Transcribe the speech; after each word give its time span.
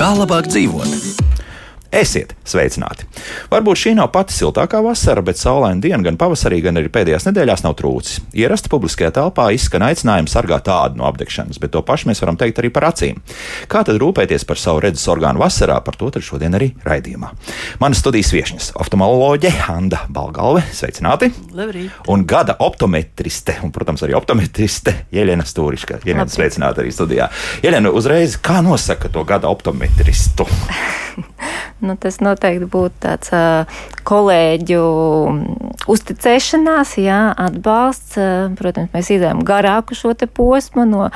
Kā 0.00 0.14
labāk 0.16 0.46
dzīvot? 0.48 0.88
Esiet 1.92 2.39
sveicināti! 2.50 3.06
Varbūt 3.50 3.80
šī 3.84 3.94
nav 3.98 4.10
pati 4.14 4.34
siltākā 4.36 4.82
vasara, 4.84 5.22
bet 5.26 5.40
saulaina 5.40 5.80
diena 5.82 6.02
gan 6.04 6.18
pavasarī, 6.20 6.60
gan 6.64 6.80
arī 6.80 6.90
pēdējās 6.92 7.26
nedēļās 7.28 7.64
nav 7.66 7.76
trūcis. 7.78 8.20
Ierasti 8.36 8.70
publiskajā 8.72 9.12
telpā 9.16 9.48
izskan 9.56 9.84
aicinājums 9.86 10.34
sargāt 10.34 10.66
tādu 10.68 11.00
no 11.00 11.06
apdegšanas, 11.08 11.60
bet 11.62 11.74
to 11.74 11.82
pašu 11.86 12.10
mēs 12.10 12.22
varam 12.24 12.38
teikt 12.40 12.60
arī 12.62 12.72
par 12.74 12.88
acīm. 12.90 13.20
Kā 13.70 13.82
tad 13.86 14.00
rūpēties 14.02 14.46
par 14.48 14.60
savu 14.60 14.82
redzes 14.84 15.06
orgānu 15.10 15.42
vasarā, 15.42 15.78
par 15.84 15.98
to 16.00 16.10
tad 16.14 16.26
šodien 16.26 16.54
arī 16.58 16.72
raidījumā. 16.86 17.32
Manas 17.82 18.02
studijas 18.02 18.32
viesņas- 18.34 18.72
oftalmoloģe 18.82 19.52
Handa 19.66 20.04
Balgalve, 20.08 20.62
sveicināti! 20.74 21.30
Labrīt. 21.54 21.90
Un 22.08 22.24
gada 22.26 22.56
optometriste, 22.58 23.58
un, 23.64 23.72
protams, 23.72 24.02
arī 24.02 24.16
optometriste 24.18 24.94
Jelena 25.12 25.44
Stūriška. 25.44 26.00
Jelena, 26.04 26.24
Labrīt. 26.26 26.36
sveicināta 26.36 26.82
arī 26.82 26.92
studijā. 26.94 27.30
Jelena, 27.62 27.90
uzreiz, 27.90 28.36
kā 28.40 28.60
nosaka 28.62 29.08
to 29.08 29.24
gada 29.24 29.48
optometristu? 29.48 30.46
Nu, 31.80 31.94
tas 31.96 32.20
noteikti 32.40 32.68
būtu 32.72 32.96
tāds 33.04 33.32
kolēģu 34.08 34.80
uzticēšanās, 35.90 36.96
jā, 37.00 37.20
atbalsts. 37.36 38.16
Protams, 38.58 38.90
mēs 38.94 39.12
izējām 39.12 39.44
garāku 39.44 39.94
šo 39.94 40.14
posmu 40.34 40.86
no 40.88 41.10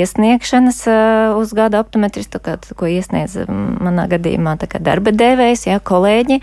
iesniegšanas 0.00 0.80
uh, 0.88 1.38
uz 1.38 1.52
gada 1.56 1.80
optometristu, 1.82 2.40
kā, 2.42 2.56
ko 2.76 2.88
iesniedz 2.90 3.36
mm, 3.44 3.78
manā 3.84 4.06
gadījumā 4.10 4.56
darba 4.84 5.12
devējs, 5.14 5.66
jā, 5.68 5.78
kolēģi. 5.84 6.40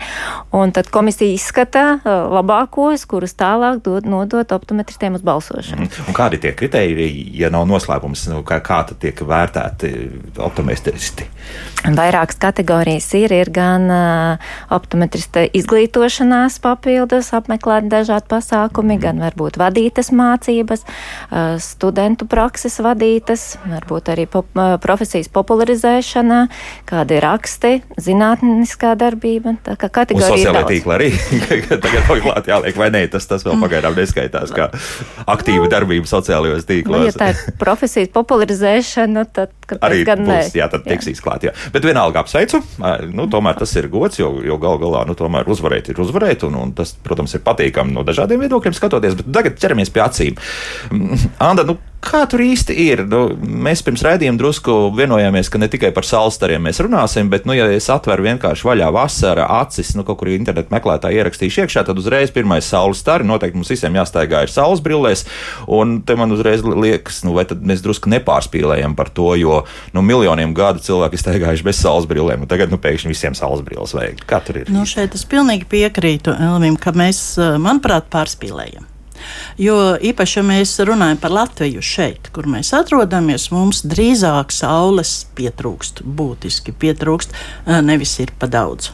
Un 0.56 0.72
tad 0.74 0.90
komisija 0.92 1.34
izskata 1.34 1.84
uh, 1.98 2.12
labākos, 2.32 3.04
kurus 3.08 3.36
tālāk 3.38 3.82
dod, 3.84 4.08
nodot 4.08 4.54
optometristiem 4.56 5.18
uz 5.18 5.24
balsošanu. 5.26 5.88
Un 6.06 6.16
kādi 6.16 6.40
tie 6.42 6.54
kriteriji, 6.56 7.26
ja 7.38 7.52
nav 7.52 7.66
noslēpums, 7.70 8.26
nu, 8.32 8.42
kā, 8.46 8.60
kā 8.64 8.82
tad 8.88 9.00
tiek 9.02 9.22
vērtēti 9.26 9.92
optometristi? 10.42 11.28
Vairākas 11.82 12.38
kategorijas 12.40 13.08
ir, 13.18 13.34
ir 13.34 13.52
gan 13.54 13.88
uh, 13.90 14.50
optometrista 14.72 15.44
izglītošanās 15.52 16.58
papildus, 16.62 17.32
apmeklēt 17.36 17.88
dažādi 17.92 18.30
pasākumi, 18.30 18.98
gan 19.02 19.20
varbūt 19.22 19.58
vadītas 19.60 20.12
mācības, 20.14 20.84
studentu 21.62 22.26
prakses 22.30 22.78
vadītas, 22.82 23.41
varbūt 23.68 24.10
arī 24.12 24.26
pop, 24.30 24.48
profesijas 24.82 25.30
popularizēšana, 25.32 26.40
kādi 26.88 27.20
raksti, 27.22 27.72
zinātniskā 28.02 28.94
darbība. 29.00 29.56
Tā 29.66 29.76
kā 29.80 29.90
kategorija 30.00 30.32
sociālajā 30.34 30.68
tīklā 30.70 30.98
arī 30.98 31.10
tagad 31.86 32.08
vēl 32.10 32.22
klāt 32.26 32.50
jāliek, 32.52 32.78
vai 32.78 32.90
nē, 32.94 33.04
tas, 33.12 33.28
tas 33.30 33.46
vēl 33.46 33.58
pagaidām 33.62 33.96
neskaitās 33.98 34.54
kā 34.56 34.70
aktīva 35.26 35.70
darbība 35.72 36.10
sociālajos 36.10 36.62
Nu, 36.62 36.68
ja 36.68 37.12
tīklos. 37.12 37.16
tā 37.18 37.32
ir 37.32 37.56
profesijas 37.60 38.10
popularizēšana, 38.14 39.24
tad 39.34 39.52
Arī 39.80 40.02
gan 40.06 40.24
būs, 40.26 40.52
jā, 40.56 40.66
tad 40.72 40.84
tiksīs 40.86 41.22
klāt. 41.24 41.46
Jā. 41.46 41.52
Bet 41.72 41.86
vienalga 41.86 42.22
apsveicu. 42.22 42.60
Nu, 43.12 43.28
tomēr 43.32 43.56
tas 43.60 43.72
ir 43.78 43.88
gods, 43.92 44.18
jo, 44.20 44.34
jo 44.44 44.58
gal 44.62 44.80
galā 44.82 45.04
nu, 45.08 45.16
tomēr 45.18 45.48
uzvarēt 45.52 45.92
ir 45.92 46.02
uzvarēt. 46.02 46.44
Un, 46.48 46.58
un 46.60 46.74
tas, 46.76 46.94
protams, 47.04 47.34
ir 47.36 47.44
patīkami 47.46 47.94
no 47.94 48.04
dažādiem 48.06 48.42
viedokļiem 48.44 48.76
skatoties. 48.76 49.16
Bet 49.20 49.32
tagad 49.38 49.58
ķeramies 49.62 49.92
pie 49.94 50.04
acīm. 50.04 50.38
Mm, 50.92 51.30
Anda, 51.42 51.66
nu, 51.68 51.78
kā 52.02 52.22
tur 52.30 52.42
īsti 52.44 52.74
ir? 52.84 53.02
Nu, 53.08 53.22
mēs 53.38 53.82
pirms 53.86 54.02
raidījuma 54.04 54.40
drusku 54.40 54.74
vienojāmies, 54.96 55.50
ka 55.52 55.60
ne 55.62 55.68
tikai 55.72 55.92
par 55.94 56.06
salstariem 56.06 56.64
mēs 56.66 56.80
runāsim, 56.84 57.30
bet, 57.32 57.46
nu, 57.48 57.54
ja 57.56 57.68
es 57.72 57.88
atveru 57.92 58.26
vienkārši 58.26 58.66
vaļā 58.68 58.90
vasara 58.94 59.46
acis, 59.60 59.94
nu, 59.98 60.04
kaut 60.06 60.20
kur 60.20 60.32
internetu 60.32 60.74
meklētāji 60.74 61.20
ierakstīšu 61.20 61.64
iekšā, 61.64 61.86
tad 61.88 62.00
uzreiz 62.00 62.34
pirmais 62.34 62.68
saules 62.68 63.02
stari. 63.02 63.26
Noteikti 63.28 63.60
mums 63.60 63.72
visiem 63.72 63.96
jāstaigā 63.98 64.44
ir 64.46 64.52
saules 64.52 64.82
brillēs. 64.84 65.24
Un 65.70 66.00
te 66.06 66.16
man 66.18 66.34
uzreiz 66.34 66.64
liekas, 66.66 67.22
nu, 67.26 67.36
vai 67.38 67.46
tad 67.48 67.64
mēs 67.66 67.84
drusku 67.84 68.12
nepārspīlējam 68.12 68.96
par 68.98 69.12
to, 69.14 69.32
jo 69.40 69.62
nu, 69.96 70.04
miljoniem 70.06 70.54
gadu 70.56 70.82
cilvēki 70.84 71.20
staigājuši 71.22 71.68
bez 71.68 71.82
saules 71.82 72.08
brillēm, 72.10 72.44
un 72.44 72.50
tagad 72.50 72.72
nu, 72.72 72.80
pēkšņi 72.82 73.12
visiem 73.14 73.38
saules 73.38 73.64
brilles 73.66 73.96
vajag. 73.96 74.24
Kā 74.28 74.42
tur 74.44 74.62
ir? 74.62 74.72
Nu, 74.72 74.86
šeit 74.88 75.16
es 75.18 75.26
pilnīgi 75.28 75.68
piekrītu 75.70 76.36
Elvim, 76.36 76.78
ka 76.80 76.94
mēs, 76.96 77.22
eh, 77.38 77.58
manuprāt, 77.62 78.10
pārspīlējam. 78.12 78.91
Jo 79.60 79.96
īpaši, 80.00 80.38
ja 80.40 80.44
mēs 80.46 80.74
runājam 80.86 81.20
par 81.22 81.34
Latviju 81.34 81.82
šeit, 81.84 82.30
kur 82.34 82.48
mēs 82.50 82.72
atrodamies, 82.76 83.50
mums 83.54 83.82
drīzāk 83.86 84.54
saules 84.54 85.14
pietrūkst, 85.36 86.02
būtiski 86.04 86.74
pietrūkst, 86.76 87.34
nevis 87.84 88.14
ir 88.22 88.32
pa 88.38 88.48
daudz. 88.50 88.92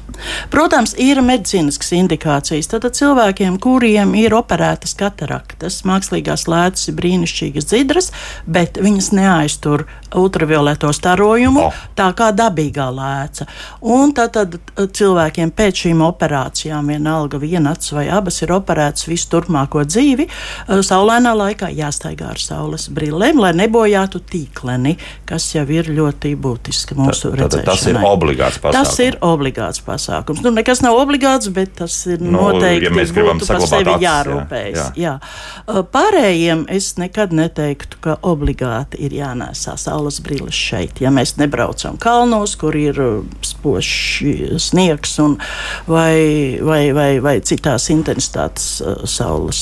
Protams, 0.51 0.95
ir 0.99 1.21
medicīniskas 1.23 1.93
indikācijas. 1.99 2.71
Tad 2.73 2.89
cilvēkiem, 2.99 3.59
kuriem 3.63 4.15
ir 4.19 4.35
operētas 4.37 4.97
kataraktas, 4.99 5.83
mākslīgās 5.89 6.49
lētas 6.51 6.89
ir 6.91 6.99
brīnišķīgas 6.99 7.69
dzidras, 7.71 8.11
bet 8.47 8.81
viņas 8.83 9.13
neaiztur 9.15 9.87
ultravioleto 10.19 10.91
starojumu, 10.93 11.69
O. 11.69 11.73
tā 11.99 12.09
kā 12.17 12.31
dabīgā 12.35 12.89
lēca. 12.95 13.47
Un 13.85 14.15
tad, 14.17 14.35
tad 14.35 14.57
cilvēkiem 14.97 15.53
pēc 15.55 15.85
šīm 15.85 16.03
operācijām, 16.07 16.89
vienalga 16.91 17.41
viena 17.43 17.75
acis 17.77 17.93
vai 17.95 18.09
abas 18.13 18.41
ir 18.43 18.55
operētas 18.57 19.07
visu 19.09 19.29
turpmāko 19.35 19.85
dzīvi, 19.87 20.18
eh, 20.27 20.81
saulainā 20.83 21.35
laikā 21.37 21.71
jāstaigā 21.77 22.31
ar 22.31 22.39
saules 22.43 22.89
brillēm, 22.89 23.39
lai 23.39 23.53
nebojātu 23.53 24.21
tīkleni, 24.21 24.97
kas 25.29 25.47
jau 25.55 25.65
ir 25.71 25.85
ļoti 25.93 26.35
būtiski 26.37 26.97
mūsu 26.99 27.31
Tad- 27.37 27.51
tad 27.51 27.65
tas 27.65 27.87
ir 27.87 27.95
redzēšanai. 27.95 28.05
obligāts 28.09 28.59
pasākums. 28.59 28.73
Tas 28.73 28.99
ir 29.01 29.19
obligāts 29.21 29.81
pasākums. 29.85 30.43
Nu, 30.43 30.51
nekas 30.51 30.83
nav 30.83 30.97
obligāts, 30.99 31.53
bet 31.53 31.77
tas 31.77 32.07
ir 32.07 32.19
Nu, 32.21 32.39
noteikti. 32.53 32.85
ja 32.85 32.91
mēs 32.91 33.13
gribam 33.13 33.39
saglabāt 33.41 33.69
sevi 33.69 33.91
acis, 33.95 34.03
jā, 34.03 34.25
jārūpējas. 34.25 34.77
jā. 34.77 34.93
Jā. 34.97 35.21
Uh, 35.69 35.83
Pārējiem 35.83 36.67
es 36.69 36.95
nekad 36.99 37.33
neteiktu, 37.33 37.97
ka 38.01 38.17
obligāti 38.23 39.01
ir 39.01 39.11
jānēsā 39.11 39.77
saules 39.79 40.21
brilles 40.21 40.55
šeit. 40.55 41.01
Ja 41.01 41.11
mēs 41.11 41.37
nebraucam 41.37 41.97
kalnos, 41.99 42.55
kur 42.57 42.75
ir 42.77 42.99
uh, 43.01 43.23
spožs 43.43 44.23
sniegs, 44.59 45.19
un, 45.19 45.39
vai, 45.87 46.59
vai, 46.63 46.93
vai, 46.93 47.19
vai 47.21 47.41
citās 47.41 47.89
intensitātes 47.91 48.83
saules 49.09 49.61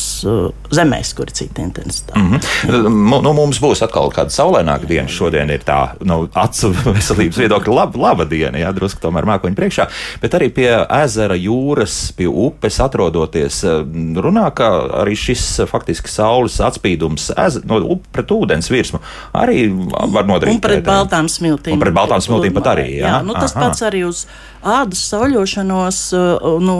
zemēs, 0.75 1.12
kur 1.17 1.31
ir 1.31 1.37
cita 1.37 1.62
intensitāte. 1.62 2.19
Mm 2.19 2.33
-hmm. 2.33 3.23
nu, 3.23 3.33
mums 3.33 3.61
būs 3.62 3.83
atkal 3.84 4.11
kāda 4.15 4.31
saulaināka 4.34 4.87
diena. 4.89 5.09
Šodien 5.09 5.51
ir 5.51 5.62
tā 5.67 5.97
nu, 6.05 6.29
acu 6.34 6.73
veselības 6.97 7.39
viedokļa 7.39 7.75
laba, 7.75 7.99
laba 7.99 8.25
diena, 8.25 8.59
jā, 8.59 8.73
drusku 8.75 9.01
tomēr 9.01 9.25
mākoņu 9.25 9.55
priekšā. 9.55 9.89
Bet 10.23 10.34
arī 10.34 10.51
pie 10.51 10.71
ezera, 11.03 11.34
jūras, 11.34 12.12
pie 12.17 12.27
upes 12.27 12.81
atrodoties, 12.81 13.65
eh, 13.65 13.84
runā, 14.17 14.51
ka 14.55 14.71
arī 15.03 15.17
šis 15.17 15.61
faktiski 15.71 16.09
saules 16.09 16.61
atspīdums 16.61 17.31
eze, 17.47 17.61
no, 17.65 18.01
pret 18.13 18.31
ūdens 18.31 18.71
virsmu 18.71 19.01
arī 19.34 19.69
var 20.13 20.27
nodarīt. 20.28 20.55
Un 20.55 20.61
pret 20.61 20.84
baltām 20.87 21.31
smiltīm. 21.31 21.77
Un 21.77 21.81
pret 21.83 21.95
baltām 21.97 22.23
smiltīm 22.25 22.57
pat 22.57 22.73
arī, 22.77 22.89
jā? 23.01 23.09
jā 23.09 23.23
nu, 23.27 23.34
tas 23.37 23.57
Aha. 23.57 23.67
pats 23.67 23.84
arī 23.87 24.05
uz 24.09 24.27
ādas 24.66 25.04
sauļošanos. 25.12 26.03
uh, 26.19 26.44
Nu, 26.66 26.77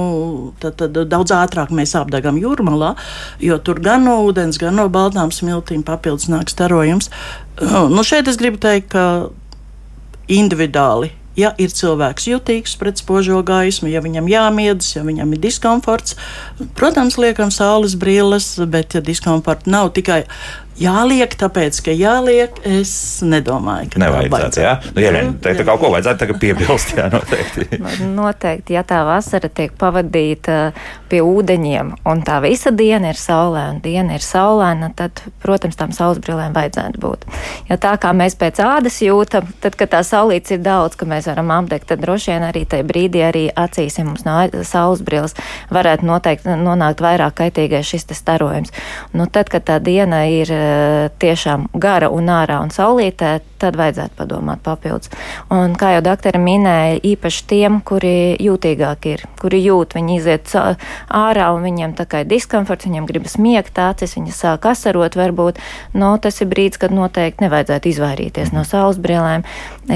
tad, 0.63 0.79
tad 0.81 0.97
daudz 1.11 1.35
ātrāk 1.37 1.73
mēs 1.75 1.95
apdegam 1.99 2.39
jūrmalā, 2.41 2.95
jo 3.43 3.59
tur 3.63 3.81
gan 3.85 4.07
no 4.09 4.19
ūdens, 4.27 4.59
gan 4.61 4.79
no 4.79 4.89
baltām 4.93 5.33
smiltīm 5.35 5.85
papildus 5.87 6.31
nāk 6.33 6.53
starojums. 6.53 7.11
Uh, 7.11 7.87
Nu, 7.91 8.03
šeit 8.05 8.29
es 8.29 8.37
gribu 8.41 8.61
teikt, 8.61 8.91
ka 8.93 9.31
individuāli. 10.29 11.13
Ja 11.37 11.51
ir 11.61 11.69
cilvēks 11.69 12.31
jutīgs 12.31 12.79
pret 12.81 12.97
spožo 12.97 13.43
gaismu, 13.45 13.91
ja 13.93 14.01
viņam 14.01 14.29
jāmiedz, 14.31 14.95
ja 14.95 15.03
viņam 15.05 15.35
ir 15.37 15.43
diskomforts, 15.43 16.17
protams, 16.79 17.19
liekam 17.21 17.53
saules 17.53 17.93
brilles, 18.01 18.55
bet 18.73 18.97
ja 18.97 19.03
diskomforta 19.05 19.69
nav 19.69 19.91
tikai 19.99 20.23
jāliek, 20.81 21.33
tāpēc, 21.39 21.79
ka 21.87 21.95
jāliek, 21.95 22.59
es 22.69 22.93
nedomāju, 23.25 23.91
ka 23.95 24.03
Nevajadzētu, 24.03 24.63
jā. 24.63 24.75
Nu, 24.93 25.03
ja 25.03 25.13
vien, 25.15 25.33
te, 25.43 25.55
te 25.57 25.65
kaut 25.67 25.81
ko 25.83 25.91
vajadzētu 25.95 26.23
tagad 26.23 26.41
piebilst, 26.43 26.95
jā, 26.99 27.09
noteikti. 27.13 27.69
Nu, 27.87 28.11
Noteikti, 28.27 28.75
ja 28.75 28.83
tā 28.87 29.03
vasara 29.07 29.49
tiek 29.53 29.73
pavadīta 29.79 30.73
pie 31.11 31.21
ūdeņiem, 31.23 31.93
un 32.09 32.23
tā 32.27 32.39
visa 32.45 32.73
diena 32.75 33.13
ir 33.13 33.21
saulē, 33.21 33.67
un 33.75 33.81
diena 33.85 34.17
ir 34.17 34.25
saulaina, 34.25 34.91
tad, 34.97 35.23
protams, 35.43 35.79
tām 35.79 35.93
saules 35.97 36.21
brillēm 36.25 36.57
vajadzētu 36.57 37.01
būt. 37.03 37.27
Ja 37.71 37.79
tā 37.81 37.95
kā 38.03 38.13
mēs 38.17 38.37
pēc 38.39 38.61
ādas 38.65 38.99
jūtam, 39.05 39.49
tad, 39.63 39.79
kad 39.79 39.93
tā 39.95 40.03
saulīts 40.07 40.55
ir 40.55 40.63
daudz, 40.65 40.99
ka 40.99 41.09
mēs 41.09 41.29
varam 41.31 41.53
apdegt, 41.55 41.89
tad 41.93 42.03
droši 42.03 42.35
vien 42.35 42.47
arī 42.49 42.65
tajā 42.69 42.87
brīdī 42.89 43.23
arī 43.27 43.45
acīs, 43.55 44.01
ja 44.01 44.07
mums 44.09 44.27
nav 44.27 44.57
saules 44.67 45.05
brilles, 45.07 45.37
varētu 45.73 46.09
noteikti 46.09 46.59
nonākt 46.61 47.05
vairāk 47.05 47.39
kaitīgais 47.41 47.87
šis 47.87 48.09
te 48.11 48.19
starojums. 48.19 48.75
Nu, 49.17 49.29
tad, 49.31 49.51
kad 49.53 49.67
tā 49.69 49.79
diena 49.83 50.25
ir 50.31 50.51
tiešām 51.23 51.69
gara 51.75 52.11
un 52.13 52.31
ārā 52.33 52.61
un 52.65 52.73
saulītē, 52.75 53.33
tad 53.61 53.79
vajadzētu 53.79 54.17
padomāt 54.19 54.63
papildus. 54.67 55.13
Un, 55.53 55.77
kā 55.79 55.95
jau 55.97 56.03
doktori 56.07 56.41
minēja, 56.43 57.01
īpaši 57.13 57.47
tiem, 57.51 57.81
kuri 57.87 58.37
jūtīgāk 58.43 59.09
ir, 59.13 59.25
kuri 59.41 59.63
jūt, 59.65 59.97
viņi 59.99 60.19
iziet 60.19 60.55
ārā 60.57 61.51
un 61.55 61.65
viņiem 61.67 61.97
tā 61.99 62.07
kā 62.09 62.23
ir 62.25 62.31
diskomforts, 62.31 62.89
viņiem 62.89 63.09
gribas 63.09 63.37
miegt 63.41 63.79
acis, 63.81 64.17
viņi 64.19 64.35
sāk 64.35 64.69
asarot, 64.71 65.19
varbūt, 65.19 65.61
no, 65.95 66.07
nu, 66.07 66.23
tas 66.23 66.41
ir 66.41 66.51
brīdis, 66.51 66.81
kad 66.81 66.95
noteikti 66.95 67.45
nevajadzētu 67.45 67.91
izvairīties 67.91 68.53
no 68.55 68.63
saules 68.67 68.99
brillēm, 69.03 69.45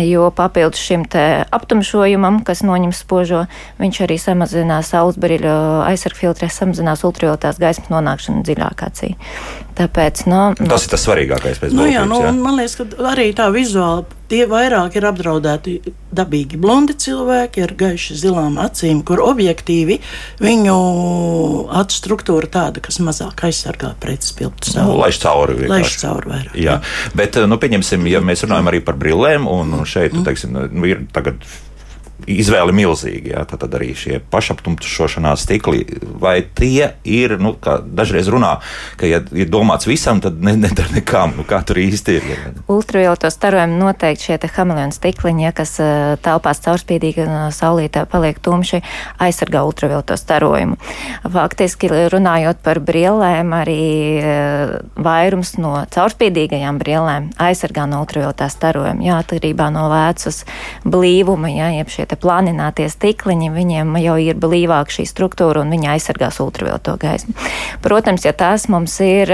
jo 0.04 0.28
papildus 0.34 0.82
šim 0.82 1.06
te 1.10 1.24
aptumšojumam, 1.54 2.42
kas 2.46 2.64
noņem 2.66 2.92
spožo, 2.96 3.44
viņš 3.80 4.02
arī 4.06 4.18
samazinās 4.20 4.92
saules 4.94 5.18
brīļu 5.20 5.56
aizsargfiltrē, 5.86 6.50
samazinās 6.52 7.04
ultravioletās 7.06 7.60
gaismas 7.62 7.92
nonākšanu 7.92 8.44
dziļāk 8.46 8.86
acī. 8.86 9.14
Tāpēc, 9.80 10.24
nu, 10.28 10.40
tas 10.58 10.84
ir 10.84 10.92
tas 10.92 11.04
svarīgākais 11.06 11.60
pēc 11.62 11.74
nu, 11.76 11.86
jā, 11.88 12.02
nu, 12.08 12.18
jā. 12.20 12.32
Man 12.36 12.58
liekas, 12.58 12.74
ka 12.80 13.10
arī 13.12 13.30
tā 13.36 13.46
vizuāli 13.54 14.18
tie 14.30 14.44
vairāk 14.50 14.96
ir 14.98 15.06
apdraudēti 15.10 15.74
dabīgi 16.14 16.58
blondi 16.60 16.94
cilvēki 17.00 17.64
ar 17.64 17.74
gaiši 17.78 18.18
zilām 18.20 18.58
acīm, 18.62 19.02
kur 19.06 19.22
objektīvi 19.24 19.98
viņu 20.42 20.76
acu 21.80 21.98
struktūra 21.98 22.50
tāda, 22.50 22.82
kas 22.84 23.00
mazāk 23.02 23.44
aizsargā 23.48 23.92
pret 24.02 24.26
spilgtu 24.26 24.74
sauli. 24.74 24.92
Nu, 24.92 25.00
laiž 25.02 25.20
cauri. 25.22 25.58
Laiž 25.70 25.96
cauri 26.02 26.34
vairāk. 26.34 26.54
Jā. 26.54 26.78
jā, 26.78 27.16
bet, 27.18 27.40
nu, 27.50 27.58
pieņemsim, 27.62 28.06
ja 28.10 28.22
mēs 28.24 28.46
runājam 28.46 28.70
arī 28.72 28.84
par 28.86 28.98
brillēm, 29.00 29.50
un 29.50 29.82
šeit, 29.84 30.14
mm. 30.14 30.26
teiksim, 30.28 30.54
nu, 30.54 30.86
ir 30.88 31.04
tagad 31.14 31.42
izvēle 32.28 32.74
milzīga. 32.76 33.32
Jā, 33.34 33.44
tad 33.48 33.74
arī 33.76 33.92
šie 33.96 34.20
pašaptumšošanās 34.32 35.44
stikli, 35.46 35.84
vai 36.20 36.40
tie 36.42 36.92
ir, 37.04 37.36
nu, 37.40 37.54
kā 37.60 37.78
dažreiz 37.84 38.28
runā, 38.32 38.56
ka, 39.00 39.08
ja 39.08 39.22
ir 39.36 39.50
domāts 39.52 39.88
visam, 39.88 40.20
tad 40.24 40.40
ne, 40.44 40.56
nedara 40.60 40.92
nekam. 40.94 41.34
Nu, 41.38 41.46
kā 41.48 41.62
tur 41.66 41.80
īsti 41.80 42.16
ir? 42.18 42.28
Ultravioleto 42.70 43.30
starojumu 43.32 43.78
noteikti 43.80 44.30
šie 44.30 44.38
hameleona 44.56 44.94
stikliņi, 44.94 45.46
ja, 45.46 45.52
kas 45.56 45.76
telpās 46.24 46.62
caurspīdīgi 46.64 47.26
no 47.28 47.46
saulītā 47.54 48.04
paliek 48.10 48.40
tumši, 48.42 48.82
aizsargā 49.22 49.62
ultravioleto 49.66 50.16
starojumu. 50.20 50.78
Faktiski 51.30 51.90
runājot 52.12 52.62
par 52.64 52.80
brillēm, 52.84 53.54
arī 53.56 53.80
vairums 55.00 55.54
no 55.60 55.76
caurspīdīgajām 55.94 56.80
brillēm 56.80 57.30
aizsargā 57.40 57.86
no 57.90 58.02
ultravioletā 58.04 58.50
starojuma. 58.52 59.04
Jā, 59.04 59.20
atkarībā 59.22 59.70
no 59.74 59.86
lēcas 59.90 60.44
blīvuma, 60.84 61.50
jā, 61.52 61.70
jeb 61.78 61.92
šie 61.92 62.06
planinātie 62.18 62.88
stikliņi, 62.90 63.52
viņiem 63.54 63.94
jau 64.02 64.16
ir 64.22 64.40
blīvāka 64.40 64.98
šī 64.98 65.06
struktūra 65.10 65.64
un 65.64 65.70
viņi 65.74 65.92
aizsargās 65.94 66.40
ultravioleto 66.42 66.96
gaismu. 67.00 67.36
Protams, 67.84 68.26
ja 68.26 68.34
tās 68.36 68.66
mums 68.72 68.96
ir 69.04 69.30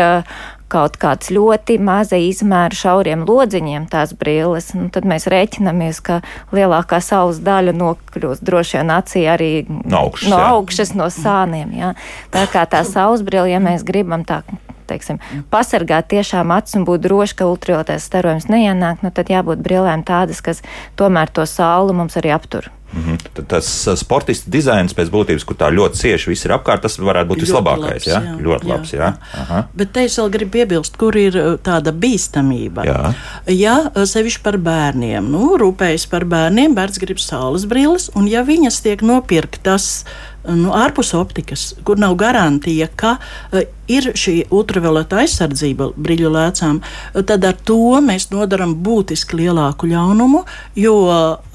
kaut 0.73 0.97
kāds 0.99 1.31
ļoti 1.31 1.77
maza 1.83 2.19
izmēra 2.19 2.75
šauriem 2.75 3.23
lodziņiem 3.29 3.87
tās 3.91 4.13
brilles, 4.19 4.73
nu, 4.75 4.89
tad 4.93 5.07
mēs 5.07 5.29
rēķinamies, 5.31 6.03
ka 6.03 6.21
lielākā 6.57 6.99
saules 7.05 7.39
daļa 7.47 7.77
nokļūst 7.77 8.47
droši 8.47 8.81
vien 8.81 8.95
acī 8.97 9.27
arī 9.31 9.51
no 9.69 10.07
augšas, 10.09 10.31
no, 10.33 10.41
augšas, 10.57 10.95
no 10.99 11.11
sāniem. 11.13 11.75
Jā. 11.79 11.95
Tā 12.35 12.47
kā 12.51 12.67
tā 12.71 12.83
saules 12.89 13.23
brille, 13.27 13.53
ja 13.55 13.63
mēs 13.63 13.87
gribam 13.87 14.27
tā 14.27 14.43
teiksim, 14.89 15.21
pasargāt 15.53 16.11
tiešām 16.13 16.55
acis 16.57 16.79
un 16.81 16.87
būt 16.89 17.05
droši, 17.09 17.39
ka 17.41 17.51
ultravioletais 17.51 18.07
starojums 18.09 18.49
neienāk, 18.53 19.05
nu, 19.05 19.13
tad 19.15 19.33
jābūt 19.33 19.63
brillēm 19.65 20.07
tādas, 20.07 20.43
kas 20.45 20.65
tomēr 20.97 21.33
to 21.33 21.47
sauli 21.51 21.97
mums 21.97 22.19
arī 22.21 22.35
aptur. 22.37 22.71
Mm 22.93 23.03
-hmm. 23.03 23.45
Tas 23.47 23.89
sportists 23.95 24.49
dizains 24.49 24.95
pēc 24.95 25.11
būtības, 25.11 25.45
kur 25.45 25.57
tā 25.57 25.71
ļoti 25.75 25.95
cieši 25.95 26.31
viss 26.31 26.45
ir 26.45 26.53
apkārt, 26.53 26.81
tas 26.83 26.99
varētu 26.99 27.29
būt 27.29 27.37
ļoti 27.37 27.47
vislabākais. 27.47 27.93
Labs, 27.93 28.07
jā? 28.07 28.23
Jā, 28.25 28.37
ļoti 28.39 28.67
jā, 28.67 28.73
labs. 28.73 28.93
Jā. 28.93 29.13
Jā. 29.35 29.65
Bet 29.75 29.93
te 29.93 30.05
es 30.05 30.19
vēl 30.19 30.31
gribu 30.31 30.51
piebilst, 30.51 30.97
kur 30.97 31.17
ir 31.17 31.59
tāda 31.63 31.93
bīstamība. 31.93 32.85
Jā, 32.85 33.15
ja, 33.47 33.77
sevišķi 34.05 34.43
par 34.43 34.57
bērniem. 34.59 35.31
Nu, 35.31 35.57
rūpējas 35.57 36.07
par 36.11 36.25
bērniem, 36.25 36.75
bērns 36.75 36.99
grib 36.99 37.19
saules 37.19 37.65
brilles, 37.65 38.11
un 38.15 38.29
ja 38.29 38.43
viņas 38.43 38.83
tiek 38.83 39.03
nopirktas 39.03 40.05
nu, 40.45 40.71
ārpus 40.71 41.15
optikas, 41.15 41.75
kur 41.85 41.99
nav 41.99 42.15
garantija, 42.15 42.89
ka 42.97 43.17
uh, 43.53 43.61
ir 43.91 44.11
šī 44.19 44.35
ultravioleta 44.55 45.21
aizsardzība 45.23 45.91
brīļu 45.97 46.31
lēcām, 46.35 46.81
tad 47.29 47.45
ar 47.47 47.57
to 47.67 47.79
mēs 48.05 48.29
nodaram 48.33 48.75
būtiski 48.85 49.41
lielāku 49.41 49.89
ļaunumu, 49.91 50.43
jo 50.79 50.97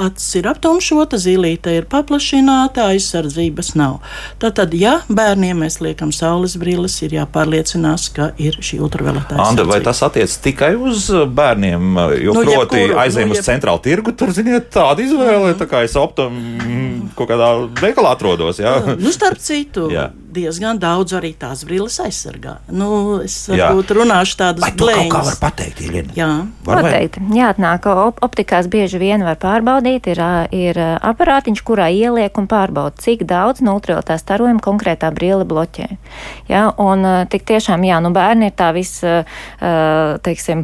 acis 0.01 0.39
ir 0.39 0.49
aptumšota, 0.51 1.19
zīlīte 1.21 1.75
ir 1.77 1.87
paplašināta, 1.91 2.87
aizsardzības 2.93 3.73
nav. 3.79 3.99
Tātad, 4.41 4.75
ja 4.77 4.99
bērniem 5.09 5.63
mēs 5.65 5.79
liekam 5.83 6.13
saules 6.15 6.57
brilles, 6.61 6.97
ir 7.05 7.17
jāpārliecinās, 7.19 8.07
ka 8.15 8.31
ir 8.41 8.59
šī 8.59 8.81
ultravioleta 8.83 9.35
aizsardzība. 9.35 9.49
Anda, 9.51 9.67
vai 9.67 9.81
tas 9.85 10.01
attiec 10.05 10.33
tikai 10.43 10.73
uz 10.79 11.09
bērniem, 11.11 12.01
jo 12.21 12.35
nu, 12.37 12.45
proti 12.45 12.81
jebkuru, 12.81 12.99
aizējiem 13.05 13.31
nu, 13.31 13.37
uz 13.37 13.41
jeb... 13.41 13.49
centrālu 13.49 13.83
tirgu, 13.83 14.15
tur, 14.17 14.33
ziniet, 14.35 14.71
tāda 14.73 15.03
izvēle, 15.03 15.51
mm. 15.51 15.59
tā 15.59 15.69
kā 15.69 15.83
es 15.87 15.97
optam 15.99 16.39
kaut 17.17 17.29
kādā 17.31 17.51
veikalā 17.81 18.15
atrodos, 18.15 18.61
jā? 18.61 18.77
nu, 18.95 19.13
starp 19.13 19.41
citu, 19.41 19.89
diezgan 20.31 20.79
daudz 20.81 21.13
arī 21.17 21.33
tās 21.37 21.63
brilles 21.67 21.97
aizsargā. 22.01 22.57
Nu, 22.71 23.19
es 23.25 23.35
varbūt 23.51 23.91
runāšu 23.97 24.37
tādas 24.39 24.71
blēņas. 24.79 25.11
Kā 25.11 25.23
var 25.27 25.37
pateikt, 25.41 25.81
Ilina? 25.85 26.15
Jā, 26.17 26.29
var 26.65 26.81
noteikti. 26.85 27.23
Jāatnāk, 27.35 27.87
op 27.91 28.21
optikās 28.25 28.69
bieži 28.71 29.01
vien 29.01 29.25
var 29.27 29.37
pārbaudīt, 29.41 30.07
ir, 30.13 30.21
ir 30.55 30.79
aparātiņš, 30.79 31.63
kurā 31.67 31.89
ieliek 31.91 32.37
un 32.39 32.47
pārbauda, 32.51 32.95
cik 33.01 33.25
daudz 33.29 33.63
no 33.65 33.75
ultravioletā 33.79 34.17
starojuma 34.21 34.63
konkrētā 34.63 35.11
brille 35.15 35.45
bloķē. 35.47 35.89
Jā, 36.51 36.63
un 36.81 37.05
tik 37.31 37.45
tiešām, 37.49 37.83
jā, 37.87 37.99
nu 38.03 38.13
bērni 38.15 38.51
ir 38.51 38.55
tā 38.57 38.71
viss, 38.75 39.03
teiksim, 39.59 40.63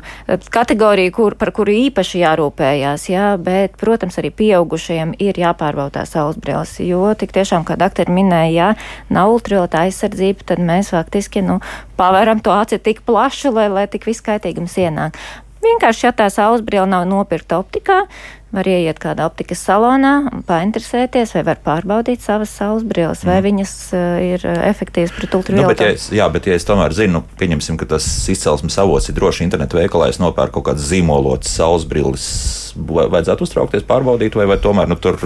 kategorija, 0.53 1.13
kur, 1.15 1.35
par 1.39 1.51
kuru 1.55 1.75
īpaši 1.87 2.23
jārūpējās, 2.23 3.07
jā, 3.11 3.29
bet, 3.41 3.75
protams, 3.79 4.19
arī 4.21 4.31
pieaugušajiem 4.37 5.15
ir 5.23 5.39
jāpārbauda 5.41 5.99
tās 5.99 6.15
saules 6.15 6.39
brilles, 6.41 6.77
jo 6.83 7.11
tik 7.19 7.35
tiešām, 7.35 7.65
kā 7.67 7.77
doktori 7.79 8.13
minēja, 8.15 8.53
ja 8.57 9.13
nav 9.13 9.33
ultravioleta 9.57 9.85
aizsardzība, 9.87 10.45
tad 10.45 10.61
mēs 10.61 10.93
faktiski 10.93 11.41
nu, 11.41 11.59
pavēram 11.97 12.41
to 12.43 12.53
aci 12.53 12.79
tik 12.79 13.03
plašu, 13.05 13.51
lai, 13.55 13.69
lai 13.69 13.87
tik 13.87 14.05
viss 14.05 14.21
kaitīgums 14.21 14.77
ienāk. 14.77 15.17
Vienkārši, 15.57 16.05
ja 16.05 16.13
tā 16.13 16.27
saules 16.29 16.61
brīvā 16.61 16.85
nav 16.87 17.07
nopirkta 17.09 17.57
optikā, 17.57 18.05
var 18.53 18.67
ieiet 18.69 18.99
kādā 19.01 19.25
optikas 19.27 19.59
salonā 19.65 20.29
un 20.29 20.43
painteresēties, 20.47 21.33
vai 21.35 21.41
var 21.49 21.57
pārbaudīt 21.65 22.21
savas 22.23 22.53
saules 22.53 22.85
brilles, 22.87 23.25
vai 23.25 23.39
mm. 23.41 23.45
viņas 23.47 23.73
uh, 23.97 24.05
ir 24.23 24.45
efektīvas 24.45 25.11
pret 25.17 25.33
ultravioletu. 25.35 25.67
Nu, 25.67 25.73
bet, 25.73 26.05
ja, 26.13 26.21
jā, 26.21 26.27
bet 26.31 26.47
ja 26.47 26.55
es 26.55 26.67
tomēr 26.69 26.95
zinu, 26.95 27.19
nu, 27.19 27.37
pieņemsim, 27.41 27.79
ka 27.81 27.89
tas 27.97 28.05
izcelsmes 28.31 28.77
avots 28.79 29.09
ir 29.09 29.17
droši 29.17 29.43
internetu 29.49 29.81
veikalā, 29.81 30.11
es 30.13 30.21
nopērku 30.21 30.61
kaut 30.61 30.69
kādas 30.69 30.87
zīmolotas 30.93 31.57
saules 31.57 31.89
brilles, 31.89 32.29
vajadzētu 32.77 33.49
uztraukties, 33.49 33.89
pārbaudīt, 33.89 34.37
vai, 34.39 34.47
vai 34.53 34.61
tomēr 34.63 34.93
nu, 34.93 35.01
tur 35.01 35.19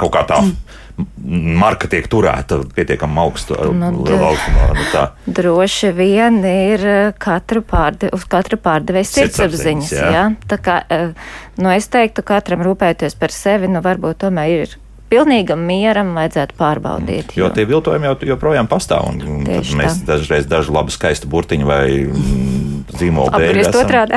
kaut 0.00 0.16
kā 0.16 0.26
tā. 0.26 0.42
Mm 0.42 0.82
marka 1.60 1.88
tiek 1.92 2.06
turēta 2.08 2.60
pietiekami 2.76 3.20
augstu, 3.20 3.56
nu, 3.76 3.90
augstumā. 4.16 4.70
Nu, 4.76 4.86
tā. 4.92 5.04
droši 5.38 5.92
vien 5.96 6.38
ir 6.48 6.86
eh, 6.86 7.10
katru 7.20 7.62
pārde, 7.66 8.10
uz 8.16 8.24
katru 8.30 8.58
pārdevēju 8.62 9.10
sirdsapziņas. 9.10 9.92
Jā. 9.92 10.08
Jā? 10.14 10.24
Tā 10.48 10.60
kā, 10.62 10.80
eh, 10.88 11.12
nu, 11.60 11.70
es 11.74 11.90
teiktu, 11.92 12.24
katram 12.26 12.64
rūpēties 12.66 13.18
par 13.20 13.34
sevi, 13.34 13.68
nu, 13.72 13.84
varbūt 13.84 14.24
tomēr 14.24 14.56
ir 14.56 14.76
pilnīgam 15.12 15.60
mieram 15.66 16.14
vajadzētu 16.16 16.56
pārbaudīt. 16.58 17.36
Jo, 17.36 17.46
jo 17.46 17.52
tie 17.54 17.66
viltojumi 17.68 18.08
jau 18.08 18.16
joprojām 18.32 18.70
pastāv. 18.70 19.12
Mēs 19.16 20.00
tā. 20.00 20.14
dažreiz 20.14 20.48
dažu 20.50 20.74
labu 20.74 20.94
skaistu 20.94 21.30
burtiņu 21.30 21.68
vai 21.68 21.84
mm, 22.06 22.75
zīmolu 22.94 23.32
dēļ. 23.34 24.14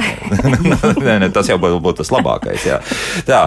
nē, 1.08 1.16
nē, 1.24 1.30
tas 1.34 1.50
jau 1.50 1.58
būtu 1.62 1.96
tas 2.02 2.12
labākais. 2.14 2.66
Jā. 2.68 2.80
Tā, 3.28 3.42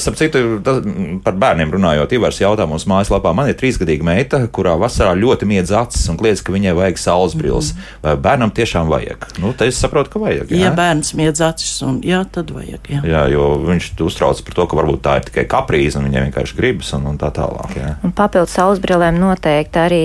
starp 0.00 0.18
citu, 0.20 0.42
tas, 0.64 0.80
par 1.24 1.38
bērniem 1.40 1.72
runājot, 1.74 2.14
Ivars 2.16 2.40
jautā 2.42 2.66
mums 2.70 2.86
mājaslapā, 2.90 3.32
man 3.36 3.50
ir 3.50 3.58
trīsgadīga 3.60 4.06
meita, 4.06 4.42
kurā 4.52 4.76
vasarā 4.80 5.14
ļoti 5.18 5.48
miedz 5.50 5.74
acis 5.76 6.08
un 6.10 6.18
kliedz, 6.20 6.44
ka 6.44 6.54
viņai 6.54 6.76
vajag 6.78 7.00
saules 7.00 7.36
brilles. 7.38 7.72
Mm 7.72 7.78
-hmm. 7.80 7.98
Vai 8.02 8.16
bērnam 8.16 8.50
tiešām 8.50 8.88
vajag? 8.88 9.26
Nu, 9.38 9.52
te 9.52 9.66
es 9.66 9.80
saprotu, 9.80 10.10
ka 10.10 10.18
vajag. 10.18 10.50
Jā? 10.50 10.64
Ja 10.64 10.70
bērns 10.76 11.14
miedz 11.14 11.40
acis, 11.40 11.82
un 11.82 12.00
jā, 12.04 12.24
tad 12.32 12.50
vajag. 12.50 12.80
Jā, 12.88 13.02
jā 13.04 13.22
jo 13.32 13.46
viņš 13.66 13.92
uztrauc 14.00 14.42
par 14.44 14.54
to, 14.54 14.66
ka 14.66 14.76
varbūt 14.76 15.02
tā 15.04 15.16
ir 15.20 15.26
tikai 15.28 15.44
kaprīze 15.50 15.98
un 15.98 16.08
viņai 16.08 16.24
vienkārši 16.28 16.56
gribas 16.56 16.92
un, 16.96 17.06
un 17.10 17.18
tā 17.20 17.30
tālāk. 17.34 17.74
Jā. 17.76 17.94
Un 18.06 18.14
papildus 18.16 18.54
saulesbrillēm 18.58 19.18
noteikti 19.20 19.82
arī 19.82 20.04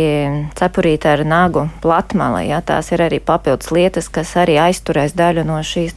cepurīte 0.58 1.12
ar 1.12 1.25
nagu 1.27 1.68
platmali. 1.84 2.48
Jā, 2.50 2.62
tās 2.65 2.92
ir 2.96 3.04
arī 3.06 3.20
papildus 3.20 3.72
lietas, 3.75 4.10
kas 4.10 4.25
arī 4.39 4.58
aizturēs 4.62 5.13
daļu 5.17 5.46
no 5.48 5.60
šīs 5.63 5.96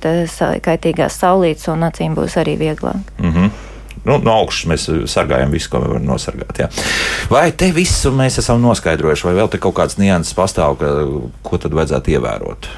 kaitīgās 0.64 1.18
saulītes 1.22 1.68
un 1.72 1.86
acīm 1.88 2.14
būs 2.18 2.36
arī 2.40 2.58
vieglāk. 2.60 3.14
Mm 3.18 3.32
-hmm. 3.32 3.50
Nu, 4.04 4.18
no 4.24 4.32
augšas 4.32 4.66
mēs 4.70 4.88
sargājam 5.10 5.50
visu, 5.52 5.70
ko 5.70 5.82
varam 5.82 6.04
nosargāt. 6.06 6.58
Jā. 6.58 6.68
Vai 7.30 7.52
te 7.52 7.72
visu 7.72 8.10
mēs 8.10 8.38
esam 8.38 8.62
noskaidrojuši, 8.62 9.26
vai 9.26 9.34
vēl 9.34 9.50
te 9.52 9.58
kaut 9.58 9.74
kāds 9.74 9.98
nianses 9.98 10.34
pastāv, 10.34 10.78
ka, 10.80 10.86
ko 11.42 11.58
tad 11.58 11.76
vajadzētu 11.76 12.10
ievērot? 12.10 12.68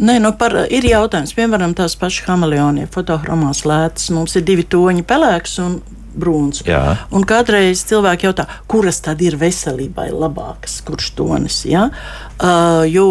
Nē, 0.00 0.16
nu 0.24 0.32
par, 0.40 0.54
ir 0.72 0.86
jautājums, 0.88 1.34
piemēram, 1.36 1.74
tās 1.76 1.96
pašas 2.00 2.24
hameleoni, 2.30 2.86
fotohromās 2.94 3.66
lētas. 3.68 4.08
Mums 4.10 4.36
ir 4.36 4.46
divi 4.48 4.64
toņi, 4.64 5.04
pelēks 5.04 5.58
un 5.60 5.82
brūns. 6.16 6.62
Jā. 6.68 6.96
Un 7.12 7.24
kādreiz 7.28 7.84
cilvēki 7.88 8.28
jautā, 8.28 8.46
kuras 8.70 9.00
tad 9.04 9.20
ir 9.24 9.36
veselībai 9.40 10.10
labākas, 10.12 10.80
kurš 10.86 11.12
tonis. 11.18 11.62
Ja? 11.68 11.88
Uh, 12.38 12.82
jo 12.88 13.06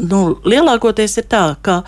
nu, 0.00 0.20
lielākoties 0.44 1.16
ir 1.20 1.26
tā, 1.30 1.42
ka 1.62 1.80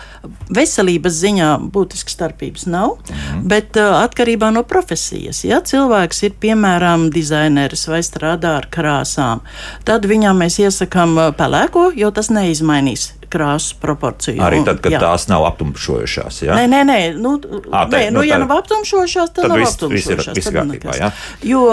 veselības 0.53 1.19
ziņā 1.21 1.49
būtiskas 1.73 2.15
starpības 2.17 2.65
nav, 2.71 2.97
mm. 3.09 3.43
bet 3.49 3.77
uh, 3.79 3.99
atkarībā 4.03 4.51
no 4.55 4.63
profesijas. 4.67 5.43
Ja 5.47 5.61
cilvēks 5.65 6.23
ir 6.27 6.35
piemēram 6.41 7.09
dizaineris 7.13 7.87
vai 7.91 8.01
strādā 8.05 8.57
ar 8.61 8.69
krāsām, 8.73 9.43
tad 9.87 10.09
viņam 10.09 10.43
mēs 10.43 10.59
iesakām 10.63 11.17
uh, 11.17 11.31
pelēko, 11.37 11.89
jo 11.97 12.11
tas 12.15 12.31
neizmainīs 12.33 13.11
krāsu 13.29 13.75
proporciju. 13.81 14.41
Arī 14.43 14.61
tad, 14.65 14.81
kad 14.83 14.91
jā. 14.95 14.99
tās 15.03 15.27
nav 15.29 15.45
aptumšojušās. 15.51 16.41
Ja? 16.45 16.55
Nē, 16.59 16.67
nē, 16.71 16.81
nē. 16.89 16.99
Nu, 17.19 17.35
nē, 17.39 17.83
tā- 17.91 18.01
nu, 18.11 18.19
nu, 18.19 18.23
ja 18.27 18.37
tā- 18.37 18.45
nav 18.45 18.55
aptumšošās, 18.57 19.33
tad, 19.33 19.43
tad 19.45 19.51
nav 19.53 19.61
viss- 19.61 19.77
viss 19.89 20.07
ir- 20.07 20.17
aptumšošās. 20.19 20.35
viss 20.35 20.51
tad 20.51 20.67
nekas. 20.67 20.99
jā. 20.99 21.11
Jo, 21.43 21.63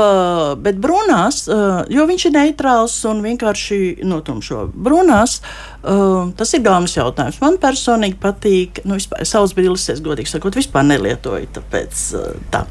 bet 0.60 0.76
brūnās, 0.82 1.42
uh, 1.48 1.84
jo 1.92 2.06
viņš 2.06 2.26
ir 2.30 2.32
neitrāls 2.36 2.96
un 3.10 3.22
vienkārši 3.24 3.80
notumšo. 4.04 4.66
Brūnās, 4.76 5.40
uh, 5.82 6.30
tas 6.36 6.54
ir 6.54 6.60
galvenais 6.66 6.96
jautājums. 6.96 7.40
Man 7.40 7.58
personīgi 7.62 8.18
patīk, 8.20 8.82
nu, 8.84 8.94
vispār, 9.00 9.24
savas 9.26 9.54
brilles, 9.56 9.88
es 9.92 10.00
godīgi 10.04 10.28
sakot, 10.34 10.54
vispār 10.58 10.84
nelietoju, 10.86 11.48
tāpēc 11.56 12.04
tā. 12.52 12.64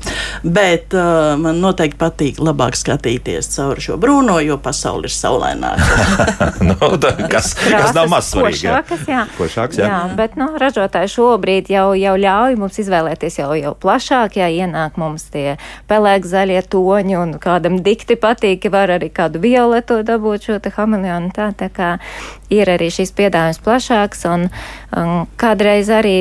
Bet 0.44 0.94
man 1.42 1.60
noteikti 1.64 1.98
patīk 2.00 2.40
labāk 2.44 2.76
skatīties 2.78 3.50
caur 3.56 3.80
šo 3.82 3.98
brūno, 4.02 4.38
jo 4.46 4.58
pasauli 4.62 5.10
ir 5.10 5.14
saulaināka. 5.16 6.28
nu, 6.70 6.76
tā, 7.02 7.14
kas, 7.32 7.54
kas 7.56 7.94
nav 7.96 8.10
maz 8.12 8.30
svarīgi. 8.34 8.75
Košākas, 8.76 9.08
jā. 9.08 9.22
Košāks, 9.38 9.80
jā. 9.80 9.88
jā, 9.90 10.00
bet 10.18 10.36
nu, 10.40 10.50
ražotāji 10.60 11.12
šobrīd 11.16 11.70
jau, 11.72 11.88
jau 11.98 12.16
ļauj 12.20 12.58
mums 12.60 12.80
izvēlēties 12.84 13.40
jau, 13.40 13.50
jau 13.58 13.74
plašāk, 13.80 14.38
ja 14.42 14.50
ienāk 14.52 15.00
mums 15.02 15.28
tie 15.34 15.56
pelēki 15.90 16.32
zaļie 16.32 16.62
toņi 16.72 17.18
un 17.20 17.36
kādam 17.42 17.80
dikti 17.86 18.18
patīk, 18.20 18.68
var 18.74 18.96
arī 18.98 19.10
kādu 19.14 19.42
violetu 19.44 20.02
dabūt 20.06 20.50
šo 20.50 20.60
te 20.60 20.74
hameleonu. 20.76 21.32
Tā, 21.36 21.52
tā 21.58 21.72
kā 21.74 21.96
ir 22.54 22.70
arī 22.72 22.92
šīs 22.94 23.16
piedāvājums 23.16 23.62
plašāks 23.66 24.26
un, 24.32 24.50
un 24.96 25.30
kādreiz 25.40 25.92
arī 25.94 26.18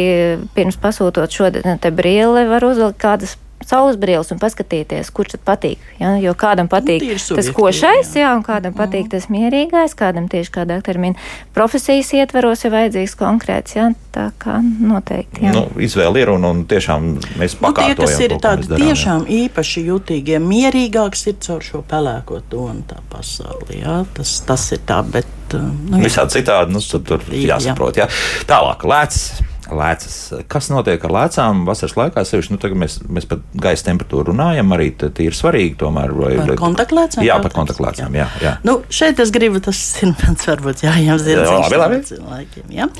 pirms 0.55 0.79
pasūtot 0.81 1.35
šo 1.35 1.51
te 1.55 1.95
brīli 1.95 2.47
var 2.51 2.67
uzvilkt 2.67 3.01
kādas 3.03 3.37
saules 3.65 3.97
brilles 3.97 4.29
un 4.35 4.39
paskatīties, 4.43 5.09
kurš 5.15 5.37
tad 5.37 5.43
patīk. 5.47 5.79
Ja? 6.01 6.15
Jo 6.21 6.35
kādam 6.37 6.69
patīk 6.69 7.01
tīri 7.05 7.21
tas 7.21 7.49
košais, 7.55 8.11
jā. 8.17 8.27
jā, 8.27 8.33
un 8.37 8.43
kādam 8.45 8.75
patīk 8.77 9.09
tas 9.13 9.29
mierīgais, 9.33 9.95
kādam 9.97 10.27
tieši 10.29 10.53
kādā 10.53 10.81
termina 10.85 11.17
profesijas 11.57 12.11
ietveros 12.19 12.65
ir 12.67 12.75
vajadzīgs 12.75 13.15
konkrēts. 13.21 13.77
Jā, 13.79 13.87
tā 14.15 14.27
kā 14.43 14.59
noteikti. 14.63 15.47
Jā. 15.47 15.55
Nu, 15.57 15.65
izvēle 15.81 16.21
ir 16.25 16.33
un, 16.35 16.45
un 16.45 16.65
tiešām 16.71 17.07
mēs 17.41 17.57
Nu, 17.61 17.71
tie, 17.73 17.95
pakārtojam. 17.95 18.03
kas 18.03 18.21
ir 18.21 18.35
to, 18.35 18.41
tādi 18.45 18.69
darām, 18.69 18.85
jā. 18.85 18.91
tiešām 18.93 19.25
īpaši 19.39 19.87
jutīgie, 19.89 20.39
mierīgāks 20.45 21.27
ir 21.33 21.39
caur 21.47 21.65
šo 21.65 21.81
pelēko 21.89 22.43
tonu 22.53 22.85
tā 22.91 23.01
pasauli. 23.13 23.81
Jā? 23.81 24.03
Tas, 24.19 24.37
tas 24.47 24.69
ir 24.77 24.85
tā, 24.89 25.01
bet. 25.07 25.27
uh, 25.55 25.65
Nu, 25.89 25.99
jā. 25.99 26.05
Visādi 26.09 26.39
citādi, 26.41 26.73
nu, 26.75 26.81
tur, 26.85 27.03
tur 27.05 27.25
Jā. 27.33 27.55
jāsaprot. 27.57 27.97
Jā. 28.03 28.07
Tālāk, 28.49 28.85
lēcas. 28.89 29.54
Lēcas. 29.75 30.17
Kas 30.51 30.71
notiek 30.73 31.03
ar 31.07 31.15
lēcām 31.15 31.65
vasaras 31.69 31.97
laikā? 31.99 32.25
Sevišķi, 32.29 32.55
nu, 32.55 32.61
tagad 32.63 32.81
mēs, 32.81 32.99
mēs 33.09 33.27
par 33.31 33.43
gaisa 33.67 33.89
temperatūru 33.89 34.33
runājam, 34.33 34.73
arī 34.77 34.91
tas 35.01 35.23
ir 35.25 35.37
svarīgi. 35.37 35.77
Tomēr, 35.81 36.15
vai, 36.15 36.33
Par 36.45 36.57
kontaktlēcām 36.61 37.25
Jā, 37.27 37.39
par 37.43 37.55
kontaktlēcām. 37.57 38.15
Jā, 38.19 38.29
jā. 38.43 38.55
Nu, 38.67 38.79
šeit 38.93 39.21
es 39.23 39.33
gribu, 39.35 39.61
tas 39.65 39.81
ir 40.03 40.13
mans 40.13 40.47
varbūt 40.49 40.85
jājams 40.87 41.27
Jā, 41.29 41.45
labi, 41.49 41.81
labi. 41.81 42.01
cilvēkiem. 42.11 42.93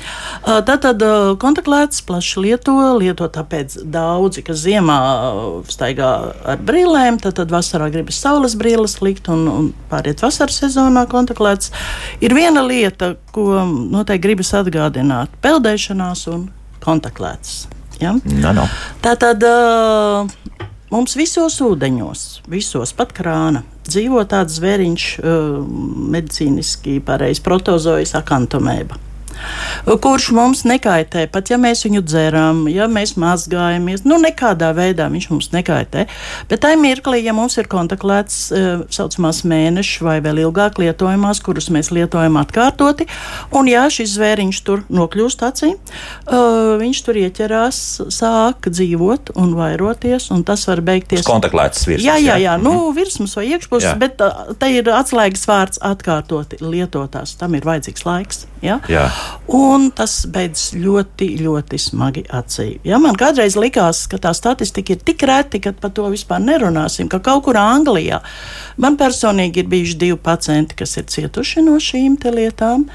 Uh, 0.45 0.59
Tātad 0.65 1.01
kontaktlētas 1.41 2.01
plaši 2.05 2.43
lieto, 2.45 2.75
lieto 2.99 3.27
tāpēc 3.31 3.77
daudzi, 3.91 4.43
kas 4.45 4.63
ziemā 4.65 4.97
staigā 5.71 6.11
ar 6.53 6.61
brīlēm, 6.65 7.19
tad, 7.23 7.37
tad 7.39 7.53
vasarā 7.53 7.89
gribas 7.93 8.19
saules 8.21 8.57
brīles 8.59 8.99
likt 9.05 9.29
un, 9.31 9.45
un 9.51 9.71
pāriet 9.91 10.23
vasaras 10.25 10.59
sezonā 10.63 11.05
kontaktlētas. 11.11 11.71
Ir 12.25 12.35
viena 12.35 12.63
lieta, 12.65 13.15
ko 13.35 13.63
noteikti 13.65 14.23
gribas 14.25 14.53
atgādināt- 14.57 15.33
peldēšanās 15.45 16.27
un 16.33 16.47
kontaktlētas. 16.85 17.65
Ja? 18.01 18.15
No, 18.25 18.51
no. 18.55 18.65
Tātad 19.03 19.43
uh, 19.47 20.27
mums 20.93 21.15
visos 21.17 21.57
ūdeņos, 21.63 22.25
visos 22.51 22.93
pat 22.97 23.13
krāna, 23.15 23.63
dzīvo 23.87 24.23
tāds 24.29 24.59
zvēriņš, 24.59 25.07
uh, 25.21 25.59
medicīniski 26.15 26.99
pareizi 27.05 27.43
protozojas 27.45 28.15
akantomēba. 28.19 28.99
Kurš 29.85 30.29
mums 30.35 30.63
nekaitē, 30.67 31.27
pat 31.31 31.51
ja 31.51 31.59
mēs 31.61 31.85
viņu 31.85 32.03
dzeram, 32.05 32.65
ja 32.71 32.89
mēs 32.91 33.15
mazgājamies, 33.21 34.05
nu 34.07 34.19
nekādā 34.21 34.71
veidā 34.77 35.09
viņš 35.11 35.29
mums 35.33 35.51
nekaitē. 35.53 36.07
Bet 36.49 36.63
tajā 36.65 36.79
mirklī, 36.81 37.21
ja 37.25 37.35
mums 37.35 37.57
ir 37.61 37.69
kontaktēts 37.71 38.45
tā 38.55 38.63
saucamās 38.93 39.43
mēneša 39.47 40.05
vai 40.05 40.15
vēl 40.23 40.41
ilgāk 40.45 40.79
lietojamās, 40.81 41.41
kuras 41.45 41.69
mēs 41.73 41.91
lietojam 41.95 42.37
atkārtoti, 42.41 43.07
un 43.55 43.69
ja 43.69 43.85
šis 43.91 44.15
zvēriņš 44.15 44.61
tur 44.65 44.83
nokļūst 44.93 45.45
acī, 45.47 45.71
uh, 45.75 46.75
viņš 46.81 47.01
tur 47.05 47.19
ieķerās, 47.21 47.81
sāk 48.13 48.69
dzīvot 48.71 49.33
un 49.41 49.55
vairoties, 49.57 50.29
un 50.35 50.45
tas 50.47 50.65
var 50.69 50.83
beigties. 50.85 51.25
Kontaktlētas 51.27 51.87
virsmas. 51.87 52.07
Jā, 52.07 52.17
jā, 52.21 52.39
jā. 52.41 52.57
Nu, 52.61 52.91
virsmas 52.95 53.35
vai 53.37 53.47
iekšpuses, 53.53 53.95
bet 54.01 54.23
uh, 54.25 54.53
te 54.59 54.71
ir 54.73 54.89
atslēgas 54.93 55.47
vārds 55.49 55.81
atkārtoti 55.85 56.61
lietotās. 56.63 57.37
Tam 57.39 57.57
ir 57.57 57.67
vajadzīgs 57.67 58.07
laiks. 58.07 58.45
Ja? 58.65 58.79
Jā. 58.89 59.05
Un 59.55 59.89
tas 59.95 60.23
beidzas 60.31 60.73
ļoti, 60.73 61.27
ļoti 61.43 61.79
smagi 61.81 62.25
acī. 62.33 62.67
Ja, 62.87 62.97
man 63.01 63.17
kādreiz 63.19 63.57
likās, 63.59 64.05
ka 64.09 64.17
tā 64.21 64.33
statistika 64.35 64.95
ir 64.95 65.03
tik 65.05 65.25
reti, 65.29 65.61
ka 65.61 65.75
par 65.77 65.93
to 65.95 66.07
vispār 66.13 66.41
nerunāsim. 66.43 67.09
Ka 67.11 67.21
kaut 67.23 67.45
kur 67.45 67.59
Anglijā 67.61 68.21
man 68.81 68.97
personīgi 68.99 69.63
ir 69.63 69.69
bijuši 69.71 69.99
divi 70.01 70.17
pacienti, 70.21 70.77
kas 70.81 70.97
ir 70.97 71.07
cietuši 71.13 71.65
no 71.65 71.77
šīm 71.81 72.17
lietām. 72.35 72.87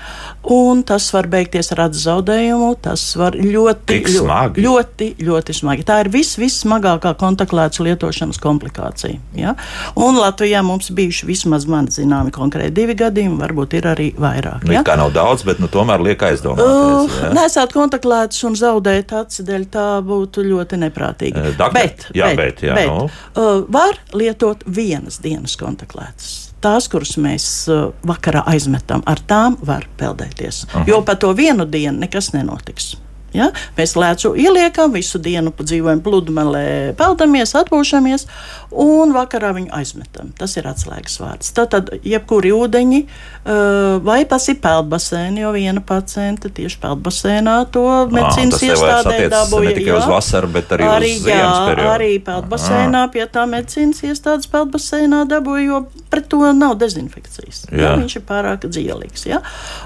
Un 0.43 0.81
tas 0.89 1.05
var 1.13 1.27
beigties 1.29 1.69
ar 1.75 1.83
redzes 1.85 2.07
zaudējumu. 2.07 2.71
Tas 2.81 3.03
var 3.21 3.35
ļoti, 3.37 3.99
smagi. 4.09 4.63
ļoti, 4.65 5.09
ļoti 5.21 5.55
smagi. 5.55 5.85
Tā 5.85 5.99
ir 6.05 6.09
vis, 6.15 6.33
vissmagākā 6.41 7.13
kontaktlētas 7.21 7.83
lietošanas 7.85 8.41
komplikācija. 8.41 9.19
Ja? 9.37 9.53
Un 10.01 10.17
Latvijā 10.17 10.63
mums 10.65 10.89
bijuši 10.97 11.29
vismaz 11.29 11.67
man 11.69 11.91
zināmi 11.93 12.33
konkrēti 12.33 12.73
divi 12.81 12.97
gadījumi, 12.97 13.37
varbūt 13.43 13.77
ir 13.81 13.91
arī 13.93 14.09
vairāk. 14.17 14.65
Nu, 14.65 14.73
ja? 14.79 14.85
kā 14.87 14.97
nav 15.01 15.13
daudz, 15.17 15.45
bet 15.45 15.61
nu, 15.61 15.69
tomēr 15.69 16.01
liek 16.01 16.21
Uh, 16.21 16.29
aizdomāties. 16.29 17.15
jā. 17.21 17.31
Nesāt 17.37 17.73
kontaktlētus 17.73 18.43
un 18.45 18.57
zaudēt 18.59 19.13
aci 19.17 19.45
dēļ, 19.47 19.65
tā 19.73 19.87
būtu 20.05 20.45
ļoti 20.45 20.81
neprātīgi. 20.83 21.37
Eh, 21.37 21.55
doktor? 21.57 22.11
Jā, 22.17 22.33
bet, 22.37 22.61
jā, 22.65 22.77
nu. 22.87 23.09
uh, 23.09 23.65
var 23.73 23.97
lietot 24.13 24.65
vienas 24.67 25.21
dienas 25.25 25.57
kontaktlētus. 25.57 26.50
Tās, 26.61 26.89
kuras 26.93 27.17
mēs 27.17 27.45
uh, 27.73 27.93
vakarā 28.07 28.43
aizmetam, 28.47 29.03
ar 29.07 29.21
tām 29.27 29.57
var 29.67 29.87
peldēties. 29.97 30.67
-huh. 30.67 30.89
Jo 30.89 31.03
pa 31.03 31.15
to 31.15 31.33
vienu 31.33 31.65
dienu 31.65 31.99
nekas 31.99 32.33
nenotiks. 32.33 32.97
Ja? 33.37 33.51
Mēs 33.77 33.95
lēcu 33.99 34.33
ieliekam, 34.39 34.93
visu 34.95 35.21
dienu 35.23 35.53
dzīvojam 35.57 36.03
pludmalē, 36.03 36.65
peldamies, 36.99 37.55
atpūšamies, 37.61 38.27
un 38.71 39.15
vakarā 39.15 39.53
viņu 39.57 39.73
aizmetam. 39.77 40.33
Tas 40.39 40.57
ir 40.59 40.69
atslēgas 40.71 41.19
vārds. 41.23 41.53
Tātad, 41.55 41.93
jebkuri 42.07 42.53
ūdeņi, 42.55 43.01
uh, 43.05 43.99
vai 44.07 44.23
tas 44.31 44.49
ir 44.53 44.59
peldbaseini, 44.63 45.45
jo 45.45 45.53
viena 45.55 45.83
pacienta 45.87 46.51
tieši 46.55 46.81
peldbaseinā 46.83 47.57
to 47.75 47.87
medicīnas 48.11 48.65
iestādē 48.67 49.29
dabūja. 49.33 49.71
ne 49.71 49.77
tikai 49.79 49.97
uz 49.97 50.07
jā. 50.07 50.11
vasaru, 50.11 50.53
bet 50.57 50.75
arī 50.77 50.89
uz 50.89 50.97
arī, 50.97 51.13
ziemas 51.19 51.57
jā, 51.57 51.65
periodu. 51.71 51.91
Arī 51.95 52.13
peldbaseinā 52.27 53.05
pie 53.15 53.27
tā 53.31 53.47
medicīnas 53.51 54.05
iestādes 54.07 54.51
peldbaseinā 54.51 55.25
dabūja, 55.31 55.67
jo 55.67 55.83
pret 56.11 56.29
to 56.31 56.43
nav 56.57 56.77
dezinfekcijas. 56.81 57.65
Jā. 57.71 57.81
Jā, 57.85 57.95
viņš 58.01 58.19
ir 58.19 58.27
pārāk 58.29 58.67
dzielīgs. 58.67 59.27
Ja? 59.31 59.43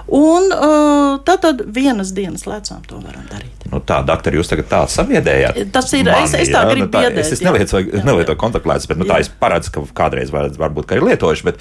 Un 0.08 0.52
uh, 0.54 1.20
tad, 1.26 1.44
tad 1.44 1.64
vienas 1.74 2.14
dienas 2.16 2.46
lecām 2.48 2.84
to 2.88 3.00
varam 3.02 3.24
darīt. 3.28 3.33
Nu, 3.72 3.80
tā, 3.80 4.04
doktor, 4.06 4.32
jūs 4.36 4.48
tagad 4.52 4.68
tā 4.70 4.82
sabiedējāt. 4.90 5.70
Tas 5.72 5.92
ir- 5.92 6.08
es- 6.08 6.34
es 6.34 6.48
tā 6.48 6.62
gribu 6.70 6.86
nu, 6.86 6.92
tā, 6.92 7.00
biedēt, 7.08 7.18
Es, 7.18 7.32
es 7.32 7.40
nelietoju, 7.40 8.04
nelietoju 8.04 8.36
kontaktlētas, 8.36 8.86
bet 8.88 8.98
nu, 8.98 9.04
tā 9.04 9.16
Jā. 9.18 9.20
es 9.20 9.30
paredzu, 9.40 9.72
ka 9.72 9.80
kādreiz 10.04 10.30
var, 10.30 10.48
varbūt 10.50 10.86
ka 10.86 10.94
ir 10.96 11.02
lietojuši. 11.02 11.44
Bet, 11.44 11.58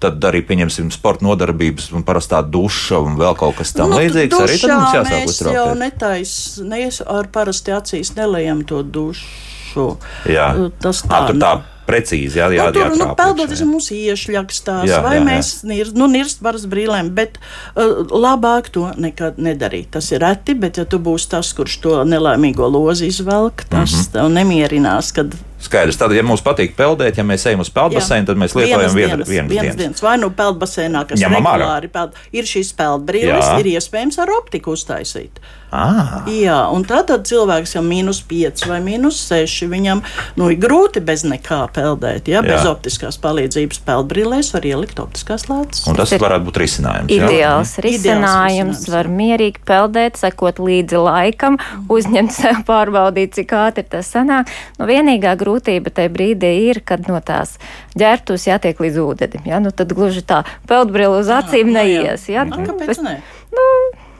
Tad 0.00 0.16
arī 0.24 0.40
pieņemsim 0.40 0.88
sporta 0.90 1.20
nodarbības, 1.26 1.90
un 1.92 2.02
parasti 2.02 2.32
tā 2.32 2.38
duša 2.48 3.02
un 3.04 3.18
vēl 3.20 3.34
kaut 3.36 3.56
kas 3.58 3.74
tam 3.76 3.90
nu, 3.90 3.98
līdzīgs. 3.98 4.32
Arī 4.32 4.54
tad 4.56 4.70
mums 4.72 4.94
jāsāk 4.96 5.10
mēs 5.12 5.26
jau 5.26 5.28
uztraukties. 5.28 5.78
netais, 5.78 6.30
ne, 6.64 6.78
ar 7.18 7.24
parasti 7.28 7.68
acīs 7.76 8.14
nelējam 8.16 8.62
to 8.66 8.82
dušu. 8.82 9.98
Jā, 10.24 10.70
Tas 10.80 11.02
tā, 11.02 11.26
tur 11.26 11.36
tā 11.36 11.60
precīzi 11.90 12.40
jā, 12.40 12.48
jā, 12.54 12.68
nu, 12.70 12.76
tur, 12.76 12.96
nu, 13.00 13.08
peldoties 13.18 13.62
jā. 13.62 13.68
mums 13.68 13.90
iešļaks 13.94 14.62
tās, 14.66 14.86
Jā, 14.90 15.02
vai 15.04 15.16
jā, 15.16 15.20
jā. 15.20 15.26
mēs 15.28 15.52
nirst, 15.68 15.98
nu, 15.98 16.08
nirst 16.10 16.42
varas 16.44 16.66
brīlēm, 16.70 17.12
bet 17.16 17.38
uh, 17.40 18.06
labāk 18.10 18.70
to 18.74 18.88
nekad 19.00 19.40
nedarīt. 19.42 19.90
Tas 19.96 20.10
ir 20.14 20.22
reti, 20.24 20.56
bet 20.58 20.80
ja 20.80 20.86
tu 20.88 21.02
būsi 21.02 21.30
tas, 21.34 21.52
kurš 21.56 21.78
to 21.84 22.00
nelaimīgo 22.08 22.68
lozi 22.70 23.10
izvelk, 23.10 23.66
tas 23.68 23.92
mm 23.92 24.00
-hmm. 24.00 24.12
tev 24.16 24.32
nemierinās, 24.38 25.12
kad 25.16 25.34
Skaidrs. 25.60 25.98
Tad, 26.00 26.14
ja 26.16 26.24
mums 26.26 26.42
patīk 26.44 26.74
peldēt, 26.78 27.20
ja 27.20 27.24
mēs 27.26 27.44
ejam 27.50 27.60
uz 27.64 27.70
peldbaseinu, 27.74 28.28
tad 28.30 28.40
mēs 28.40 28.56
lietojam 28.56 28.94
vienu 28.96 29.20
dienas, 29.20 29.28
vienas 29.28 29.78
dienas. 29.78 30.02
Vai 30.04 30.16
nu 30.22 30.30
peldbaseinā, 30.32 31.04
kas 31.08 31.20
Ņemam 31.20 31.44
regulāri 31.44 31.90
peld, 31.92 32.16
ir 32.32 32.48
šīs 32.48 32.72
peldbrīles, 32.78 33.44
Jā. 33.44 33.58
ir 33.60 33.74
iespējams 33.76 34.20
ar 34.24 34.32
optiku 34.40 34.76
uztaisīt. 34.76 35.42
Ah, 35.70 36.24
Jā, 36.26 36.64
un 36.74 36.82
tad, 36.82 37.06
tad 37.06 37.28
cilvēks 37.30 37.76
jau 37.76 37.82
mīnus 37.86 38.18
5 38.26 38.64
vai 38.66 38.80
mīnus 38.82 39.20
6, 39.28 39.68
viņam 39.70 40.00
nu, 40.40 40.48
ir 40.50 40.58
grūti 40.58 40.98
bez 41.04 41.22
nekā 41.22 41.60
peldēt. 41.76 42.26
Ja? 42.26 42.42
Bez 42.42 42.64
Jā. 42.64 42.72
optiskās 42.72 43.20
palīdzības 43.22 43.78
peldbrīlēs 43.86 44.50
var 44.56 44.66
ielikt 44.66 44.98
optiskās 44.98 45.46
lētas. 45.46 45.84
un 45.86 45.94
tas 45.94 46.10
ir 46.10 46.22
varētu 46.24 46.48
būt 46.48 46.58
risinājums. 46.64 47.14
jā? 47.14 47.28
Ideāls 47.28 47.76
risinājums, 47.86 47.86
risinājums, 47.86 48.82
var 48.90 49.10
mierīgi 49.14 49.62
peldēt, 49.70 50.18
sekot 50.18 50.58
līdzi 50.58 51.04
laikam, 51.06 51.60
uzņemt 51.86 52.34
sev, 52.34 52.64
pārbaudīt, 52.66 53.38
cik 53.38 53.54
ātri 53.54 53.86
tas 53.86 54.10
sanāk. 54.10 54.50
Nu, 54.80 54.90
vienīgā 54.90 55.36
grūtība 55.50 55.90
tajā 55.94 56.10
brīdī 56.14 56.52
ir, 56.70 56.80
kad 56.86 57.08
no 57.10 57.18
tās 57.20 57.56
ģērbtus 57.98 58.46
jātiek 58.48 58.80
līdz 58.80 59.00
ūdenim. 59.02 59.46
Ja? 59.48 59.60
Nu, 59.62 59.72
tad 59.74 59.92
gluži 59.96 60.22
tā 60.26 60.44
peldbrīle 60.70 61.20
uz 61.20 61.30
acīm 61.34 61.72
nu 61.72 61.80
neies. 61.80 62.28
Ja? 62.30 62.46
A, 62.46 62.62
kāpēc 62.66 63.02
ne? 63.02 63.18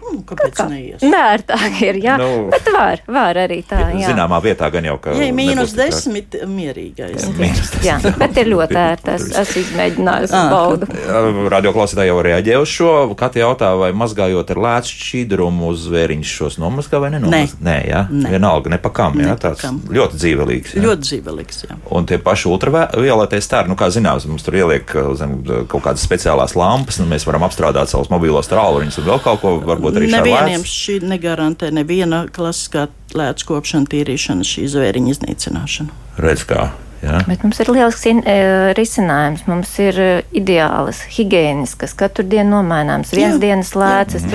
Nu, 0.00 0.10
Nu, 0.10 0.22
kāpēc 0.26 0.58
neies? 0.68 1.02
Nērtāk 1.06 1.76
ir, 1.86 1.98
jā. 2.02 2.16
Nu. 2.18 2.48
Bet 2.50 2.66
var, 2.74 3.00
var 3.06 3.38
arī 3.44 3.60
tā, 3.68 3.78
jā. 3.94 4.08
Zināmā 4.10 4.40
vietā 4.42 4.66
gan 4.74 4.84
jau. 4.88 4.96
Ja 5.14 5.26
ir 5.28 5.34
mīnus 5.36 5.70
tik 5.76 5.92
10, 5.94 6.46
mierīgais. 6.50 7.28
Mīnus 7.38 7.70
Jā, 7.84 7.98
bet 8.18 8.36
ir 8.42 8.50
ļoti 8.50 8.76
ērti. 8.80 9.14
Es, 9.14 9.28
es 9.38 9.52
izmēģināju, 9.62 10.28
Ah. 10.34 10.48
baudu. 10.50 10.88
Radioklausītāji 11.52 12.10
jau 12.10 12.18
reaģēja 12.24 12.60
uz 12.62 12.68
šo. 12.72 12.90
Katra 13.18 13.42
jautā, 13.44 13.70
vai 13.78 13.90
mazgājot 13.96 14.50
ar 14.54 14.60
lēcu 14.66 14.96
šķīdumu 14.98 15.70
uz 15.70 15.86
zvēriņš 15.88 16.32
šos 16.40 16.58
nomazgā 16.62 17.00
vai 17.02 17.10
nenomazgā? 17.14 17.60
Nē, 17.64 17.76
jā, 17.88 18.02
Nē. 18.10 18.32
vienalga, 18.34 18.72
nepakām. 18.74 19.16
Jā, 19.20 19.30
Ne 19.30 19.36
tāds 19.40 19.62
pakam. 19.62 19.80
ļoti 19.94 20.20
dzīvelīgs. 20.20 20.74
Jā. 20.76 20.82
Ļoti 20.84 21.06
dzīvelīgs. 21.08 21.62
Jā. 21.68 21.78
Un 21.96 22.06
tie 22.10 22.18
paši 22.18 22.48
ultravioletie 22.50 23.40
stari, 23.44 23.68
nu, 23.70 23.76
kā 23.78 23.88
zināms, 23.94 24.26
mums 24.30 24.42
tur 24.46 24.54
ieliek 24.58 24.90
zem 25.18 25.38
kaut 25.70 25.82
kādas 25.86 26.04
speciālās 26.06 26.56
lampas, 26.58 27.00
un 27.00 27.08
mēs 27.10 27.26
varam 27.28 27.42
apstrādāt 27.46 27.88
savus 27.92 28.10
mobilos 28.12 28.48
tālruņus 28.50 28.98
un 29.02 29.04
vēl 29.10 29.22
kaut 29.24 29.40
ko, 29.42 29.56
varbūt 29.60 29.89
arī 29.98 30.10
šādu 30.10 30.20
Nevieniem 30.20 30.66
šī 30.68 31.00
negarantē 31.10 31.72
neviena 31.74 32.22
klasiskā 32.30 32.86
lētas 33.16 33.46
kopšana, 33.48 33.90
tīrīšana, 33.90 34.46
šī 34.46 34.68
zvēriņa 34.70 35.16
iznīcināšana. 35.16 35.98
Redz, 36.20 36.46
kā. 36.46 36.70
Jā. 37.00 37.22
Bet 37.24 37.40
mums 37.42 37.56
ir 37.62 37.70
lielisks 37.72 38.04
in- 38.10 38.22
e, 38.28 38.74
risinājums. 38.76 39.46
Mums 39.48 39.70
ir 39.80 39.96
e, 40.00 40.08
ideālas, 40.36 40.98
higiēniskas, 41.08 41.94
katru 41.96 42.24
dienu 42.28 42.58
nomaināmas, 42.58 43.14
viens 43.16 43.38
Jā, 43.38 43.40
dienas 43.40 43.70
lēcas. 43.72 44.26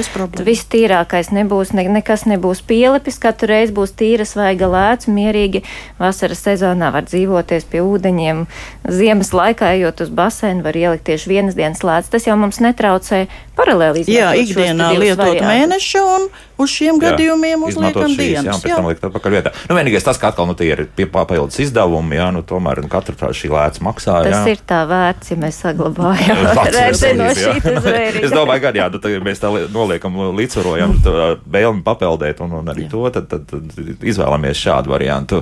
Viss 0.48 0.66
tīrākais 0.74 1.30
nebūs, 1.30 1.74
ne, 1.78 1.84
nekas 1.94 2.26
nebūs 2.26 2.64
pielipis. 2.66 3.20
Katru 3.22 3.52
reizi 3.54 3.76
būs 3.76 3.94
tīra, 3.94 4.26
svaiga 4.26 4.66
lēca, 4.66 5.14
mierīgi. 5.14 5.62
Vasaras 6.00 6.42
sezonā 6.42 6.92
var 6.96 7.06
dzīvoties 7.06 7.70
pie 7.70 7.84
ūdeņiem. 7.86 8.48
Ziemas 8.90 9.30
laikā, 9.30 9.70
ejot 9.78 10.02
uz 10.02 10.10
baseinu, 10.10 10.64
var 10.66 10.74
ielikt 10.74 11.06
tieši 11.06 11.30
vienas 11.30 11.54
dienas 11.56 11.86
lēcas. 11.86 12.10
Tas 12.10 12.26
jau 12.26 12.36
mums 12.36 12.58
netraucē 12.66 13.28
paralēli 13.56 14.06
Jā, 14.10 14.34
izmantot 14.34 14.36
te 14.36 14.46
ikdienā 14.50 14.90
lietot 14.98 15.22
variantus. 15.22 15.52
mēnešu 15.54 16.04
un 16.16 16.30
uz 16.62 16.70
šiem 16.72 16.96
Jā, 17.00 17.12
gadījumiem 17.12 17.66
izmantot 17.70 18.06
uzliekam 18.06 18.16
Jā, 18.16 18.42
dienas. 18.46 18.56
un 18.56 18.64
pēc 18.64 18.76
tam 18.76 18.88
liekt 18.90 19.04
atpakaļ 19.10 19.36
vietā. 19.36 19.52
Nu, 19.70 19.76
vienīgais 19.80 20.06
tas, 20.08 20.20
ka 20.22 20.30
atkal 20.32 20.48
nu, 20.50 20.56
tie 20.56 20.70
ir 20.72 20.84
pie- 20.96 21.08
papildus 21.12 21.60
izdevumi, 21.64 22.16
jā, 22.20 22.30
nu, 22.36 22.44
tomēr 22.48 22.82
nu, 22.86 22.90
katra 22.92 23.16
tā 23.20 23.30
šī 23.36 23.52
lēca 23.52 23.84
maksā. 23.86 24.20
Tas 24.28 24.48
jā. 24.48 24.54
ir 24.56 24.62
tā 24.68 24.82
vērts, 24.90 25.32
ja 25.34 25.38
mēs 25.42 25.60
saglabājam 25.66 26.44
Pats 26.60 26.78
redzē 26.80 27.12
no 27.20 27.28
jā. 27.30 27.36
šīs 27.40 27.68
zvērības. 27.82 28.28
Es 28.30 28.36
domāju, 28.36 28.64
ka 28.66 28.74
jā, 28.80 28.88
nu, 28.94 29.02
tad, 29.04 29.12
ja 29.16 29.24
mēs 29.26 29.42
tā 29.44 29.52
li- 29.56 29.66
noliekam, 29.76 30.16
līdzsvarojam 30.40 30.96
tā 31.06 31.16
vēlmi 31.58 31.84
papeldēt 31.86 32.40
un, 32.46 32.56
un 32.62 32.72
arī 32.74 32.86
Jā. 32.88 32.92
to, 32.96 33.04
tad, 33.16 33.28
tad, 33.32 33.46
tad 33.52 34.06
izvēlamies 34.06 34.60
šādu 34.66 34.94
variantu. 34.94 35.42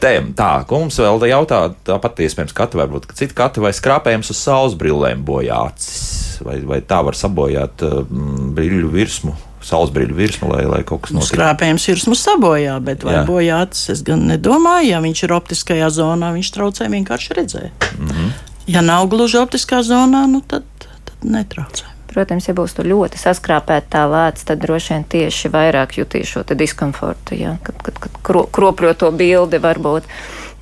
Te, 0.00 0.14
tā, 0.38 0.50
ko 0.68 0.80
mums 0.84 0.96
vēl 1.00 1.20
te 1.22 1.30
jautā, 1.30 1.60
tāpat 1.86 2.22
iespējams 2.26 2.54
kata 2.56 2.80
varbūt, 2.80 3.06
ka 3.10 3.16
cita 3.18 3.36
kata 3.36 3.60
vai 3.64 3.72
skrāpējums 3.76 4.30
uz 4.32 4.40
saules 4.40 4.74
brillēm 4.78 5.24
bojāts, 5.26 6.40
vai, 6.46 6.58
vai 6.68 6.80
tā 6.84 7.02
var 7.06 7.16
sabojāt 7.18 7.82
mm, 7.86 8.50
brīļu 8.56 8.90
virsmu, 8.92 9.34
saules 9.66 9.90
brīļu 9.94 10.14
virsmu, 10.16 10.50
lai, 10.52 10.64
lai 10.70 10.82
kaut 10.86 11.02
kas 11.06 11.14
Nu, 11.14 11.20
notiktu. 11.20 11.36
Skrāpējums 11.36 11.88
ir 11.90 12.02
mums 12.06 12.22
sabojā, 12.26 12.76
bet 12.86 13.02
vai 13.06 13.18
Jā. 13.18 13.24
bojāts, 13.28 13.88
es 13.92 14.02
gan 14.06 14.22
nedomāju. 14.30 14.92
Ja 14.92 15.00
viņš 15.04 15.24
ir 15.26 15.34
optiskajā 15.36 15.90
zonā, 15.90 16.32
viņš 16.36 16.52
traucē 16.54 16.88
vienkārši 16.92 17.34
redzēt. 17.40 17.90
Mm 17.98 18.04
Mhm. 18.06 18.14
-hmm. 18.16 18.30
Ja 18.66 18.80
nav 18.82 19.06
gluži 19.06 19.38
optiskā 19.38 19.82
zonā, 19.82 20.26
nu 20.26 20.40
tad, 20.40 20.64
tad 20.80 21.16
netraucē. 21.22 21.84
Protams, 22.06 22.48
ja 22.48 22.54
būs 22.54 22.72
tur 22.74 22.86
ļoti 22.88 23.18
saskrāpēta 23.20 23.86
tā 23.90 24.06
lēca, 24.08 24.44
tad 24.44 24.58
droši 24.58 24.92
vien 24.94 25.04
tieši 25.04 25.48
vairāk 25.52 25.98
jutīs 25.98 26.26
šo 26.32 26.42
diskomfortu, 26.54 27.34
jā, 27.34 27.58
kad, 27.62 27.82
kad, 27.82 27.98
kad 27.98 28.10
kro, 28.22 28.46
kropļo 28.52 28.94
to 28.96 29.10
bildi 29.12 29.58
varbūt. 29.58 30.02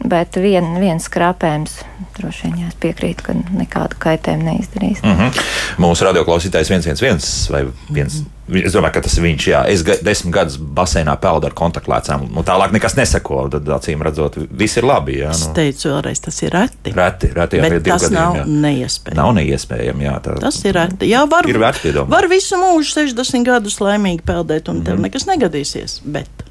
Bet 0.04 0.34
vien, 0.37 0.75
viens 0.80 1.04
skrāpējums 1.08 1.70
droši 2.18 2.50
vien 2.50 2.73
piekrītu, 2.80 3.23
ka 3.23 3.32
nekādu 3.32 3.96
kaitējumu 3.99 4.44
neizdarīs. 4.44 5.02
Mm 5.02 5.14
-hmm. 5.16 5.42
Mūsu 5.78 6.04
radioklausītājs 6.04 6.68
111 6.68 7.50
vai 7.50 7.64
1. 7.90 8.25
Es 8.44 8.74
domāju, 8.76 8.92
ka 8.92 9.00
tas 9.00 9.14
ir 9.16 9.24
viņš. 9.24 9.44
Jā. 9.48 9.60
Es 9.72 9.80
desmit 10.04 10.34
gadus 10.34 10.58
baseinā 10.60 11.14
peldu 11.16 11.46
ar 11.48 11.54
kontaktlēcām. 11.56 12.26
Nu, 12.28 12.42
tālāk 12.44 12.74
nekas 12.76 12.92
neseko. 12.98 13.48
Tad, 13.54 13.64
acīm 13.78 14.04
redzot, 14.04 14.36
viss 14.52 14.76
ir 14.76 14.84
labi. 14.84 15.16
Jā, 15.22 15.30
Es 15.33 15.46
nu, 15.46 15.54
teicu 15.57 15.88
vēlreiz, 15.94 16.20
tas 16.20 16.42
ir 16.44 16.52
reti. 16.52 16.92
reti, 16.92 17.33
reti. 17.33 17.57
jā, 17.57 17.70
Bet 17.70 17.85
tas 17.88 18.02
gadiem, 18.04 18.18
nav 18.20 18.37
jā. 18.37 18.44
neiespējami. 18.66 19.16
Nav 19.16 19.33
neiespējami. 19.40 20.04
Jā, 20.04 20.14
tā, 20.20 20.37
Tas 20.44 20.61
ir 20.68 20.76
reti. 20.76 21.09
Jā, 21.09 21.24
var, 21.30 21.48
Ir 21.48 21.57
piedomāt. 21.57 22.09
var 22.12 22.28
visu 22.28 22.61
mūžu, 22.61 22.92
60 23.00 23.44
gadus 23.48 23.78
laimīgi 23.80 24.20
peldēt, 24.22 24.68
un 24.68 24.83
Mhm. 24.83 24.85
tev 24.85 25.00
nekas 25.00 25.24
negadīsies. 25.24 26.00
Bet 26.04 26.43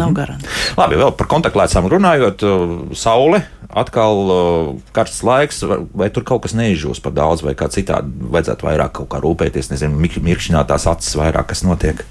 nav 0.00 0.14
garantija. 0.16 0.52
Labi, 0.78 0.98
vēl 1.00 1.12
par 1.18 1.30
kontaktlēcām 1.30 1.88
runājot. 1.92 2.46
uh, 2.46 2.76
Saule, 2.98 3.42
atkal 3.70 4.22
uh, 4.26 4.70
karsts 4.96 5.24
laiks, 5.26 5.62
vai, 5.94 6.10
tur 6.14 6.26
kaut 6.26 6.44
kas 6.46 6.56
neizžūs 6.58 7.02
par 7.04 7.16
daudz, 7.16 7.44
vai 7.46 7.56
kā 7.58 7.70
citādi 7.72 8.30
vajadzētu 8.34 8.70
vairāk 8.70 8.96
kaut 9.00 9.12
kā 9.14 9.22
rūpēties, 9.24 9.72
nezinu, 9.74 9.98
mirkšķināt 9.98 10.72
tās 10.72 10.88
acis 10.90 11.18
vairāk, 11.20 11.52
kas 11.52 11.66
notiek. 11.66 12.06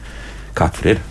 Kā 0.54 0.70
tur 0.70 0.94
ir? 0.94 1.04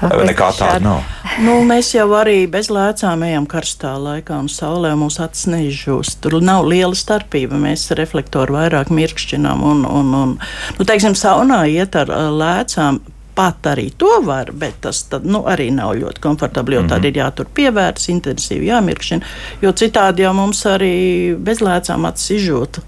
Vai 0.00 0.24
nekā 0.30 0.48
tāda 0.56 0.80
nav? 0.80 1.04
Nu, 1.44 1.58
mēs 1.68 1.90
jau 1.92 2.06
arī 2.16 2.46
bez 2.50 2.70
lēcām 2.72 3.20
ejam 3.26 3.46
karstā 3.50 3.92
laikā, 4.00 4.38
un 4.40 4.48
saulē 4.48 4.94
mūsu 4.98 5.20
acis 5.26 5.48
neizžūst. 5.52 6.22
Tur 6.24 6.38
nav 6.44 6.64
liela 6.68 6.96
starpība. 6.96 7.58
Mēs 7.60 7.90
reflektoru 7.98 8.56
vairāk 8.56 8.92
mirkšķinām, 8.96 9.64
un, 9.72 9.84
un, 9.84 10.14
un 10.16 10.34
nu, 10.40 10.88
teiksim, 10.88 11.16
saunā 11.18 11.62
iet 11.68 11.98
ar 12.00 12.12
ā, 12.16 12.22
lēcām. 12.32 13.02
Pat 13.34 13.62
arī 13.62 13.92
to 13.96 14.20
var, 14.24 14.50
bet 14.52 14.80
tas 14.80 15.02
tad, 15.08 15.24
nu, 15.24 15.42
arī 15.46 15.70
nav 15.72 15.94
ļoti 15.94 16.20
komfortabli. 16.20 16.74
Jo 16.74 16.82
Mhm. 16.82 16.88
tad 16.88 17.04
ir 17.04 17.12
jātur 17.12 17.46
pievērts, 17.54 18.08
intensīvi 18.10 18.66
jāmirkšķina. 18.66 19.22
Jo 19.62 19.72
citādi 19.72 20.18
jau 20.26 20.34
mums 20.34 20.64
arī 20.64 21.36
bez 21.38 21.58
lēcām 21.60 22.06
acis 22.08 22.30
izžūta. 22.40 22.80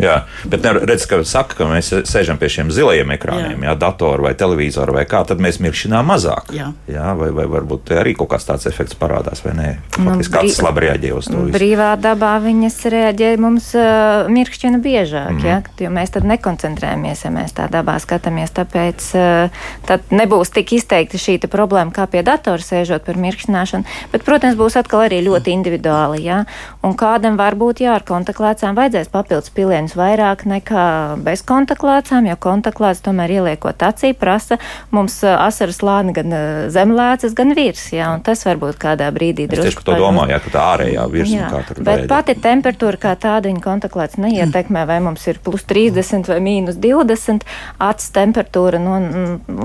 Jā, 0.00 0.16
bet 0.48 0.64
redz, 0.64 1.06
ka 1.06 1.20
saka, 1.24 1.54
ka 1.58 1.64
mēs 1.70 1.90
sēžam 2.08 2.38
pie 2.40 2.48
šiem 2.48 2.70
zilajiem 2.74 3.10
ekrāniem, 3.16 3.58
jā. 3.62 3.70
Jā, 3.70 3.74
datoru 3.78 4.22
vai 4.28 4.34
televizoru 4.34 4.92
vai 4.96 5.04
kā, 5.04 5.22
tad 5.26 5.38
mēs 5.38 5.60
mirkšķinām 5.60 6.06
mazāk. 6.10 6.52
Jā. 6.56 6.72
Jā, 6.90 7.12
vai, 7.18 7.30
vai 7.30 7.44
varbūt 7.46 7.92
arī 8.00 8.14
kaut 8.16 8.30
kāds 8.32 8.46
tāds 8.48 8.66
efekts 8.66 8.94
parādās, 8.98 9.42
vai 9.44 9.52
nē? 9.58 9.68
Nu, 9.98 10.10
Faktiski 10.10 10.34
kāds 10.34 10.56
brī- 10.58 10.64
labi 10.66 10.80
reaģē 10.86 11.12
uz 11.16 11.28
to 11.30 11.36
visu. 11.44 11.54
Brīvā 11.58 11.90
dabā 12.00 12.32
viņas 12.44 12.78
reaģē 12.96 13.30
mums 13.38 13.74
uh, 13.74 14.26
mirkšķina 14.28 14.78
biežāk, 14.80 15.30
mm 15.30 15.36
Mhm. 15.40 15.40
-hmm. 15.40 15.46
ja, 15.46 15.62
jo 15.86 15.90
mēs 15.90 16.10
tad 16.10 16.24
nekoncentrējamies, 16.24 17.24
ja 17.24 17.30
mēs 17.30 17.52
tā 17.54 17.68
dabā 17.70 17.96
skatāmies. 18.00 18.50
Tāpēc 18.50 19.00
uh, 19.14 19.50
tad 19.86 20.00
nebūs 20.10 20.50
tik 20.52 20.72
izteikti 20.72 21.16
šī 21.18 21.38
problēma 21.50 21.92
kā 21.92 22.06
pie 22.06 22.22
datora 22.22 22.58
sēžot 22.62 23.04
par 23.06 23.14
mirkšķināšanu. 23.16 23.84
Bet, 24.12 24.24
protams, 24.24 24.56
būs 24.56 24.76
atkal 24.78 25.00
arī 25.08 25.20
ļoti 25.24 25.48
individuāli. 25.54 26.22
Ja, 26.24 26.44
un 26.82 26.94
kādam 26.96 27.36
varbūt 27.36 27.80
jā, 27.80 27.94
ar 27.94 28.02
kontaktlēcām 28.02 28.74
vajadzēs 28.76 29.08
papildus 29.10 29.50
pilienus 29.50 29.89
vairāk 29.98 30.44
nekā 30.48 30.84
bez 31.24 31.42
kontaktlēcām, 31.46 32.28
jo 32.30 32.36
kontaktlēts 32.40 33.02
tomēr 33.04 33.34
ieliekot 33.38 33.82
acī 33.86 34.12
prasa 34.16 34.58
mums 34.94 35.20
uh, 35.24 35.36
asaras 35.46 35.80
lāni 35.84 36.14
gan 36.16 36.34
uh, 36.34 36.44
zemlēcas, 36.72 37.34
gan 37.36 37.54
virs. 37.58 37.88
Ja, 37.94 38.12
un 38.14 38.24
tas 38.26 38.44
varbūt 38.46 38.78
kādā 38.80 39.10
brīdī 39.14 39.48
Es 39.50 39.64
tieši 39.64 39.80
par 39.80 39.88
to 39.90 39.98
domāju, 39.98 40.34
jā, 40.34 40.40
ka 40.44 40.54
tā 40.54 40.66
ārējā 40.74 41.06
virsma 41.10 41.48
kā 41.50 41.62
tur 41.68 41.80
Bet 41.82 42.04
veida. 42.04 42.08
pati 42.12 42.36
temperatūra 42.38 43.00
kā 43.02 43.14
tāda 43.18 43.50
viņa 43.50 43.64
kontaktlēts 43.64 44.20
neietekmē, 44.22 44.84
vai 44.86 45.00
mums 45.04 45.26
ir 45.30 45.40
plus 45.42 45.66
30 45.68 46.30
vai 46.30 46.38
mīnus 46.44 46.78
20. 46.80 47.46
Acis 47.90 48.14
temperatūra, 48.14 48.78
nu, 48.82 49.00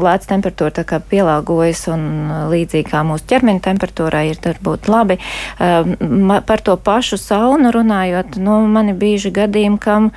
lēts 0.06 0.32
temperatūra 0.32 0.80
tā 0.82 0.88
kā 0.88 1.02
pielāgojas 1.04 1.86
un 1.94 2.08
uh, 2.26 2.46
līdzīgi 2.52 2.90
kā 2.90 3.04
mūsu 3.08 3.28
ķermeņa 3.30 3.66
temperatūrai 3.70 4.26
ir 4.32 4.42
varbūt 4.46 4.90
labi. 4.92 5.20
Par 6.46 6.64
to 6.66 6.76
pašu 6.78 7.18
saunu 7.22 7.72
runājot, 7.74 8.40
nu, 8.42 8.60
man 8.72 8.92
ir 8.92 9.00
bijuši 9.00 9.32
gadījumi, 9.36 9.80
kam 9.82 10.12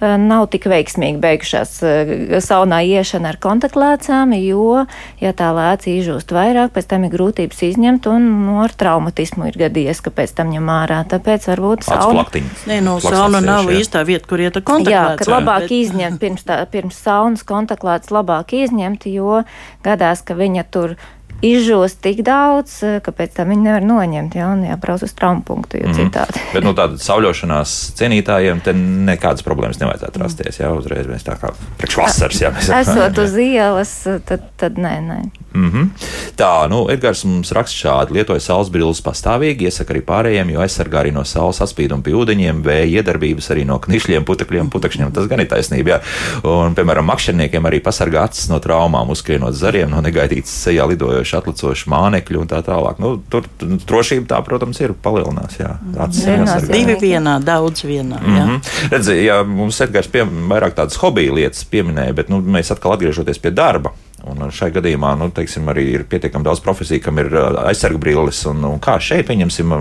nav 0.00 0.48
tik 0.52 0.66
veiksmīgi 0.68 1.20
beigušās 1.22 1.72
uh, 1.86 2.12
saunā 2.44 2.80
iešana 2.84 3.30
ar 3.32 3.38
kontaktlēcām, 3.42 4.34
jo, 4.40 4.84
ja 5.22 5.32
tā 5.36 5.50
lēca 5.54 5.90
izžūst 5.92 6.34
vairāk, 6.34 6.74
pēc 6.74 6.88
tam 6.90 7.06
ir 7.06 7.14
grūtības 7.14 7.62
izņemt 7.70 8.08
un 8.10 8.26
nu, 8.44 8.58
ar 8.64 8.74
traumatismu 8.74 9.48
ir 9.50 9.58
gadījies, 9.64 10.02
ka 10.04 10.12
pēc 10.14 10.34
tam 10.40 10.52
ņem 10.54 10.70
ārā. 10.74 11.00
Tāpēc 11.10 11.48
varbūt 11.52 11.86
sauna. 11.88 12.26
Nē, 12.68 12.80
no 12.84 12.98
Plaksnes 12.98 13.18
sauna 13.18 13.42
nav 13.44 13.70
jā. 13.70 13.80
īstā 13.80 14.04
vieta, 14.06 14.28
kur 14.28 14.42
iet 14.42 14.58
ar 14.58 14.64
Jā, 14.64 14.68
kontaktu. 14.68 15.18
kad 15.22 15.32
labāk 15.32 15.74
izņemt 15.78 16.20
pirms, 16.22 16.46
tā, 16.48 16.60
pirms 16.70 17.00
saunas 17.06 17.44
kontaktlāts, 17.46 18.12
labāk 18.14 18.56
izņemt, 18.64 19.06
jo 19.14 19.42
gadās, 19.86 20.24
ka 20.26 20.36
viņa 20.38 20.66
tur 20.74 20.96
izžūst 21.44 22.00
tik 22.04 22.22
daudz, 22.26 22.78
ka 23.04 23.14
pēc 23.14 23.36
tam 23.38 23.52
viņi 23.52 23.66
nevar 23.68 23.86
noņemt, 23.86 24.36
ja, 24.38 24.50
un 24.54 24.64
jābrauc 24.66 25.04
uz 25.06 25.14
traumpunktu, 25.16 25.80
jo 25.80 25.88
mm 25.88 25.92
-hmm. 25.92 26.10
citādi. 26.10 26.44
Bet, 26.54 26.64
nu, 26.64 26.74
tāda 26.78 26.98
sauļošanās 27.08 27.76
cienītājiem 28.00 28.62
te 28.64 28.72
nekādas 28.74 29.46
problēmas 29.46 29.80
nevajadzētu 29.82 30.24
rasties, 30.24 30.60
jā, 30.60 30.72
uzreiz 30.72 31.06
mēs 31.10 31.26
tā 31.26 31.38
kā 31.40 31.52
priekšvasaras, 31.78 32.40
jā. 32.40 32.52
Mēs 32.54 32.70
Esot 32.80 33.18
uz 33.18 33.38
ielas, 33.38 33.94
tad, 34.24 34.50
tad 34.56 34.78
nē, 34.78 34.94
nē. 35.08 35.20
Mm 35.54 35.70
-hmm. 35.70 35.88
Tā, 36.36 36.68
nu, 36.68 36.90
Edgars 36.90 37.24
mums 37.24 37.52
raksta 37.52 37.76
šādi: 37.76 38.12
lietoja 38.12 38.40
saules 38.40 38.68
brilles 38.68 39.02
pastāvīgi, 39.02 39.62
iesaka 39.62 39.94
arī 39.94 40.00
pārējiem, 40.02 40.50
jo 40.50 40.60
aizsargā 40.60 40.98
arī 41.02 41.12
no 41.12 41.24
saules 41.24 41.60
atspīduma 41.60 42.02
pie 42.02 42.12
ūdeņiem, 42.12 42.62
vēja 42.62 42.84
iedarbības 42.98 43.50
arī 43.50 43.64
no 43.66 43.78
knišļiem, 43.78 44.24
putekļiem, 44.24 44.70
putekļiem. 44.70 45.12
Tas 45.12 45.26
gan 45.26 45.40
ir 45.40 45.46
taisnība, 45.46 45.90
jā. 45.90 46.00
Un, 46.42 46.74
piemēram, 46.74 47.06
makšķerniekiem 47.06 47.66
arī 47.66 47.80
pasargā 47.80 48.24
acis 48.24 48.48
no 48.48 48.58
traumām, 48.58 49.10
uzskrienot 49.10 49.54
zariem, 49.54 49.90
no 49.90 50.00
negaidītas 50.00 50.50
sejā 50.66 50.86
lidojošu, 51.34 51.54
atlicošu 51.54 51.90
mānekļu 51.90 52.42
un 52.42 52.48
tā 52.50 52.60
tālāk. 52.64 52.98
Nu, 53.02 53.16
tur 53.30 53.46
drošība 53.58 54.26
tā, 54.34 54.40
protams, 54.44 54.80
ir 54.80 54.94
palielinās, 54.94 55.58
jā. 55.58 55.76
Acis 55.98 56.26
jāsargā. 56.26 56.72
Divi 56.72 56.96
vienā, 57.00 57.38
daudz 57.42 57.84
vienā. 57.84 58.20
Jā. 58.20 58.44
Mm 58.44 58.50
-hmm. 58.50 58.90
Redzi, 58.90 59.24
ja 59.24 59.42
mums 59.42 59.80
pie, 60.12 60.24
vairāk 60.24 60.74
tādas 60.74 60.96
hobiju 60.96 61.34
lietas 61.34 61.64
pieminēja, 61.64 62.12
bet 62.12 62.28
nu, 62.28 62.40
mēs 62.40 62.72
atkal 62.72 62.92
atgriežoties 62.92 63.38
pie 63.38 63.50
darba. 63.50 63.92
Un 64.24 64.40
šai 64.54 64.70
gadījumā 64.72 65.10
nu, 65.20 65.26
teiksim, 65.34 65.66
arī 65.68 65.82
ir 65.98 66.06
pietiekami 66.08 66.46
daudz 66.46 66.62
profesiju, 66.64 67.02
kam 67.04 67.20
ir 67.20 67.28
aizsargu 67.66 68.00
brilles. 68.00 68.40
Un, 68.48 68.62
un 68.64 68.80
kā 68.82 68.96
šeit, 69.02 69.26
pieņemsim, 69.28 69.74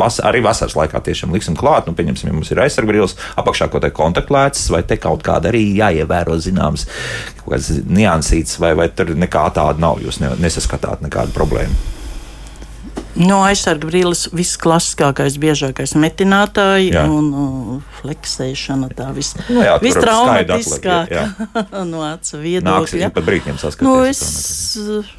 vas, 0.00 0.20
arī 0.20 0.42
vasaras 0.44 0.76
laikā 0.76 1.00
tiešām 1.06 1.32
liksim 1.32 1.56
klāt, 1.56 1.88
nu, 1.88 1.96
pieņemsim, 1.96 2.28
ja 2.28 2.36
mums 2.36 2.52
ir 2.52 2.60
aizsargu 2.64 2.92
brilles, 2.92 3.16
apakšā 3.40 3.70
kaut 3.70 3.80
kāda 3.80 3.94
kontaktlētas, 3.96 4.68
vai 4.74 4.82
te 4.84 5.00
kaut 5.00 5.24
kāda 5.24 5.48
arī 5.52 5.64
jāievēro 5.78 6.36
zināmas 6.44 6.84
niansītas, 7.48 8.60
vai, 8.60 8.74
vai 8.76 8.90
tur 8.92 9.16
nekā 9.16 9.48
tāda 9.56 9.80
nav. 9.80 10.04
Jūs 10.04 10.20
nesaskatāt 10.20 11.04
nekādu 11.06 11.32
problēmu. 11.36 11.93
No 13.14 13.40
aizsarga 13.46 13.86
brīlis 13.86 14.24
viss 14.34 14.58
klasiskākais, 14.58 15.36
biežākais 15.38 15.94
metinātāji 16.02 16.90
jā. 16.94 17.04
un 17.06 17.28
uh, 17.30 17.92
fleksēšana. 18.00 18.90
Tā 18.98 19.10
viss 19.14 19.36
nu 19.46 19.62
jā, 19.62 19.76
vis 19.82 19.98
traumatiskāk 19.98 21.14
no 21.92 22.02
acu 22.08 22.40
viedokļa. 22.42 23.04
Nāks 23.06 23.14
pat 23.14 23.28
brīķiem 23.28 23.60
saskatīties. 23.62 23.86
Nu, 23.86 24.00
es, 24.10 25.12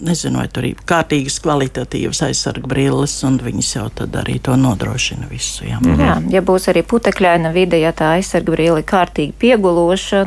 nezinu, 0.00 0.38
vai 0.42 0.48
tur 0.50 0.66
ir 0.66 0.80
kārtīgas, 0.88 1.36
kvalitatīvas 1.44 2.22
aizsarga 2.26 2.66
brilles, 2.68 3.14
un 3.26 3.38
viņas 3.42 3.70
jau 3.76 3.86
tad 4.00 4.16
arī 4.18 4.38
to 4.42 4.56
nodrošina 4.58 5.28
visu. 5.30 5.64
Jā, 5.64 5.78
mm 5.80 5.94
-hmm. 5.94 6.06
jā 6.06 6.34
ja 6.34 6.42
būs 6.42 6.68
arī 6.72 6.82
putekļaina 6.82 7.52
vide, 7.52 7.78
ja 7.80 7.92
tā 7.92 8.14
aizsarga 8.18 8.52
brīle 8.52 8.78
ir 8.82 8.86
kārtīgi 8.88 9.32
pieguloša, 9.38 10.24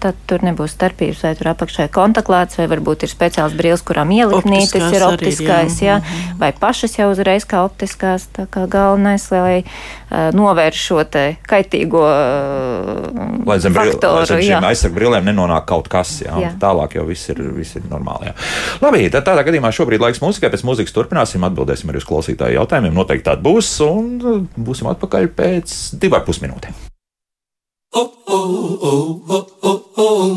tad 0.00 0.14
tur 0.26 0.44
nebūs 0.44 0.74
starpības, 0.76 1.22
vai 1.22 1.34
tur 1.34 1.48
apakšā 1.52 1.88
ir 1.88 1.92
kontaklāts, 1.94 2.58
vai 2.58 2.66
varbūt 2.66 3.02
ir 3.02 3.12
speciāls 3.12 3.56
brīles, 3.56 3.82
kurām 3.82 4.10
ieliknītas 4.10 4.92
ir 4.92 5.06
optiskais, 5.06 5.80
jā, 5.82 5.86
jā, 5.86 5.98
mhm. 5.98 6.38
vai 6.38 6.52
pašas 6.52 6.98
jau 6.98 7.10
uzreiz 7.10 7.44
kā 7.44 7.64
optiskās, 7.64 8.28
tā 8.36 8.46
kā 8.46 8.66
galvenais, 8.66 9.30
lai 9.30 9.64
uh, 9.64 10.30
novērš 10.32 10.84
šo 10.88 11.04
te 11.04 11.36
kaitīgo 11.48 12.04
uh, 12.04 13.46
lai 13.46 13.60
zem, 13.60 13.74
faktoru. 13.74 14.18
Lai 14.18 14.26
zem 14.26 14.42
šīm 14.42 14.68
aizsarga 14.68 14.96
brīlēm 14.98 15.24
nenonāk 15.30 15.66
kaut 15.68 15.88
kas, 15.88 16.20
jā, 16.26 16.34
jā. 16.42 16.52
tālāk 16.60 16.98
jau 16.98 17.06
viss 17.08 17.28
ir, 17.32 17.42
viss 17.56 17.78
ir 17.78 17.88
normāli. 17.90 18.30
Jā. 18.30 18.34
Labi, 18.82 18.97
tad 19.12 19.26
tādā 19.28 19.44
gadījumā 19.46 19.70
šobrīd 19.74 20.02
laiks 20.02 20.20
mūzikai. 20.22 20.50
Pēc 20.52 20.64
mūzikas 20.66 20.94
turpināsim, 20.96 21.44
atbildēsim 21.46 21.92
arī 21.92 22.02
uz 22.02 22.06
klausītāju 22.08 22.58
jautājumiem. 22.58 22.96
Noteikti 22.96 23.28
tāda 23.30 23.44
būs, 23.44 23.70
un 23.86 24.18
būsim 24.56 24.90
atpakaļ 24.92 25.30
pēc 25.38 25.76
divām 26.02 26.26
pusminūtēm. 26.26 26.74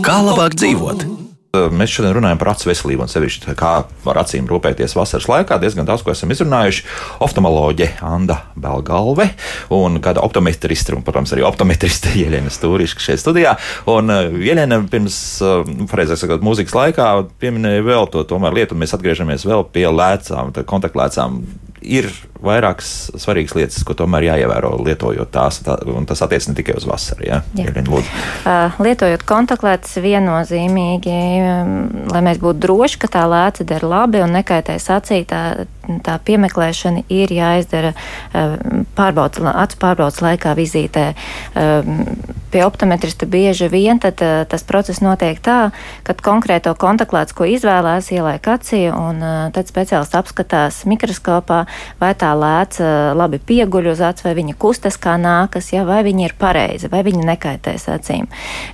Kā 0.05 0.21
labāk 0.27 0.55
dzīvot? 0.61 1.20
Mēs 1.51 1.91
šodien 1.91 2.13
runājam 2.15 2.39
par 2.39 2.53
acu 2.53 2.69
veselību 2.69 3.03
un 3.03 3.09
sevišķi 3.11 3.53
kā 3.59 3.71
ar 4.07 4.19
acīm 4.21 4.45
rūpēties 4.47 4.93
vasaras 4.95 5.27
laikā. 5.27 5.57
Diezgan 5.59 5.87
daudz 5.87 6.05
ko 6.05 6.13
esam 6.13 6.31
izrunājuši. 6.31 6.85
Oftalmoloģe 7.25 7.89
Anna 8.07 8.37
Belgalve 8.55 9.27
un 9.75 9.99
kāda 10.03 10.23
optometriste, 10.23 10.95
un, 10.95 11.03
protams, 11.03 11.33
arī 11.35 11.43
optometriste 11.43 12.13
Jelena 12.21 12.53
Stūriška 12.55 13.03
šeit 13.03 13.19
studijā. 13.19 13.57
Un 13.91 14.13
Jelena 14.39 14.79
pirms, 14.87 15.17
nu, 15.67 15.89
pareizāk 15.91 16.23
sakot, 16.23 16.45
mūzikas 16.45 16.77
laikā 16.77 17.09
pieminēja 17.43 17.83
vēl 17.83 18.07
to 18.15 18.23
tomēr 18.31 18.55
lietu, 18.61 18.77
un 18.77 18.85
mēs 18.85 18.95
atgriežamies 18.95 19.43
vēl 19.49 19.67
pie 19.75 19.89
lēcām, 19.91 20.55
kontaktlēcām 20.71 21.41
ir 21.83 22.07
vairākas 22.41 23.11
svarīgas 23.21 23.53
lietas, 23.57 23.81
ko 23.85 23.95
tomēr 23.97 24.31
jāievēro 24.31 24.73
lietojot 24.81 25.29
tās, 25.33 25.61
tā, 25.65 25.77
un 25.93 26.07
tas 26.09 26.23
attiec 26.25 26.47
ne 26.49 26.55
tikai 26.57 26.75
uz 26.79 26.87
vasaru. 26.89 27.25
Ja? 27.27 27.41
Jā. 27.57 27.69
Uh, 27.71 28.79
lietojot 28.81 29.25
kontaktlētas 29.29 29.99
viennozīmīgi, 30.01 31.17
um, 31.45 31.75
lai 32.11 32.23
mēs 32.25 32.41
būtu 32.41 32.63
droši, 32.65 33.01
ka 33.01 33.11
tā 33.13 33.27
lēca 33.29 33.67
der 33.67 33.85
labi 33.85 34.23
un 34.25 34.33
nekaitēs 34.37 34.89
acī, 34.93 35.21
tā, 35.29 35.67
tā 36.05 36.17
piemeklēšana 36.25 37.05
ir 37.13 37.33
jāizdara 37.35 37.93
uh, 37.93 38.57
pārbaudas, 38.97 39.45
acu 39.53 39.81
pārbaudas 39.81 40.21
laikā 40.25 40.55
vizītē. 40.57 41.11
Um, 41.53 42.05
pie 42.51 42.65
optometrista 42.65 43.29
bieži 43.29 43.69
vien 43.71 44.01
tad, 44.01 44.19
uh, 44.25 44.41
tas 44.49 44.65
process 44.67 45.03
notiek 45.05 45.39
tā, 45.45 45.59
ka 46.07 46.17
konkrēto 46.25 46.73
kontaktlētas, 46.79 47.37
ko 47.37 47.45
izvēlās, 47.47 48.09
ieliek 48.15 48.49
acī, 48.55 48.87
un 48.89 49.21
uh, 49.21 49.39
tad 49.53 49.69
speciālists 49.69 50.17
apskatās 50.17 50.83
mikroskopā, 50.89 51.63
vai 52.01 52.11
tā 52.17 52.30
lēca 52.37 52.89
labi 53.17 53.39
pieguļ 53.39 53.91
uz 53.91 54.01
acu, 54.05 54.25
vai 54.27 54.33
viņa 54.37 54.55
kustas 54.61 54.97
kā 55.01 55.17
nākas, 55.21 55.71
ja, 55.73 55.83
vai 55.87 56.01
viņa 56.05 56.25
ir 56.27 56.35
pareiza, 56.39 56.89
vai 56.91 57.03
viņa 57.07 57.25
nekaitēs 57.31 57.87
acīm. 57.91 58.29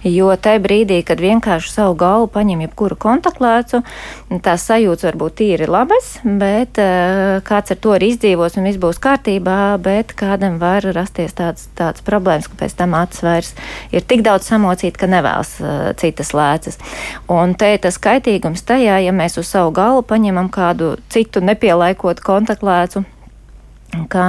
Jo 0.06 0.34
tajā 0.36 0.62
brīdī, 0.64 1.02
kad 1.08 1.22
vienkārši 1.24 1.74
savu 1.74 1.96
galvu 2.00 2.30
paņem 2.34 2.66
jebkuru 2.68 2.98
kontaktlēcu, 3.00 3.82
tās 4.46 4.68
sajūtas 4.70 5.08
var 5.10 5.20
būt 5.24 5.38
tīri 5.42 5.70
labas, 5.70 6.18
bet 6.24 6.80
kāds 7.48 7.76
ar 7.76 7.82
to 7.84 7.96
ir 7.98 8.08
izdzīvos 8.10 8.58
un 8.60 8.70
viss 8.70 8.82
būs 8.82 9.02
kārtībā, 9.04 9.78
bet 9.84 10.14
kādam 10.18 10.60
var 10.62 10.86
rasties 10.96 11.36
tāds, 11.38 11.68
tāds 11.78 12.06
problēmas, 12.06 12.50
ka 12.52 12.62
pēc 12.64 12.78
tam 12.80 12.96
acis 12.98 13.26
vairs 13.26 13.54
ir 13.92 14.06
tik 14.08 14.24
daudz 14.28 14.48
samocīta, 14.50 15.04
ka 15.04 15.12
nevēlas 15.12 15.58
citas 16.02 16.34
lēcas. 16.38 16.80
Un 17.32 17.54
te 17.60 17.74
tas 17.82 18.00
kaitīgums 18.02 18.66
tajā, 18.68 19.00
ja 19.06 19.14
mēs 19.16 19.38
uz 19.42 19.50
savu 19.52 19.74
galvu 19.76 20.06
paņemam 20.08 20.50
kādu 20.54 20.96
citu 21.14 21.44
nepielaikotu 21.44 22.24
kontaktlēcu, 22.26 23.04
ka 24.10 24.26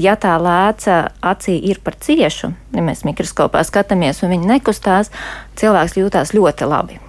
ja 0.00 0.16
tā 0.20 0.36
lēca 0.40 1.00
acī 1.24 1.56
ir 1.70 1.80
par 1.84 1.96
ciešu, 2.00 2.52
ja 2.76 2.84
mēs 2.84 3.04
mikroskopā 3.08 3.64
skatāmies 3.66 4.22
un 4.22 4.34
viņa 4.36 4.56
nekustās, 4.56 5.12
cilvēks 5.58 5.98
jūtās 6.00 6.34
ļoti 6.36 6.70
labi. 6.70 7.00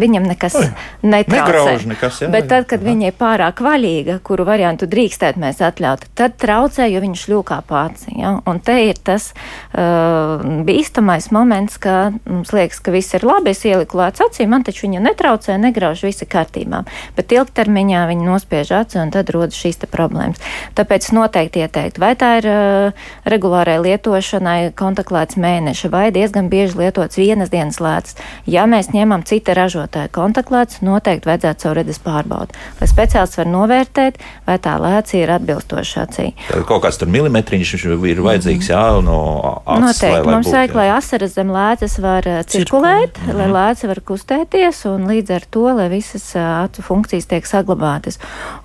Viņam 0.00 0.26
nekas 0.28 0.56
netraucē. 1.02 1.76
Nekas, 1.90 2.20
jā, 2.22 2.28
Bet 2.32 2.48
tad, 2.50 2.66
kad 2.70 2.82
jā. 2.82 2.90
viņa 2.90 3.10
ir 3.10 3.16
pārāk 3.18 3.62
vaļīga, 3.64 4.18
kuru 4.26 4.46
variantu 4.48 4.88
drīkstēt 4.90 5.38
mēs 5.40 5.62
atļaut, 5.64 6.06
tad 6.18 6.36
traucē, 6.40 6.86
jo 6.90 7.02
viņš 7.04 7.24
ļūkā 7.32 7.60
pats. 7.68 8.08
Ja? 8.14 8.36
Un 8.48 8.60
te 8.64 8.76
ir 8.88 9.00
tas 9.06 9.30
uh, 9.32 10.42
bīstamais 10.66 11.30
moments, 11.34 11.78
ka 11.82 12.12
mums 12.26 12.52
liekas, 12.56 12.80
ka 12.84 12.94
viss 12.94 13.16
ir 13.16 13.26
labi, 13.26 13.54
es 13.54 13.64
ieliku 13.66 14.00
lēts 14.00 14.24
acī, 14.24 14.48
man 14.50 14.66
taču 14.66 14.86
viņa 14.86 15.02
netraucē, 15.08 15.56
negrauž, 15.62 16.04
viss 16.06 16.24
ir 16.24 16.30
kārtībā. 16.32 16.82
Bet 17.16 17.34
ilgtermiņā 17.34 18.06
viņa 18.10 18.28
nospiež 18.28 18.74
aci 18.80 19.00
un 19.02 19.12
tad 19.14 19.30
rodas 19.34 19.58
šīs 19.58 19.82
problēmas. 19.92 20.40
Tāpēc 20.76 21.10
noteikti 21.16 21.62
ieteikt, 21.64 22.00
vai 22.02 22.14
tā 22.18 22.36
ir 22.40 22.50
uh, 22.50 23.06
regulārai 23.28 23.78
lietošanai 23.84 24.72
kontaktlēts 24.76 25.38
mēneša 25.40 25.90
vai 25.92 26.08
diezgan 26.14 26.50
bieži 26.52 26.80
lietots 26.80 27.20
vienas 27.20 27.52
dienas 27.52 27.80
lēts. 27.82 28.16
Ja 28.50 28.66
mēs 28.70 28.90
ņemam 28.94 29.24
cita 29.26 29.54
ražotāja, 29.56 29.85
lietotāja 29.86 30.10
kontaktlēts, 30.12 30.80
noteikti 30.82 31.28
vajadzētu 31.28 31.62
savu 31.62 31.76
redzes 31.78 32.00
pārbaudi, 32.02 32.54
lai 32.80 32.88
speciālists 32.90 33.38
var 33.38 33.46
novērtēt, 33.50 34.18
vai 34.46 34.58
tā 34.58 34.76
lēca 34.80 35.16
ir 35.18 35.32
atbilstoša 35.36 36.04
acī. 36.06 36.26
Kaut 36.66 36.82
kāds 36.84 36.98
tur 36.98 37.08
milimetriņš 37.08 37.74
ir 37.86 38.20
vajadzīgs, 38.22 38.70
jā, 38.70 38.82
no 39.04 39.62
acis. 39.64 39.86
Noteikti. 39.86 40.12
Lai, 40.12 40.26
lai 40.26 40.34
Mums 40.34 40.52
vajag, 40.52 40.76
lai 40.76 40.88
asaras 40.96 41.34
zem 41.36 41.50
lēcas 41.54 41.98
var 42.02 42.26
uh, 42.26 42.42
cirkulēt, 42.46 43.18
mm 43.18 43.30
-hmm. 43.30 43.38
lai 43.38 43.48
lēca 43.54 43.88
var 43.88 44.00
kustēties 44.00 44.84
un 44.90 45.06
līdz 45.06 45.34
ar 45.36 45.48
to, 45.50 45.66
lai 45.78 45.88
visas 45.88 46.34
uh, 46.34 46.64
acu 46.64 46.82
funkcijas 46.82 47.26
tiek 47.26 47.46
saglabātas. 47.46 48.18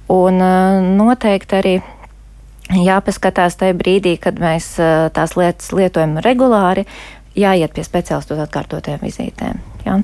Un 0.07 0.41
uh, 0.41 0.81
noteikti 0.81 1.55
arī 1.55 1.81
jāpaskatās 2.71 3.57
tajā 3.59 3.73
brīdī, 3.75 4.17
kad 4.17 4.39
mēs 4.39 4.79
tās 5.13 5.35
lietas 5.35 5.73
lietojam 5.75 6.17
regulāri, 6.23 6.85
jāiet 7.35 7.73
pie 7.73 7.83
speciālistu 7.83 8.33
uz 8.33 8.39
atkārtotiem 8.39 8.99
vizītēm. 9.03 9.59
Ja? 9.85 9.97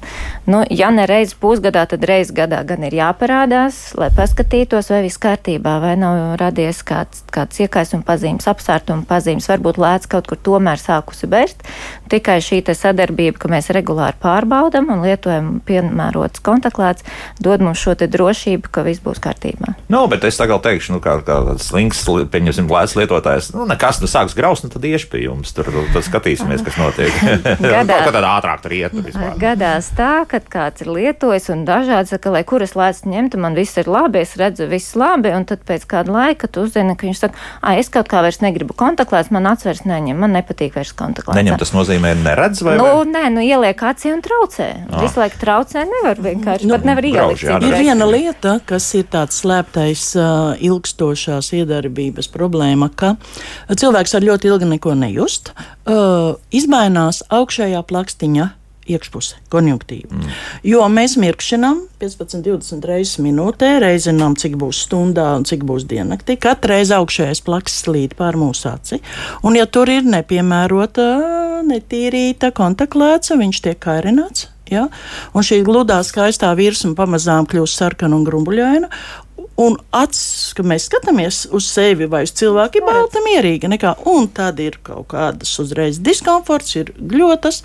Nu, 0.47 0.63
ja 0.73 0.89
ne 0.93 1.05
reizes 1.09 1.35
pusgadā, 1.39 1.85
tad 1.89 2.05
reizes 2.07 2.33
gadā 2.35 2.61
gan 2.67 2.83
ir 2.87 2.95
jāparādās, 2.97 3.79
lai 3.99 4.09
paskatītos, 4.15 4.91
vai 4.93 5.03
viss 5.05 5.21
kārtībā, 5.21 5.77
vai 5.83 5.95
nav 5.99 6.37
radies 6.41 6.83
kāds, 6.87 7.23
kāds 7.33 7.61
iekaisuma 7.63 8.05
pazīmes, 8.07 8.47
apsārtuma 8.49 9.05
pazīmes, 9.09 9.49
varbūt 9.51 9.79
lēts 9.81 10.09
kaut 10.11 10.29
kur 10.29 10.39
tomēr 10.41 10.81
sākusi 10.81 11.29
bērst. 11.31 11.65
Tikai 12.11 12.39
šī 12.43 12.63
sadarbība, 12.67 13.37
ka 13.41 13.51
mēs 13.51 13.69
regulāri 13.75 14.17
pārbaudam 14.21 14.89
un 14.93 15.03
lietojam 15.05 15.49
piemērotas 15.67 16.43
kontaktlēts, 16.43 17.05
dod 17.43 17.63
mums 17.63 17.81
šo 17.81 17.95
drošību, 17.97 18.71
ka 18.71 18.83
viss 18.87 19.03
būs 19.03 19.21
kārtībā. 19.23 19.73
Nu, 19.91 20.03
bet 20.11 20.25
es 20.27 20.39
tagad 20.39 20.63
teikšu, 20.65 20.95
nu, 20.95 21.01
kā, 21.03 21.17
kā 21.25 21.39
tāds 21.47 21.69
slings, 21.69 22.03
pieņemsim, 22.05 22.69
lēts 22.71 22.95
lietotājs, 22.99 23.51
nu, 23.55 23.65
nekas, 23.69 24.01
nu, 24.03 24.09
sāks 24.11 24.35
graust, 24.37 24.65
nu, 24.65 24.71
tad 24.73 24.85
iešu 24.87 25.11
pie 25.11 25.23
jums, 25.25 25.53
tur, 25.55 25.69
tad 25.93 26.05
skatīsimies, 26.05 26.63
kas 26.65 26.79
notiek. 26.79 27.21
Gadā, 27.63 27.99
kaut 27.99 28.09
kā 28.09 28.13
tādā 28.15 28.31
ātrāk 28.37 28.63
tur 28.63 28.75
iet. 28.77 28.97
Gadā 29.41 29.66
gadās 29.67 29.89
tā, 29.97 30.23
ka 30.29 30.39
kāds 30.39 30.83
ir 30.83 30.89
lietojis 30.91 31.49
un 31.51 31.63
dažādi 31.67 32.11
saka, 32.13 32.31
lai 32.31 32.43
kuras 32.47 32.73
lētas 32.77 33.03
ņemtu, 33.07 33.39
man 33.41 33.55
viss 33.57 33.77
ir 33.79 33.89
labi, 33.91 34.21
es 34.23 34.35
redzu, 34.39 34.67
viss 34.69 34.95
labi, 34.97 35.31
un 35.35 35.45
tad 35.47 35.63
pēc 35.67 35.85
kāda 35.89 36.13
laika 36.13 36.47
tu 36.47 36.63
uzzini, 36.65 36.95
ka 36.97 37.07
viņš 37.07 37.21
saka, 37.23 37.41
ah, 37.61 37.75
es 37.79 37.89
kaut 37.91 38.07
kā 38.11 38.21
vairs 38.23 38.39
negribu 38.43 38.75
kontaklēts, 38.77 39.31
man 39.33 39.49
atsvers 39.51 39.83
neņem, 39.87 40.17
man 40.19 40.35
nepatīk 40.37 40.77
vairs 40.77 40.93
kontaklēts. 40.97 41.37
Neņem 41.39 41.59
tas 41.59 41.73
nozīmē 41.75 42.13
neredz 42.21 42.63
vai? 42.65 42.77
Nu, 42.79 42.87
vai? 43.01 43.07
nē, 43.11 43.23
nu 43.35 43.45
ieliek 43.45 43.83
acī 43.89 44.13
un 44.15 44.23
traucē. 44.25 44.69
Ah. 44.87 45.01
Visu 45.03 45.21
laiku 45.21 45.41
traucē 45.41 45.83
nevar 45.87 46.21
vienkārši, 46.23 46.69
nu, 46.69 46.77
pat 46.77 46.87
nevar 46.87 47.09
ielikt. 47.11 47.43
jā, 47.43 47.59
Ir 47.67 47.77
viena 47.81 48.07
lieta, 48.07 48.57
kas 48.67 48.87
ir 48.97 49.07
tāds 49.11 49.41
slēptais 49.41 50.05
uh, 50.19 50.53
ilgstošās 50.63 51.51
iedarbības 51.59 52.31
problēma, 52.31 52.91
ka 52.95 53.15
cilvēks 53.73 54.15
var 54.17 54.29
ļoti 54.31 54.53
ilgi 54.53 54.71
neko 54.77 54.95
nejust, 54.97 55.51
uh, 55.89 56.37
izmainās 56.55 57.23
augšējā 57.33 57.83
plakstiņa 57.87 58.51
iekšpuse, 58.87 59.41
konjunktīva. 59.53 60.11
Mm. 60.13 60.33
Jo 60.67 60.87
mēs 60.91 61.17
mirkšķinām 61.21 61.83
15, 62.01 62.41
20 62.45 62.87
reizes 62.87 63.21
minūtē, 63.23 63.77
reizinām, 63.83 64.37
cik 64.39 64.57
būs 64.61 64.83
stundā 64.87 65.29
un 65.37 65.47
cik 65.47 65.65
būs 65.67 65.87
diennaktī. 65.89 66.37
Katru 66.41 66.75
reizi 66.75 66.95
augšējais 66.97 67.43
plaks 67.45 67.79
slīd 67.83 68.17
pār 68.19 68.37
mūsu 68.39 68.69
aci. 68.71 69.01
Un, 69.43 69.57
ja 69.59 69.65
tur 69.69 69.89
ir 69.91 70.07
nepiemērota, 70.07 71.07
netīrīta 71.67 72.53
kontaktlēca, 72.55 73.39
viņš 73.39 73.63
tiek 73.65 73.81
kairināts. 73.83 74.49
Ja? 74.71 74.87
Un 75.35 75.45
šī 75.45 75.61
gludā 75.67 75.99
skaistā 76.05 76.51
virsma 76.57 76.95
pamazām 76.97 77.47
kļūst 77.49 77.79
sarkana 77.79 78.17
un 78.17 78.25
grumbuļaina. 78.27 78.89
Un 79.57 79.73
acis, 79.95 80.51
kad 80.53 80.67
mēs 80.69 80.85
skatāmies 80.85 81.39
uz 81.55 81.65
sevi 81.65 82.05
vai 82.09 82.19
uz 82.27 82.33
cilvēku, 82.37 82.77
ir 82.77 82.85
balta 82.85 83.21
mierīga. 83.25 83.69
Nekā, 83.71 83.95
un 84.09 84.27
tad 84.29 84.59
ir 84.61 84.75
kaut 84.85 85.07
kādas 85.09 85.55
uzreiz 85.63 85.97
diskomforts, 86.05 86.75
ir 86.77 86.91
gļotas, 86.97 87.63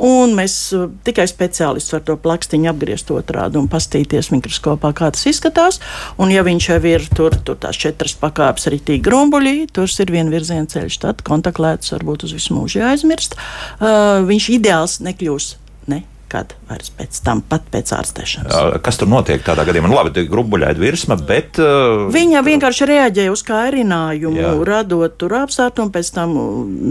un 0.00 0.32
mēs 0.38 0.54
uh, 0.72 0.86
tikai 1.04 1.26
speciālists 1.28 1.92
var 1.92 2.04
to 2.08 2.16
plakstiņu 2.24 2.70
apgriezt 2.72 3.12
otrādi 3.12 3.60
un 3.60 3.68
pastīties 3.72 4.32
mikroskopā, 4.32 4.94
kā 4.96 5.10
tas 5.12 5.26
izskatās. 5.28 5.82
Un 6.16 6.32
ja 6.32 6.46
viņš 6.48 6.70
jau 6.70 6.80
ir 6.88 7.04
tur, 7.12 7.36
tur 7.44 7.60
tās 7.60 7.76
četras 7.76 8.16
pakāpes 8.24 8.70
ritīgi 8.72 9.04
grumbuļi, 9.04 9.68
tur 9.76 9.84
ir 10.00 10.16
viena 10.16 10.32
virziena 10.32 10.64
ceļš, 10.64 11.00
tad 11.04 11.20
kontaktlētas 11.28 11.92
varbūt 11.92 12.24
uz 12.24 12.32
visu 12.38 12.56
mūžu 12.56 12.80
jāaizmirst. 12.80 13.36
Uh, 13.36 14.24
viņš 14.24 14.48
ideāls 14.56 14.96
nekļūs. 15.04 15.52
Ne, 15.92 16.06
nekad 16.24 16.54
vairs 16.68 16.90
pēc 16.90 17.18
tam, 17.24 17.40
pat 17.42 17.62
pēc 17.70 17.92
ārstēšanas. 17.94 18.80
Kas 18.82 18.98
tur 18.98 19.08
notiek 19.08 19.42
tādā 19.44 19.64
gadījumā? 19.66 19.88
Nu, 19.88 19.96
labi, 19.96 20.24
grubuļaita 20.28 20.80
virsma, 20.80 21.16
bet. 21.16 21.58
Uh, 21.60 22.08
Viņa 22.14 22.42
vienkārši 22.44 22.88
reaģē 22.88 23.28
uz 23.30 23.44
kairinājumu, 23.46 24.40
jā. 24.40 24.52
radot 24.66 25.16
tur 25.20 25.36
apstākļus, 25.38 25.92
pēc 25.94 26.10
tam 26.16 26.34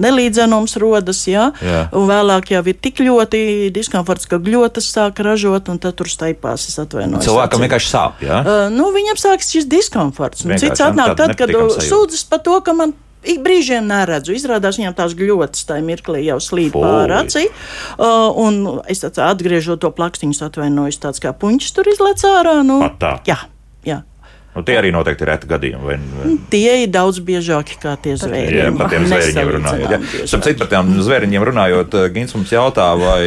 nelīdzenums 0.03 0.77
rodas, 0.81 1.25
jā, 1.27 1.49
jā. 1.63 1.85
un 1.95 2.07
vēlāk 2.09 2.53
jau 2.53 2.63
ir 2.69 2.79
tik 2.79 3.03
ļoti 3.03 3.71
diskomforts, 3.75 4.29
ka 4.29 4.39
gļotas 4.43 4.89
sāk 4.93 5.19
ražot, 5.25 5.69
un 5.73 5.81
tad 5.83 5.97
tur 5.99 6.11
staipās, 6.11 6.67
es 6.69 6.79
atvainojos. 6.81 7.25
Cilvēkam 7.27 7.65
vienkārši 7.65 7.91
sāp, 7.91 8.23
jā? 8.23 8.43
Uh, 8.43 8.67
nu, 8.73 8.91
viņam 8.95 9.19
sāks 9.19 9.51
šis 9.53 9.67
diskomforts. 9.69 10.45
Nu, 10.47 10.59
cits 10.61 10.83
atnāk 10.83 11.17
tad, 11.19 11.35
kad 11.39 11.51
sūdzas 11.83 12.27
par 12.29 12.43
to, 12.45 12.59
ka 12.63 12.75
man 12.77 12.95
ik 13.23 13.41
brīžiem 13.45 13.87
neredzu. 13.89 14.35
Izrādās, 14.37 14.79
viņam 14.81 14.97
tās 14.97 15.15
gļotas 15.17 15.67
tajā 15.69 15.85
mirklī 15.85 16.25
jau 16.27 16.39
slīd 16.43 16.75
pāri 16.75 17.17
acī. 17.17 17.47
Uh, 17.97 18.29
un 18.43 18.83
es 18.91 19.03
atgriežot 19.03 19.83
to 19.83 19.91
plakstiņu, 19.95 20.37
atvainojos, 20.47 21.01
tāds 21.03 21.23
kā 21.23 21.33
puņķis 21.35 21.75
tur 21.75 21.89
izlec 21.93 22.23
ārā. 22.29 22.59
Nu, 22.67 22.81
Pat 22.83 22.99
tā. 23.01 23.15
Jā. 23.29 23.39
Nu, 24.53 24.61
tie 24.65 24.75
arī 24.77 24.91
noteikti 24.93 25.25
ir 25.25 25.31
reti 25.31 25.49
gadījumi. 25.49 25.83
Vai, 25.87 25.95
vai... 25.97 26.33
Tie 26.53 26.75
ir 26.83 26.91
daudz 26.93 27.19
biežāki 27.25 27.79
kā 27.81 27.95
tie 28.01 28.13
zvēri. 28.21 28.59
Jā, 28.59 28.67
par 28.77 28.91
tiem 28.91 29.07
zvēriem 29.09 29.51
runājot. 29.57 30.09
Starp 30.29 30.49
par 30.61 30.69
tiem 30.75 30.91
zvēriem 31.01 31.47
runājot, 31.49 31.97
Gins 32.13 32.35
mums 32.37 32.53
jautā, 32.53 32.91
vai 32.99 33.23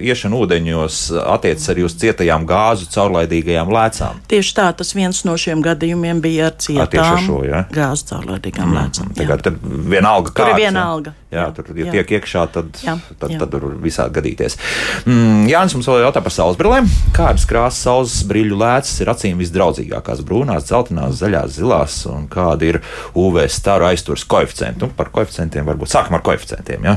iešana 0.00 0.40
ūdeņos 0.40 1.00
attiecas 1.34 1.68
arī 1.74 1.84
uz 1.84 1.96
cietajām 2.00 2.46
gāzu 2.48 2.88
caurlaidīgajām 2.94 3.72
lēcām. 3.76 4.22
Tieši 4.30 4.56
tā, 4.56 4.70
tas 4.78 4.94
viens 4.96 5.20
no 5.28 5.36
šiem 5.40 5.60
gadījumiem 5.64 6.22
bija 6.24 6.48
ar 6.48 6.56
cietām 6.64 7.20
šo, 7.26 7.42
ja? 7.48 7.64
gāzu 7.74 8.08
caurlaidīgām 8.14 8.70
mm, 8.70 8.78
lēcām. 8.80 9.12
Tagad 9.20 9.52
vienalga 9.92 10.32
kā. 10.32 10.40
Tur 10.40 10.54
ir 10.54 10.62
vienalga. 10.64 11.14
Jā, 11.34 11.48
tur, 11.50 11.66
ja 11.74 11.88
jā. 11.88 11.92
tiek 11.96 12.12
iekšā, 12.20 12.44
tad, 12.54 12.68
jā, 12.84 12.94
tad, 13.18 13.32
jā. 13.32 13.38
tad 13.42 13.54
var 13.56 13.64
visādi 13.82 14.14
gadīties. 14.20 14.54
Mm, 15.02 15.48
Jānis 15.50 15.74
mums 15.74 15.88
vēl 15.90 16.04
jautā 16.04 16.22
par 16.22 16.34
saules 16.34 16.58
brillēm. 16.60 16.86
Kādas 17.16 17.46
krāsas 17.50 17.80
saules 17.82 18.14
brīļu 18.30 18.58
lēcas 18.60 19.00
ir 19.02 19.10
acīm 19.10 19.40
visdraudzīgākās? 19.42 20.22
Brūnās, 20.28 20.53
dzeltenās, 20.62 21.18
zaļās, 21.18 21.58
zilās 21.58 21.98
un 22.10 22.28
kāda 22.30 22.70
ir 22.70 22.80
UV 23.18 23.42
staru 23.50 23.88
aizturs 23.90 24.26
koeficienti? 24.28 24.84
Nu, 24.84 24.92
par 24.94 25.10
koeficientiem 25.14 25.66
varbūt 25.66 25.90
sākam 25.90 26.18
ar 26.18 26.24
koeficientiem. 26.26 26.90
Ja? 26.90 26.96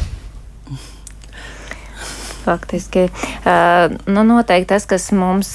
Faktiski. 2.47 3.07
Nu, 4.07 4.23
noteikti 4.27 4.71
tas, 4.73 4.87
kas 4.89 5.09
mums, 5.15 5.53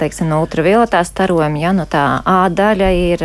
teiksim, 0.00 0.28
no 0.30 0.42
ultravioletā 0.44 1.02
starojuma, 1.04 1.60
ja 1.60 1.72
nu 1.76 1.88
tā 1.90 2.04
A 2.24 2.48
daļa 2.52 2.88
ir 2.96 3.22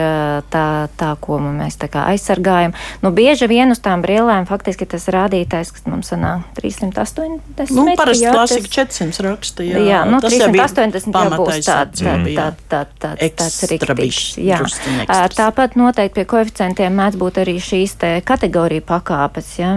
tā, 0.52 0.66
tā, 1.00 1.10
ko 1.22 1.40
mēs 1.44 1.78
tā 1.80 1.90
kā 1.92 2.06
aizsargājam. 2.14 2.74
Nu, 3.04 3.12
bieži 3.16 3.48
vien 3.50 3.72
uz 3.74 3.82
tām 3.84 4.04
brīlēm 4.04 4.48
faktiski 4.50 4.88
tas 4.90 5.08
rādītājs, 5.12 5.72
kas 5.76 5.88
mums 5.90 6.12
sanāk 6.14 6.46
380. 6.58 7.74
Nu, 7.76 7.86
parasti 8.00 8.26
jā, 8.26 8.34
klasika 8.36 8.72
400 8.76 9.26
raksta. 9.26 9.66
Jā, 9.66 9.82
jā 9.84 10.02
nu, 10.10 10.22
tas 10.24 10.36
380 10.36 11.16
jau 11.16 11.40
būs 11.40 11.62
tāds, 11.66 12.04
tā, 12.04 12.16
tā, 12.28 12.48
tā, 12.72 12.84
tā, 13.02 13.14
tāds 13.40 13.60
riktīgs. 13.72 14.22
Jā. 14.42 14.62
Tāpat 15.36 15.78
noteikti 15.80 16.20
pie 16.20 16.28
koeficientiem 16.30 16.96
mēdz 17.00 17.20
būt 17.20 17.42
arī 17.44 17.58
šīs 17.64 17.96
te 18.02 18.12
kategorija 18.26 18.86
pakāpes, 18.86 19.56
ja, 19.62 19.74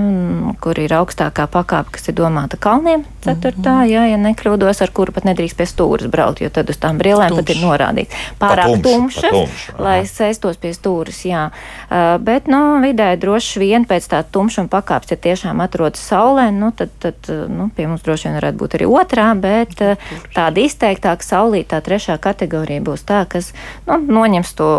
kur 0.63 0.79
ir 0.83 0.93
augstākā 0.99 1.49
pakāpe, 1.53 1.97
kas 1.97 2.11
ir 2.13 2.19
domāta 2.19 2.61
kalniem 2.61 2.92
brīlēm, 2.93 3.05
ceturtā, 3.23 3.71
mm 3.71 3.83
-hmm. 3.83 3.91
jā, 3.91 4.03
ja 4.11 4.17
nekļūdos, 4.17 4.83
ar 4.83 4.91
kuru 4.91 5.13
pat 5.13 5.25
nedrīkst 5.25 5.57
pie 5.57 5.67
stūres 5.67 6.11
braukt, 6.11 6.41
jo 6.41 6.51
tad 6.51 6.69
uz 6.71 6.77
tām 6.77 6.99
brīlēm 6.99 7.37
pat 7.37 7.51
ir 7.51 7.61
norādīts. 7.63 8.15
Pārāk 8.39 8.83
tumšas, 8.83 9.31
tumš, 9.31 9.71
lai 9.79 10.03
sēstos 10.07 10.57
pie 10.57 10.73
stūres, 10.75 11.25
jā. 11.25 11.51
Uh, 11.91 12.19
bet, 12.19 12.47
nu, 12.47 12.81
vidē 12.83 13.17
droši 13.17 13.61
vien 13.61 13.85
pēc 13.85 14.09
tā 14.09 14.23
tumšuma 14.23 14.69
pakāpes, 14.69 15.11
ja 15.11 15.17
tiešām 15.17 15.61
atrodas 15.61 16.01
saulē, 16.01 16.51
nu, 16.51 16.73
tad, 16.73 16.91
tad 16.99 17.17
nu, 17.49 17.71
pie 17.77 17.87
mums 17.87 18.03
droši 18.03 18.29
vien 18.29 18.37
varētu 18.41 18.59
būt 18.59 18.75
arī 18.75 18.87
otrā, 18.87 19.35
bet 19.35 19.81
uh, 19.81 19.97
tāda 20.35 20.61
izteiktāka 20.61 21.23
saulītā 21.23 21.81
trešā 21.81 22.19
kategorija 22.19 22.81
būs 22.81 23.07
tā, 23.07 23.25
kas, 23.29 23.53
nu, 23.87 23.99
noņems 23.99 24.53
to 24.55 24.71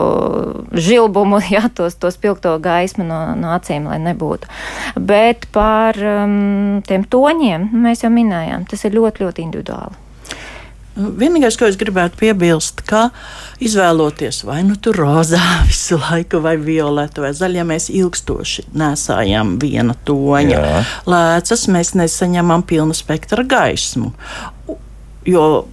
žilbumu, 0.74 1.40
jā, 1.56 1.70
tos, 1.74 1.96
to 1.96 2.12
spilgto 2.12 2.60
gaismu 2.60 3.04
no, 3.04 3.36
no 3.36 3.56
acīm, 3.56 3.88
lai 3.88 4.00
nebūtu. 4.00 4.48
Bet 4.96 5.48
par 5.52 5.98
um, 5.98 6.82
tiem 6.88 7.04
toņiem 7.04 7.70
mēs 7.72 8.03
jau 8.04 8.14
minējām, 8.14 8.68
tas 8.70 8.86
ir 8.88 8.98
ļoti, 8.98 9.26
ļoti 9.26 9.48
individuāli. 9.48 10.00
Vienīgais, 10.94 11.56
ko 11.58 11.66
es 11.66 11.78
gribētu 11.82 12.20
piebilst, 12.20 12.84
ka 12.86 13.08
izvēloties 13.64 14.44
vai 14.46 14.60
nu 14.68 14.76
tur 14.78 15.00
rozā 15.02 15.42
visu 15.70 15.98
laiku, 15.98 16.44
vai 16.44 16.54
violetu, 16.62 17.24
vai 17.26 17.32
zaļu, 17.34 17.62
ja 17.62 17.66
mēs 17.66 17.90
ilgstoši 17.90 18.68
nesājam 18.78 19.56
viena 19.62 19.98
toņa 20.06 20.60
lēcas, 21.10 21.66
mēs 21.74 21.96
nesaņemam 21.98 22.66
pilnu 22.70 22.94
spektra 22.98 23.46
gaismu. 23.46 24.14
Jo 25.26 25.66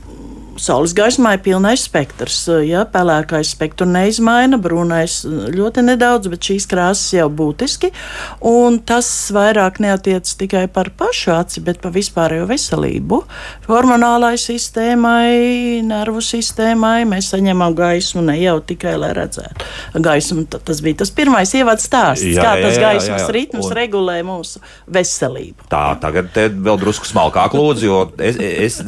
saules 0.59 0.95
gaismā 0.97 1.35
ir 1.37 1.43
pilnais 1.45 1.85
spektrs. 1.87 2.43
Ja, 2.67 2.85
pelēkais 2.89 3.53
spektrs 3.55 3.91
neizmaina, 3.91 4.59
brūnais 4.61 5.21
ļoti 5.55 5.85
nedaudz, 5.87 6.31
bet 6.33 6.51
šīs 6.51 6.67
krāsas 6.71 7.15
jau 7.15 7.29
būtiski. 7.33 7.93
Tas 8.89 9.09
vairāk 9.35 9.81
neatiec 9.83 10.31
tikai 10.41 10.65
par 10.73 10.91
pašu 10.97 11.35
aci, 11.37 11.63
bet 11.65 11.81
par 11.83 11.95
vispārējo 11.95 12.49
veselību. 12.51 13.21
Hormonālai 13.69 14.35
sistēmai, 14.41 15.83
nervu 15.87 16.23
sistēmai 16.25 17.05
mēs 17.09 17.31
saņemam 17.35 17.77
gaismu 17.79 18.25
ne 18.27 18.39
jau 18.41 18.59
tikai, 18.67 18.97
lai 19.01 19.13
redzētu. 19.17 19.69
Gaismu, 20.01 20.47
tas 20.51 20.83
bija 20.85 21.03
tas 21.05 21.15
pirmais 21.15 21.55
ievads 21.57 21.87
stāsts, 21.87 22.27
jā, 22.27 22.43
kā 22.43 22.57
jā, 22.59 22.67
tas 22.67 22.77
jā, 22.77 22.83
gaismas 22.87 23.23
jā, 23.23 23.27
jā. 23.27 23.35
ritms 23.37 23.69
un... 23.69 23.77
regulē 23.79 24.19
mūsu 24.27 24.63
veselību. 24.91 25.69
Tā, 25.71 25.85
tagad 26.03 26.35
vēl 26.35 26.81
drusku 26.81 27.09
smalkāk 27.09 27.55
lūdzu, 27.57 27.87
jo 27.87 28.01
es, 28.19 28.41
es 28.41 28.81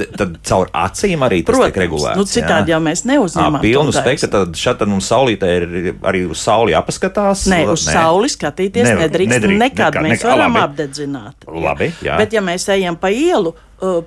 caur 0.48 0.70
acīm 0.72 1.24
arī 1.26 1.42
tas 1.46 1.61
tiek 1.62 1.80
regulēts. 1.84 2.18
Nu, 2.18 2.26
citādi 2.28 2.72
jā. 2.72 2.76
jau 2.76 2.80
mēs 2.84 3.04
neuzņemam. 3.08 3.60
Pilnu 3.62 3.94
spektru, 3.94 4.30
tad 4.32 4.58
šeit 4.58 4.84
mums 4.88 5.10
saulītē 5.12 5.52
ir 5.58 5.66
arī 6.08 6.24
uz 6.30 6.42
sauli 6.42 6.74
jāpaskatās. 6.74 7.46
Nē, 7.52 7.62
uz 7.72 7.86
ne. 7.88 7.96
sauli 7.98 8.30
skatīties 8.32 8.88
ne, 8.88 8.96
nedrīkst, 9.04 9.34
nedrīkst 9.36 9.62
nekad. 9.64 9.98
nekad 9.98 10.08
mēs 10.08 10.26
varam 10.26 10.58
labi. 10.58 10.64
apdedzināt. 10.66 11.48
Labi, 11.68 11.92
jā. 12.04 12.18
Bet 12.20 12.34
ja 12.36 12.42
mēs 12.44 12.68
ejam 12.72 12.98
pa 13.00 13.12
ielu, 13.14 13.54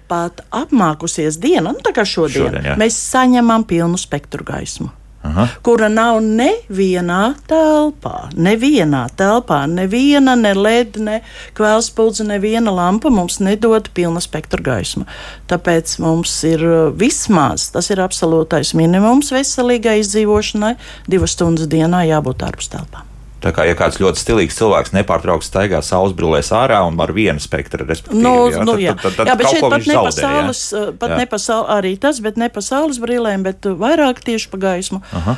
pat 0.10 0.44
apmākusies 0.56 1.40
diena, 1.42 1.74
nu 1.76 1.84
tā 1.84 1.96
kā 1.96 2.06
šodien, 2.08 2.52
šodien 2.52 2.70
jā. 2.72 2.78
mēs 2.80 3.00
saņemam 3.12 3.68
pilnu 3.68 4.00
spektru 4.00 4.46
gaismu. 4.48 4.92
Aha. 5.26 5.48
kura 5.66 5.90
nav 5.90 6.20
nevienā 6.24 7.22
telpā. 7.50 8.30
Nevienā 8.36 9.06
telpā, 9.18 9.64
neviena, 9.72 10.36
ne 10.40 10.54
led, 10.58 11.00
ne 11.02 11.20
kvēlspulze, 11.58 12.28
neviena 12.28 12.74
lampa 12.76 13.10
mums 13.14 13.40
nedod 13.44 13.90
pilna 13.98 14.22
spektra 14.24 14.62
gaismu. 14.66 15.08
Tāpēc 15.50 15.98
mums 16.04 16.36
ir 16.48 16.64
uh, 16.66 16.78
vismaz, 16.94 17.70
tas 17.74 17.90
ir 17.94 18.04
absolūtais 18.04 18.76
minimums 18.78 19.34
veselīgai 19.36 20.00
izdzīvošanai, 20.04 20.76
divas 21.10 21.36
stundas 21.38 21.72
dienā 21.72 22.06
jābūt 22.12 22.46
ārpus 22.46 22.72
telpām. 22.74 23.15
Tā 23.44 23.52
kā, 23.54 23.66
ja 23.68 23.76
kāds 23.78 24.00
ļoti 24.02 24.18
stilīgs 24.18 24.56
cilvēks 24.58 24.94
nepārtraukti 24.96 25.46
staigā 25.46 25.82
saules 25.86 26.16
brillēs 26.18 26.50
ārā 26.56 26.80
un 26.88 26.96
ar 27.04 27.12
vienu 27.14 27.40
spektru, 27.44 27.86
respektīvi, 27.86 28.22
Nu, 28.24 28.48
jā, 28.50 28.64
nu, 28.66 28.74
tad, 28.74 28.82
jā. 28.82 28.94
tad, 29.02 29.18
tad 29.20 29.28
jā, 29.30 29.36
bet 29.38 29.50
šeit 29.52 29.66
pat 29.70 29.86
ne 29.86 29.98
pa 30.00 30.12
saules, 30.16 30.62
uh, 30.74 30.86
pat 30.98 31.10
Jā. 31.14 31.18
ne 31.20 31.26
pa 31.30 31.40
saules, 31.44 31.70
arī 31.76 31.92
tas, 32.02 32.22
bet 32.26 32.40
ne 32.42 32.48
pa 32.50 32.64
saules 32.66 32.98
brīlēm, 33.04 33.44
bet 33.46 33.62
vairāk 33.66 34.24
tieši 34.26 34.50
pa 34.50 34.58
gaismu. 34.64 35.02
Aha. 35.20 35.36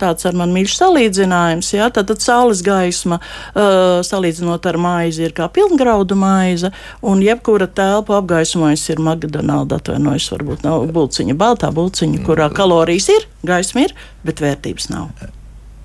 Tāds 0.00 0.24
ar 0.28 0.38
man 0.38 0.54
mīļš 0.54 0.76
salīdzinājums, 0.78 1.72
jā, 1.74 1.90
tad, 1.92 2.08
tad 2.12 2.24
saules 2.24 2.62
gaisma, 2.64 3.18
uh, 3.52 4.00
salīdzinot 4.06 4.70
ar 4.72 4.80
maizi, 4.80 5.26
ir 5.26 5.36
kā 5.36 5.50
pilngraudu 5.52 6.16
maize, 6.16 6.72
un 7.02 7.20
jebkura 7.20 7.66
telpa 7.68 8.16
apgaismojas 8.22 8.86
ir 8.94 9.02
McDonald's 9.02 9.76
atvainojas, 9.76 10.30
varbūt 10.32 10.64
nav 10.64 10.86
bulciņa, 10.94 11.36
baltā 11.36 11.68
bulciņa, 11.74 12.24
kurā 12.24 12.48
Mm. 12.48 12.56
kalorijas 12.56 13.08
ir, 13.12 13.28
gaisma 13.44 13.86
ir, 13.86 13.94
bet 14.24 14.40
vērtības 14.40 14.90
nav. 14.90 15.10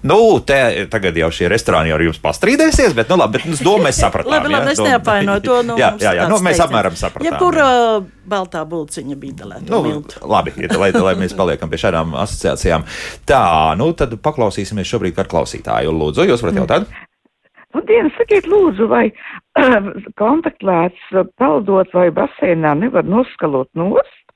Nu, 0.07 0.39
te 0.45 0.87
tagad 0.91 1.17
jau 1.19 1.29
šie 1.33 1.49
restorāni 1.51 1.91
jau 1.91 1.97
ar 1.97 2.03
jums 2.05 2.19
pastrīdēsies, 2.23 2.93
bet, 2.95 3.09
nu, 3.11 3.17
labi, 3.19 3.37
bet 3.37 3.57
es 3.57 3.63
domāju, 3.65 3.87
mēs 3.87 3.99
sapratām. 4.05 4.31
Labi, 4.33 4.51
labi, 4.53 4.75
es 4.75 4.81
neapvainoju 4.83 5.43
to. 5.43 5.57
Nu, 5.67 5.77
jā, 5.81 5.91
jā, 6.01 6.13
jā, 6.21 6.27
nu, 6.31 6.37
mēs 6.45 6.61
apmēram 6.63 6.95
sapratām. 6.99 7.27
Jebkura 7.27 7.65
jā. 7.65 7.81
uh, 7.97 8.07
baltā 8.29 8.63
bulciņa 8.69 9.17
bija 9.19 9.39
dalēta. 9.41 9.67
Nu, 9.71 9.81
miltu. 9.85 10.21
labi, 10.27 10.53
ja, 10.63 10.71
lai, 10.79 10.91
lai 10.95 11.15
mēs 11.19 11.35
paliekam 11.39 11.71
pie 11.73 11.81
šādām 11.83 12.15
asociācijām. 12.23 12.87
Tā, 13.27 13.41
nu 13.79 13.91
tad 13.97 14.15
paklausīsimies 14.23 14.93
šobrīd 14.93 15.19
ar 15.19 15.31
klausītāju. 15.31 15.95
Lūdzu, 15.97 16.27
jūs 16.29 16.45
varat 16.45 16.61
jautāt? 16.61 16.95
Labdien, 17.75 18.07
sakiet, 18.15 18.47
lūdzu, 18.49 18.87
vai 18.89 19.09
kontaktlēts 20.17 21.11
peldot 21.37 21.91
vai 21.93 22.07
basēnā 22.15 22.77
nevar 22.79 23.05
noskalot 23.05 23.69
nost? 23.77 24.26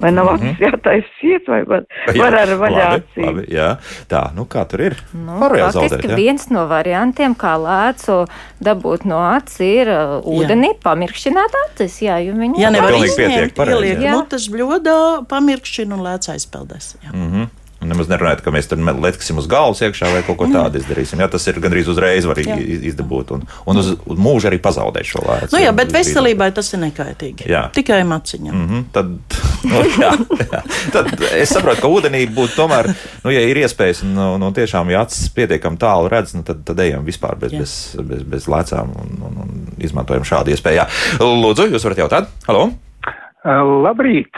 Vai 0.00 0.12
nav 0.14 0.28
acis 0.34 0.60
jātaisa 0.62 1.10
ciet, 1.20 1.48
vai 1.50 1.60
var, 1.68 1.82
var 2.16 2.36
ar 2.38 2.48
labi, 2.48 2.58
vaļāciju? 2.62 3.26
labi, 3.26 3.44
jā. 3.52 3.68
Tā, 4.08 4.22
nu 4.36 4.46
kā 4.48 4.62
tur 4.70 4.84
ir? 4.86 4.96
Nu, 5.12 5.38
Var 5.42 5.56
jau 5.58 5.66
faktiski 5.72 5.90
zaudēt, 5.90 6.10
jā? 6.12 6.16
viens 6.20 6.46
no 6.54 6.66
variantiem, 6.70 7.34
kā 7.36 7.54
lēcu 7.60 8.18
dabūt 8.64 9.04
no 9.10 9.20
acis, 9.34 9.60
ir 9.66 9.90
uh, 9.92 10.16
ūdenī 10.24 10.72
pamirkšķināt 10.84 11.56
acis. 11.66 12.00
Jā, 12.06 12.18
jo 12.24 12.36
viņi 12.38 12.62
Ja 12.62 12.70
nevar 12.72 12.96
izņemt, 12.96 13.58
ieliek 13.66 14.04
jā. 14.06 14.14
mutes 14.16 14.48
bļodā, 14.52 14.98
pamirkšķina 15.28 15.96
un 15.98 16.04
lēc 16.06 16.30
aizpeldēs. 16.36 16.94
Jā. 17.04 17.12
Mhm. 17.14 17.48
Un 17.50 17.59
Nemaz 17.80 18.10
nerunājot, 18.12 18.42
ka 18.44 18.52
mēs 18.52 18.66
tur 18.68 18.80
letksim 19.00 19.38
uz 19.40 19.46
galvas 19.48 19.80
iekšā 19.80 20.10
vai 20.12 20.20
kaut 20.26 20.36
ko 20.36 20.48
tādu 20.52 20.76
izdarīsim. 20.82 21.20
Jā, 21.22 21.30
tas 21.32 21.46
ir 21.48 21.60
gandrīz 21.64 21.88
uzreiz 21.88 22.26
var 22.28 22.36
Jā. 22.36 22.58
iz- 22.60 22.82
izdabūt 22.92 23.32
un, 23.32 23.46
un 23.64 23.80
uz, 23.80 23.94
uz 24.04 24.20
mūžu 24.20 24.50
arī 24.50 24.58
pazaudēt 24.60 25.08
šo 25.08 25.22
lēcu. 25.24 25.54
Nu, 25.54 25.62
jā, 25.62 25.72
bet 25.76 25.94
veselībai 25.94 26.50
tas 26.56 26.68
ir 26.76 26.82
nekaitīgi. 26.84 27.48
Jā. 27.48 27.62
Tikai 27.72 28.02
maciņam. 28.04 28.52
Mm 28.58 28.68
-hmm, 28.68 28.84
tad, 28.92 29.06
nu, 29.72 29.82
jā, 29.96 30.12
jā. 30.52 30.62
tad 30.92 31.24
es 31.32 31.54
saprotu, 31.56 31.80
ka 31.80 31.88
ūdenī 31.88 32.26
būtu 32.28 32.56
tomēr, 32.60 32.92
nu, 33.24 33.32
ja 33.32 33.40
ir 33.48 33.62
iespējas, 33.64 34.04
un 34.04 34.14
nu, 34.14 34.28
nu, 34.44 34.52
tiešām, 34.52 34.90
ja 34.92 35.00
acis 35.00 35.32
pietiekami 35.32 35.80
tālu 35.80 36.12
redz, 36.12 36.34
nu, 36.36 36.42
tad, 36.42 36.60
tad 36.64 36.78
ejam 36.84 37.04
vispār 37.04 37.36
bez, 37.40 37.52
Jā. 37.52 37.58
bez, 37.64 37.96
bez, 38.04 38.22
bez 38.22 38.46
lēcām 38.46 38.92
un, 38.92 39.10
un, 39.24 39.42
un 39.46 39.50
izmantojam 39.78 40.24
šādu 40.24 40.52
iespēju. 40.52 40.84
Jā. 40.84 40.88
Lūdzu, 41.18 41.70
jūs 41.72 41.84
varat 41.84 41.98
jautāt? 42.04 42.28
Halo? 42.46 42.70
Labrīt! 43.88 44.28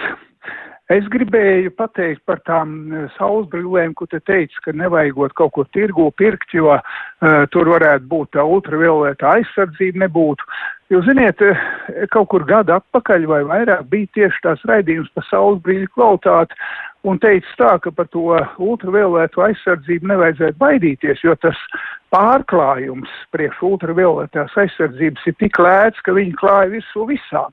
Es 0.90 1.07
gribēju 1.07 1.71
pateikt 1.79 2.25
par 2.27 2.40
tām 2.42 2.73
uh, 2.90 3.05
saules 3.14 3.47
brillēm, 3.53 3.95
ko 3.95 4.09
te 4.11 4.18
teica, 4.27 4.59
ka 4.64 4.75
nevajagot 4.75 5.33
kaut 5.38 5.53
ko 5.55 5.64
tirgu 5.71 6.09
pirkt, 6.18 6.51
jo 6.57 6.73
uh, 6.75 6.83
tur 7.55 7.71
varētu 7.71 8.09
būt 8.11 8.33
tā 8.35 8.42
ultraviolēta 8.42 9.31
aizsardzība 9.38 10.03
nebūtu. 10.03 10.49
Jūs 10.90 11.07
ziniet, 11.07 11.40
uh, 11.47 11.62
kaut 12.11 12.33
kur 12.35 12.45
gadu 12.49 12.75
atpakaļ 12.75 13.29
vai 13.31 13.40
vairāk 13.53 13.87
bija 13.95 14.11
tieši 14.18 14.42
tās 14.49 14.66
raidījums 14.68 15.12
par 15.14 15.29
saules 15.31 15.62
brīļu 15.62 15.92
kvalitāti 15.95 16.59
un 17.09 17.23
teica 17.23 17.57
tā, 17.59 17.71
ka 17.87 17.95
par 17.95 18.11
to 18.11 18.37
ultraviolētu 18.62 19.47
aizsardzību 19.47 20.11
nevajadzētu 20.11 20.59
baidīties, 20.61 21.23
jo 21.25 21.35
tas 21.42 21.59
pārklājums 22.14 23.11
priekš 23.35 23.62
ultravioletās 23.71 24.55
aizsardzības 24.66 25.27
ir 25.31 25.38
tik 25.40 25.59
lēts, 25.62 26.03
ka 26.05 26.14
viņi 26.18 26.37
klāja 26.42 26.75
visu 26.77 27.09
visām. 27.09 27.51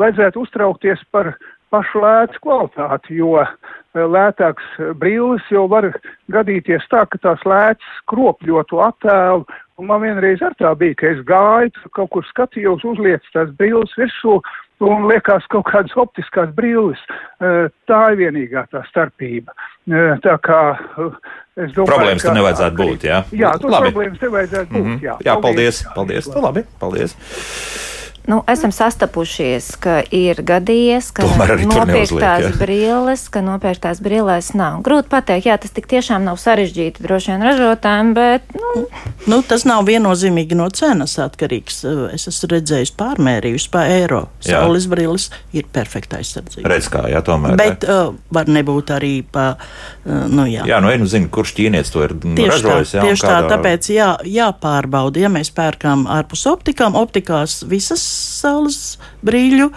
Vajadzētu 0.00 0.44
uztraukties 0.44 1.02
par 1.12 1.34
pašu 1.70 2.02
lētu 2.02 2.42
kvalitāti, 2.44 3.18
jo 3.20 3.36
eh, 3.42 3.50
lētāks 3.94 4.66
brilles 5.00 5.44
jau 5.50 5.66
var 5.70 5.90
gadīties 6.32 6.86
tā, 6.92 7.04
ka 7.10 7.20
tās 7.22 7.44
lētas 7.48 8.00
kropļo 8.10 8.64
to 8.70 8.82
attēlu. 8.86 9.46
Un 9.80 9.88
man 9.88 10.02
vienreiz 10.04 10.42
ar 10.44 10.52
tā 10.60 10.74
bija, 10.76 10.98
ka 11.00 11.12
es 11.14 11.22
gāju, 11.24 11.72
kaut 11.96 12.10
kur 12.12 12.26
skatījos, 12.28 12.84
uzlieku 12.84 13.32
tās 13.32 13.48
brilles 13.56 13.94
virsū 13.96 14.40
un 14.84 15.06
liekas 15.08 15.44
kaut 15.52 15.66
kādas 15.68 15.96
optiskās 16.00 16.52
brilles. 16.56 17.00
Eh, 17.40 17.68
Tā 17.88 18.00
ir 18.12 18.20
vienīgā 18.20 18.66
tā 18.72 18.84
starpība. 18.90 19.54
Eh, 19.90 20.18
Tā 20.24 20.36
kā 20.44 20.60
es 21.56 21.72
domāju, 21.76 21.88
Problēmas 21.90 22.26
tur 22.26 22.36
nevajadzētu 22.36 22.76
būt, 22.82 23.08
jā? 23.08 23.22
Jā, 23.32 23.54
tur 23.60 23.74
problēmas 23.74 24.20
nevajadzētu 24.26 24.70
būt. 24.74 24.84
Mhm. 24.84 25.00
Jā, 25.04 25.16
Jā, 25.24 25.38
paldies. 25.40 25.84
Paldies. 25.94 26.30
Nu, 26.34 26.44
labi, 26.44 26.64
paldies. 26.80 27.16
Nu, 28.28 28.42
esam 28.50 28.70
sastapušies, 28.72 29.72
ka 29.80 30.00
ir 30.14 30.42
gadījies, 30.46 31.08
ka 31.16 31.24
Tomēr 31.24 31.54
arī 31.56 31.64
tur 31.66 31.86
neuzliek, 31.88 32.10
nopirktās 32.20 32.44
jā. 32.44 32.50
brilles, 32.60 33.22
ka 33.32 33.40
nopirktās 33.42 34.02
brillēs 34.04 34.50
nav. 34.58 34.80
Grūti 34.86 35.08
pateikt, 35.10 35.48
jā, 35.48 35.56
tas 35.62 35.72
tik 35.74 35.88
tiešām 35.90 36.26
nav 36.28 36.36
sarežģīti 36.38 37.02
droši 37.02 37.32
vien 37.32 37.46
ražotājiem, 37.48 38.12
bet, 38.18 38.52
nu, 38.60 38.86
Nu, 39.28 39.42
tas 39.44 39.66
nav 39.68 39.84
viennozīmīgi 39.84 40.56
no 40.56 40.66
cenas 40.72 41.12
atkarīgs. 41.20 41.82
Es 42.16 42.24
esmu 42.30 42.48
redzējis 42.54 42.92
pārmērījus 42.98 43.66
pa 43.72 43.82
eiro. 43.92 44.22
Jā. 44.46 44.62
Saules 44.62 44.86
brilles 44.90 45.26
ir 45.56 45.66
perfekta 45.72 46.20
aizsardzība. 46.20 46.68
Redz, 46.72 46.88
kā, 46.92 47.02
jā, 47.12 47.20
tomēr. 47.26 47.56
Bet 47.60 47.84
uh, 47.84 48.14
var 48.32 48.48
nebūt 48.48 48.94
arī 48.96 49.12
pa, 49.26 49.50
uh, 49.60 50.24
nu 50.32 50.46
jā. 50.48 50.64
Jā, 50.70 50.78
nu, 50.82 50.88
es 50.94 51.04
zinu, 51.12 51.28
kurš 51.32 51.52
ķīnietis 51.58 51.92
to 51.92 52.04
ir 52.06 52.14
nu, 52.22 52.32
Tieši 52.38 52.48
tā, 52.48 52.56
ražojis. 52.64 52.94
jā, 52.96 53.02
un 53.04 53.10
tieši 53.10 53.26
tā, 53.26 53.34
kādā- 53.34 53.50
tāpēc 53.56 53.90
jā, 53.92 54.08
jāpārbauda, 54.38 55.20
ja 55.26 55.32
mēs 55.36 55.52
pērkam 55.56 56.06
ārpus 56.10 56.46
optikām, 56.50 56.96
optikās 56.98 57.60
visas 57.68 58.06
saules 58.10 58.98
brīļu 59.26 59.70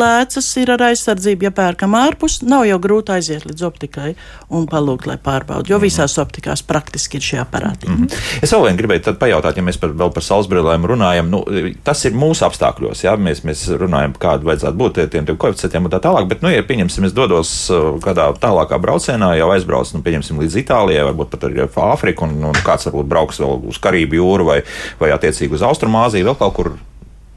lēcas 0.00 0.48
ir 0.60 0.70
ar 0.74 0.84
aizsardzību, 0.90 1.48
ja 1.48 1.52
pērkam 1.54 1.94
ārpus, 1.98 2.40
nav 2.46 2.64
jau 2.68 2.78
grūti 2.82 3.14
aiziet 3.14 3.46
līdz 3.48 3.64
optikai 3.66 4.14
un 4.50 4.66
palūgt, 4.70 5.06
lai 5.06 5.16
pārbauda, 5.16 5.64
Mhm. 5.66 5.70
jo 5.72 5.78
visās 5.82 6.16
optikās 6.18 6.62
praktiski 6.66 7.18
ir 7.18 7.22
šie 7.22 7.38
aparāti. 7.44 7.88
Mm 7.88 7.96
-hmm. 7.96 8.42
Es 8.42 8.52
vēl 8.52 8.66
vien 8.66 8.76
gribēju 8.76 9.16
pajautāt, 9.18 9.56
ja 9.56 9.62
mēs 9.62 9.78
par, 9.80 9.90
vēl 9.90 10.12
par 10.12 10.22
saulesbrillēm 10.22 10.86
runājam. 10.86 11.28
Nu, 11.30 11.44
tas 11.84 12.04
ir 12.04 12.12
mūsu 12.12 12.46
apstākļos, 12.48 13.04
jā, 13.04 13.16
mēs, 13.16 13.44
mēs 13.44 13.68
runājam, 13.68 14.14
kāda 14.18 14.42
vajadzētu 14.44 14.76
būt 14.76 15.08
tiem, 15.10 15.26
tiem 15.26 15.36
koeficientiem 15.36 15.84
un 15.84 15.90
tā 15.90 16.00
tālāk. 16.00 16.28
Bet, 16.28 16.42
nu, 16.42 16.48
ja 16.48 16.62
pieņemsim, 16.62 17.04
es 17.04 17.12
dodos 17.12 17.70
kādā 18.00 18.32
tālākā 18.38 18.80
braucienā, 18.80 19.36
jau 19.36 19.50
aizbraucu, 19.50 19.96
nu, 19.96 20.02
pieņemsim, 20.02 20.38
līdz 20.38 20.56
Itālijai, 20.56 21.04
varbūt 21.12 21.30
pat 21.30 21.44
arī 21.44 21.68
Āfriku, 21.80 22.22
un, 22.22 22.44
un 22.44 22.52
kāds 22.54 22.86
varbūt 22.86 23.08
brauks 23.08 23.40
vēl 23.40 23.68
uz 23.68 23.78
Karību 23.78 24.14
jūru 24.14 24.44
vai, 24.44 24.62
vai 25.00 25.10
attiecīgi 25.10 25.52
uz 25.52 25.62
Austrumāziju, 25.62 26.24
vēl 26.24 26.38
kaut 26.38 26.54
kur, 26.54 26.72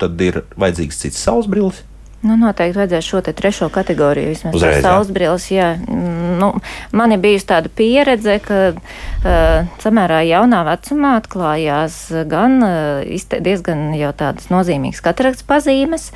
tad 0.02 0.22
ir 0.22 0.42
vajadzīgs 0.60 1.02
cits 1.04 1.24
saulesbrilles. 1.26 1.84
Nu, 2.24 2.38
noteikti 2.40 2.80
vajadzēs 2.82 3.10
šo 3.10 3.24
trešo 3.30 3.70
kategoriju 3.74 4.34
vismaz 4.34 4.60
saulesbrilles. 4.84 5.50
Jā, 5.54 5.74
Mm, 6.04 6.40
nu, 6.40 6.54
man 6.92 7.12
ir 7.12 7.20
bijusi 7.22 7.48
tāda 7.50 7.70
pieredze, 7.70 8.38
ka 8.44 8.60
uh, 8.74 9.74
samērā 9.84 10.22
jaunā 10.28 10.64
vecumā 10.68 11.16
atklājās 11.20 11.98
gan 12.30 12.58
uh, 12.66 13.36
diezgan 13.44 13.92
jau 13.98 14.12
tādas 14.18 14.50
nozīmīgas 14.54 15.04
katarakts 15.06 15.46
pazīmes, 15.48 16.10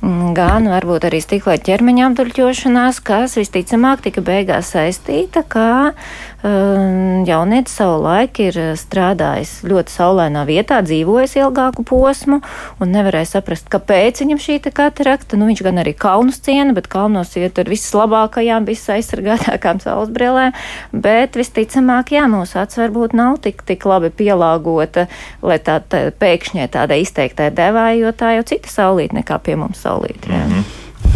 mm, 0.00 0.34
gan 0.36 0.68
varbūt 0.72 1.08
arī 1.08 1.22
stikla 1.24 1.56
ķermeņa 1.58 2.10
apduļķošanās, 2.10 3.00
kas 3.04 3.38
visticamāk 3.40 4.04
tika 4.06 4.24
beigās 4.24 4.72
saistīta, 4.74 5.44
kā 5.48 5.72
uh, 5.90 7.24
jaunietis 7.28 7.78
savu 7.80 8.02
laiku 8.04 8.48
ir 8.50 8.60
strādājis 8.78 9.62
ļoti 9.66 9.94
saulainā 9.94 10.44
vietā, 10.48 10.82
dzīvojis 10.84 11.38
ilgāku 11.40 11.86
posmu 11.88 12.40
un 12.80 12.94
nevarēja 12.94 13.34
saprast, 13.36 13.70
kāpēc 13.72 14.22
viņam 14.24 14.42
šī 14.46 14.60
katarakta. 14.68 15.38
Nu, 15.40 15.50
viņš 15.54 15.64
gan 15.68 15.80
arī 15.84 15.94
kalnus 15.94 16.40
ciena, 16.42 16.74
bet 16.74 16.90
kalnos 16.90 17.32
iet 17.38 17.58
ar 17.62 17.70
vislabākajām, 17.70 18.66
visaizsargātākām 18.66 19.80
saules 19.84 20.12
brillēm, 20.14 20.54
bet 20.92 21.38
visticamāk, 21.38 22.14
jā, 22.18 22.26
mūsu 22.30 22.58
acs 22.62 22.80
varbūt 22.82 23.14
nav 23.14 23.38
tik, 23.44 23.62
tik 23.68 23.86
labi 23.86 24.10
pielāgota, 24.10 25.06
lai 25.42 25.60
tā, 25.62 25.78
tā 25.86 26.08
pēkšņai 26.18 26.70
tādai 26.74 27.04
izteiktai 27.04 27.52
devai, 27.54 28.00
jo 28.02 28.10
tā 28.10 28.34
jau 28.38 28.46
cita 28.54 28.72
saulīte 28.72 29.22
nekā 29.22 29.38
pie 29.46 29.58
mums 29.60 29.84
saulīte. 29.86 30.30
Jā. 30.30 30.46
Mhm. 30.48 30.72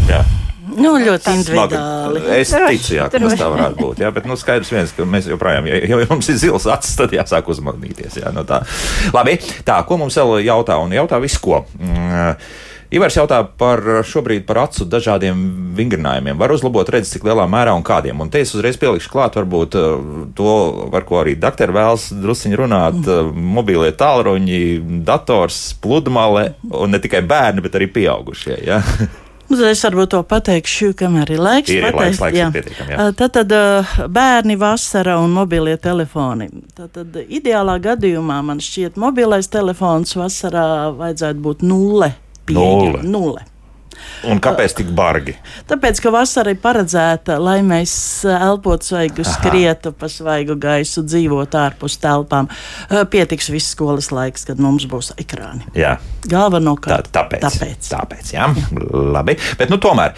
Jā. 0.08 0.22
Nu, 0.68 0.92
ļoti 1.00 1.32
individuāli. 1.32 2.22
Es 2.36 2.52
ticu, 2.52 2.94
jā, 2.98 3.06
ka 3.08 3.20
tas 3.22 3.36
tā 3.40 3.48
varētu 3.48 3.80
būt. 3.80 4.02
Jā, 4.04 4.10
bet 4.14 4.26
nu, 4.28 4.36
skaidrs 4.38 4.70
viens, 4.72 4.92
ka 4.92 5.06
mēs 5.08 5.30
joprojām, 5.30 5.66
ja, 5.70 5.80
ja 5.80 6.08
mums 6.10 6.28
ir 6.28 6.36
zils 6.40 6.68
acis, 6.68 6.92
tad 6.98 7.14
jāsāk 7.16 7.48
uzmanīties. 7.48 8.20
Jā, 8.20 8.32
no 8.36 8.44
tā. 8.48 8.60
Labi, 9.16 9.38
tā, 9.66 9.80
ko 9.88 9.96
mums 10.02 10.18
vēl 10.20 10.44
jautā? 10.44 10.76
Un 10.84 10.92
jautā 10.92 11.20
visu, 11.24 11.40
ko. 11.40 11.62
Mm, 11.80 12.36
Ivars 12.88 13.18
jautā 13.18 13.42
par 13.44 13.82
šobrīd 14.08 14.46
par 14.48 14.62
acu 14.62 14.86
dažādiem 14.88 15.36
vingrinājumiem. 15.76 16.38
Var 16.40 16.54
uzlabot 16.54 16.88
redzi, 16.88 17.12
cik 17.14 17.26
lielā 17.28 17.44
mērā 17.50 17.74
un 17.76 17.84
kādiem. 17.84 18.16
Un 18.24 18.32
te 18.32 18.40
es 18.40 18.54
uzreiz 18.56 18.78
pielikšu 18.80 19.12
klāt, 19.12 19.36
varbūt 19.36 19.76
eh, 19.76 20.08
to, 20.38 20.54
ar 20.96 21.04
ko 21.08 21.20
arī 21.20 21.36
doktori 21.36 21.76
vēlas 21.76 22.08
drusciņi 22.16 22.60
runāt, 22.62 23.00
mm. 23.04 23.46
mobīlie 23.58 23.92
tālruņi, 23.92 24.62
dators, 25.04 25.60
pludmale, 25.82 26.54
un 26.72 26.96
ne 26.96 27.00
tikai 27.02 27.20
bērni, 27.28 27.64
bet 27.64 27.76
arī 27.76 27.90
pieaugušie. 27.98 28.60
Ja? 28.68 28.82
Nu, 29.48 29.56
es 29.64 29.80
varbūt 29.80 30.10
to 30.12 30.18
pateikšu, 30.28 30.90
kamēr 30.92 31.30
ir 31.32 31.38
laiks. 31.40 31.70
Ir, 31.72 31.78
ir 31.80 31.96
laiks, 31.96 32.18
pateikt, 32.18 32.20
laiks 32.20 32.36
jā. 32.36 32.48
ir 32.50 32.56
pietiekami, 32.58 32.92
jā. 32.92 32.98
Uh, 33.00 33.14
Tad, 33.16 33.32
tad 33.38 34.10
bērni 34.12 34.58
vasara 34.60 35.14
un 35.22 35.32
mobilie 35.32 35.78
telefoni. 35.80 36.50
Tad, 36.76 36.90
tad 36.92 37.16
ideālā 37.24 37.78
gadījumā 37.80 38.42
man 38.44 38.60
šķiet, 38.60 39.00
mobilais 39.00 39.48
telefons 39.48 40.12
vasarā 40.20 40.66
vajadzētu 40.98 41.44
būt 41.48 41.64
nulle. 41.64 42.12
Nulle. 42.54 42.98
pieejam. 42.98 43.12
nulle. 43.12 43.46
Un 44.26 44.40
kāpēc 44.42 44.74
tik 44.80 44.88
bargi? 44.98 45.34
Tāpēc, 45.70 46.00
ka 46.02 46.10
vasara 46.10 46.50
ir 46.50 46.58
paredzēta, 46.62 47.36
lai 47.42 47.60
mēs 47.66 47.92
elpotu 48.26 48.90
svaigu, 48.90 49.22
skrietu 49.26 49.92
pa 49.94 50.08
svaigu 50.10 50.56
gaisu, 50.58 51.04
dzīvotu 51.06 51.60
ārpus 51.60 51.98
telpām. 52.02 52.50
Uh, 52.88 53.04
Pietiks 53.10 53.50
viss 53.54 53.74
skolas 53.76 54.10
laiks, 54.14 54.46
kad 54.48 54.58
mums 54.62 54.88
būs 54.90 55.12
ekrāni. 55.22 55.66
Jā. 55.78 55.96
Tā, 56.24 56.32
Galvenokārt 56.34 57.12
tāpēc. 57.14 57.46
tāpēc. 57.46 57.90
tāpēc 57.94 58.34
jā. 58.34 58.50
Labi. 58.90 59.38
Bet, 59.60 59.70
nu, 59.70 59.78
tomēr. 59.82 60.16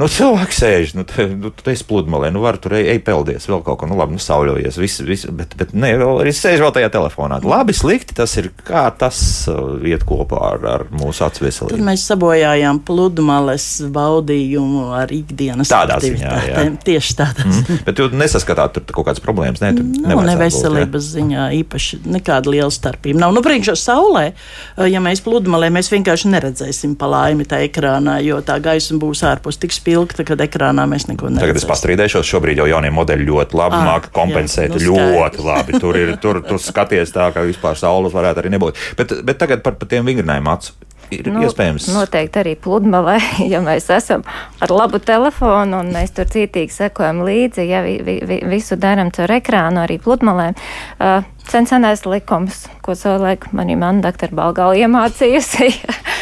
Nu, 0.00 0.06
cilvēks 0.08 0.60
sēž, 0.62 0.92
nu, 0.96 1.04
te, 1.04 1.26
nu, 1.28 1.50
tu 1.52 1.68
esi 1.68 1.84
pludmalē, 1.84 2.30
nu, 2.32 2.40
var 2.40 2.56
tur 2.62 2.72
ej, 2.78 2.86
ej 2.94 3.00
peldies, 3.04 3.44
vēl 3.50 3.60
kaut 3.66 3.82
ko, 3.82 3.88
nu, 3.90 3.98
labi, 3.98 4.16
nu, 4.16 4.22
sauļojies, 4.22 4.78
viss, 4.80 5.02
viss, 5.04 5.28
bet, 5.36 5.52
bet 5.60 5.74
ne, 5.76 5.90
vēl 6.00 6.22
arī 6.22 6.32
sēž 6.32 6.62
vēl 6.64 6.72
tajā 6.72 6.88
telefonā. 6.94 7.40
Labi, 7.44 7.74
slikti, 7.76 8.16
tas 8.16 8.32
ir, 8.40 8.48
kā 8.64 8.86
tas 8.96 9.20
uh, 9.52 9.76
iet 9.84 10.06
kopā 10.08 10.40
ar, 10.54 10.64
ar 10.70 10.84
mūsu 10.94 11.26
acu 11.26 11.44
veselību. 11.44 11.84
mēs 11.84 12.06
sabojājām 12.08 12.80
pludmales 12.88 13.66
baudījumu 13.92 14.86
ar 14.96 15.12
ikdienas 15.12 15.68
Tādā 15.68 16.00
ziņā, 16.00 16.32
jā. 16.48 16.64
Tieši 16.86 17.18
tādā. 17.20 17.44
Mm. 17.44 17.82
Bet 17.84 18.00
jūs 18.00 18.16
nesaskatāt 18.16 18.78
tur 18.78 18.96
kaut 18.96 19.10
kādas 19.10 19.20
problēmas, 19.24 19.60
ne? 19.60 19.74
Tur 19.76 19.84
Nav 19.84 20.24
nevajadzētu 20.24 20.24
būt, 20.24 20.30
neveselības 20.30 21.10
ziņā 21.18 21.46
īpaši 21.60 22.00
nekāda 22.16 22.54
liela 22.54 22.72
starpība. 22.72 23.20
Nav, 23.20 23.34
nu, 23.36 23.44
priekšā 23.44 23.76
saulē, 23.76 24.24
ja 24.88 25.04
mēs 25.04 25.20
pludmalē, 25.26 25.68
mēs 25.76 25.92
vienkārši 25.92 26.32
neredzēsim 26.32 26.96
pa 27.00 27.10
laimi 27.10 27.44
tā 27.48 27.60
ekrānā, 27.66 28.16
jo 28.24 28.40
tā 28.46 28.56
gaisma 28.64 29.00
būs 29.02 29.24
ārpus 29.28 29.60
tik 29.60 29.76
spilgta, 29.90 30.24
kad 30.26 30.40
ekrānā 30.44 30.86
mēs 30.90 31.08
neko 31.10 31.30
jā. 31.30 31.40
Tagad 31.42 31.58
es 31.58 31.66
pastrīdēšos, 31.68 32.28
šobrīd 32.30 32.60
jau 32.62 32.68
jaunie 32.70 32.92
modeļi 32.94 33.26
ļoti 33.26 33.58
labi 33.58 33.78
Ah, 33.80 33.86
māca 33.88 34.12
kompensēt. 34.14 34.76
jā, 34.76 34.86
nu 34.86 35.18
ļoti 35.18 35.42
labi. 35.44 35.80
Tur 35.80 35.96
ir 35.98 36.16
tur, 36.22 36.42
tur 36.46 36.58
skaties 36.62 37.10
tā, 37.10 37.32
ka 37.34 37.42
vispār 37.42 37.76
saules 37.76 38.14
varētu 38.14 38.42
arī 38.44 38.54
nebūt. 38.54 38.78
Bet, 38.96 39.16
bet 39.24 39.38
tagad 39.38 39.62
par, 39.62 39.74
par 39.74 39.88
tiem 39.88 40.06
vingrinājumu 40.06 40.52
acu. 40.52 40.72
Ir 41.10 41.26
nu, 41.26 41.40
iespējams. 41.42 41.88
Noteikti 41.90 42.38
arī 42.38 42.52
pludmalē, 42.54 43.16
ja 43.52 43.58
mēs 43.64 43.88
esam 43.90 44.22
ar 44.62 44.70
labu 44.70 45.00
telefonu 45.02 45.80
un 45.82 45.90
mēs 45.90 46.14
tur 46.14 46.28
cītīgi 46.30 46.70
sekojam 46.70 47.24
līdzi, 47.26 47.64
ja 47.66 47.82
vi, 47.82 47.96
vi, 48.06 48.20
vi, 48.22 48.38
visu 48.46 48.78
darām 48.78 49.10
caur 49.10 49.32
ekrānu, 49.34 49.82
arī 49.82 49.98
pludmalē. 49.98 50.52
Uh, 51.02 51.26
sen 51.50 51.66
senais 51.66 52.06
likums, 52.06 52.68
ko 52.86 52.94
savulaik 52.94 53.48
manī 53.50 53.74
man 53.80 53.98
doktora 54.04 54.38
Balgala 54.38 54.78
iemācījusi. 54.78 55.72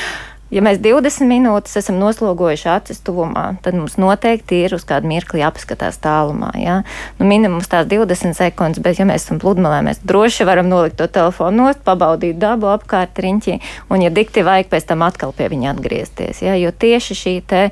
Ja 0.48 0.62
mēs 0.64 0.78
20 0.80 1.28
minūtes 1.28 1.76
esam 1.76 1.98
noslogojuši 2.00 2.70
acis 2.72 3.02
tuvumā, 3.04 3.58
tad 3.60 3.74
mums 3.76 3.98
noteikti 4.00 4.62
ir 4.64 4.72
uz 4.72 4.86
kādu 4.88 5.10
mirkli 5.10 5.42
jāpaskatās 5.42 5.98
tālumā. 6.00 6.54
Ja? 6.56 6.78
Nu, 7.18 7.26
minimums 7.28 7.68
tās 7.68 7.84
20 7.90 8.32
sekundes, 8.32 8.80
bet, 8.80 8.96
ja 8.96 9.04
mēs 9.04 9.26
esam 9.26 9.42
pludmalē, 9.42 9.82
mēs 9.84 10.00
droši 10.08 10.46
varam 10.48 10.70
nolikt 10.70 10.96
to 10.96 11.04
telefonu 11.12 11.66
nost, 11.66 11.82
pabaudīt 11.84 12.38
dabu 12.40 12.70
apkārt 12.72 13.20
riņķī, 13.20 13.58
un, 13.92 14.04
ja 14.06 14.08
dikti 14.08 14.40
vajag, 14.46 14.70
pēc 14.72 14.86
tam 14.88 15.04
atkal 15.04 15.34
pie 15.36 15.50
viņa 15.52 15.74
atgriezties. 15.74 16.40
Ja? 16.46 16.56
Jo 16.56 16.72
tieši 16.72 17.18
šī 17.20 17.34
te 17.52 17.62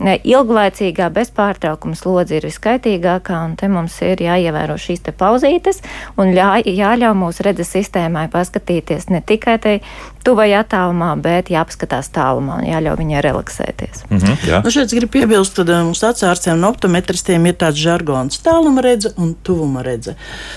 ilglaicīgā 0.00 1.10
bezpārtraukuma 1.12 2.00
slodze 2.00 2.40
ir 2.40 2.48
viskaitīgākā, 2.48 3.42
un 3.44 3.58
te 3.60 3.68
mums 3.68 3.98
ir 4.08 4.24
jāievēro 4.24 4.78
šīs 4.80 5.04
te 5.04 5.12
pauzītes, 5.12 5.84
un 6.16 6.32
ļā, 6.32 6.64
jāļauj 6.64 7.12
mūsu 7.26 7.44
redzes 7.44 7.76
sistēmai 7.76 8.24
paskatīties 8.32 9.10
ne 9.12 9.20
tikai 9.20 9.60
te 9.60 9.78
tuvajā 10.24 10.64
attālumā, 10.64 11.12
bet 11.20 11.52
jāpaskatās 11.52 12.08
tālumā 12.08 12.21
un 12.38 12.50
jāļauj 12.66 12.98
viņai 13.00 13.22
relaksēties. 13.26 14.04
Mm 14.08 14.18
-hmm, 14.18 14.48
jā. 14.48 14.60
Nu, 14.64 14.70
šeit 14.70 14.86
es 14.86 14.96
gribu 14.96 15.12
piebilst, 15.18 15.56
ka 15.56 15.62
uh, 15.62 15.84
mums 15.86 16.02
acārstiem 16.06 16.58
un 16.58 16.68
optometristiem 16.70 17.46
ir 17.46 17.54
tāds 17.60 17.80
žargons- 17.82 18.40
tāluma 18.48 18.82
redze 18.82 19.12
un 19.16 19.34
tuvuma 19.42 19.82
redze. 19.82 20.14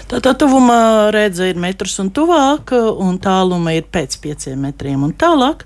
Tā 0.10 0.22
tā 0.22 0.36
tuvuma 0.38 1.12
redze 1.12 1.50
ir 1.50 1.56
metrs 1.56 2.00
un 2.00 2.10
tuvāk, 2.12 2.72
un 3.00 3.20
tāluma 3.20 3.76
ir 3.76 3.84
pēc 3.92 4.18
pieciem 4.22 4.60
metriem 4.60 5.04
un 5.04 5.14
tālāk. 5.14 5.66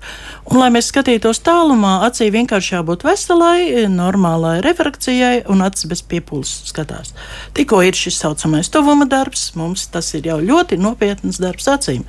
Un, 0.50 0.58
lai 0.58 0.70
mēs 0.70 0.90
skatītos 0.90 1.42
tālumā, 1.46 2.00
acī 2.08 2.30
vienkārši 2.30 2.74
jābūt 2.74 3.04
veselai, 3.04 3.86
normālai 3.88 4.60
refrakcijai, 4.64 5.44
un 5.48 5.62
acis 5.62 5.86
bez 5.90 6.02
piepūles 6.02 6.52
skatās. 6.70 7.12
Tikko 7.54 7.82
ir 7.86 7.94
šis 7.94 8.18
saucamais 8.18 8.68
tuvuma 8.68 9.06
darbs, 9.06 9.52
mums 9.54 9.86
tas 9.86 10.14
ir 10.14 10.26
jau 10.30 10.38
ļoti 10.40 10.78
nopietns 10.80 11.40
darbs 11.42 11.68
acīm. 11.70 12.04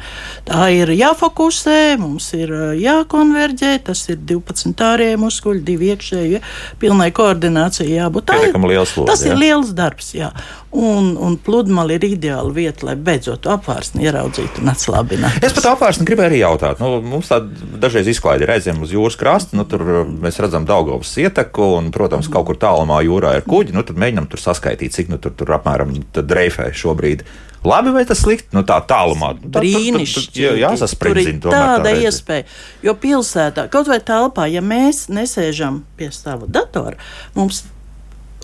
Tā 0.46 0.70
ir 0.74 0.90
jāfokusē, 0.96 1.98
mums 2.02 2.32
ir 2.38 2.52
uh, 2.52 2.72
jākonverģē, 2.78 3.81
tas 3.86 4.04
ir 4.10 4.18
12 4.30 4.82
ārējie 4.88 5.18
muskuļi, 5.22 5.62
2 5.68 5.90
iekšējie, 5.92 6.42
pilnai 6.82 7.10
koordinācijai 7.16 7.98
jābūt. 7.98 8.28
Tā 8.32 8.40
ir- 8.48 8.56
liela 8.72 8.86
slodze, 8.86 9.10
Tas 9.12 9.24
ir 9.26 9.34
jā. 9.34 9.40
liels 9.40 9.74
darbs, 9.78 10.14
jā. 10.16 10.32
Un, 10.72 11.18
un 11.20 11.36
pludmale 11.36 11.98
ir 11.98 12.06
ideāla 12.08 12.52
vieta, 12.56 12.86
lai 12.88 12.96
beidzot 12.96 13.44
apvārsni 13.52 14.06
ieraudzītu 14.08 14.62
un 14.64 14.72
atslābinātu. 14.72 15.42
Es 15.44 15.52
pat 15.58 15.68
apvārsni 15.74 16.08
gribēju 16.08 16.30
arī 16.32 16.40
jautāt. 16.46 16.80
Nu, 16.80 17.02
mums 17.04 17.28
tāda 17.28 17.52
dažreiz 17.84 18.08
izklaide 18.08 18.48
ir 18.48 18.54
aizem 18.56 18.80
uz 18.82 18.94
jūras 18.96 19.20
krasta. 19.20 19.58
Nu, 19.60 19.66
tur 19.68 19.84
uh, 19.84 20.02
mēs 20.08 20.40
redzam 20.40 20.64
Daugovas 20.70 21.12
ieteku, 21.20 21.74
un, 21.82 21.92
protams, 21.92 22.32
kaut 22.32 22.48
kur 22.48 22.56
tālumā 22.62 23.02
jūrā 23.04 23.36
ir 23.42 23.48
kuģi. 23.48 23.76
Nu, 23.76 23.84
tad 23.84 24.00
mēģinam 24.00 24.30
tur 24.32 24.40
saskaitīt, 24.40 24.96
cik 24.96 25.12
nu, 25.12 25.20
tur, 25.20 25.36
tur 25.36 25.52
apmēram 25.60 25.92
dreifē 26.16 26.72
šobrīd. 26.72 27.26
Labi 27.64 27.92
vai 27.94 28.02
tas 28.10 28.24
slikti? 28.24 28.50
Nu, 28.56 28.64
tā 28.66 28.80
tālumā. 28.90 29.36
Nu, 29.38 29.52
Brīnišķīgi. 29.54 30.42
jā, 30.42 30.54
Jāsasprindzīna 30.64 31.44
Tur 31.44 31.54
ir 31.54 31.60
tāda 31.60 31.94
iespēja. 31.94 32.48
Jo 32.82 32.96
pilsētā, 32.98 33.68
kaut 33.74 33.92
vai 33.92 34.00
telpā, 34.02 34.48
ja 34.50 34.64
mēs 34.66 35.06
nesēžam 35.14 35.84
pie 36.00 36.10
sava 36.16 36.50
datora, 36.50 36.98
mums 37.38 37.64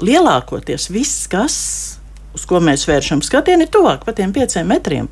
lielākoties 0.05 0.91
viss, 0.93 1.25
kas, 1.31 1.57
uz 2.37 2.45
ko 2.45 2.61
mēs 2.61 2.85
vēršam 2.85 3.25
skatienu, 3.25 3.65
ir 3.65 3.73
tuvāk 3.73 4.05
pat 4.05 4.19
tiem 4.21 4.35
pieciem 4.35 4.69
metriem. 4.69 5.09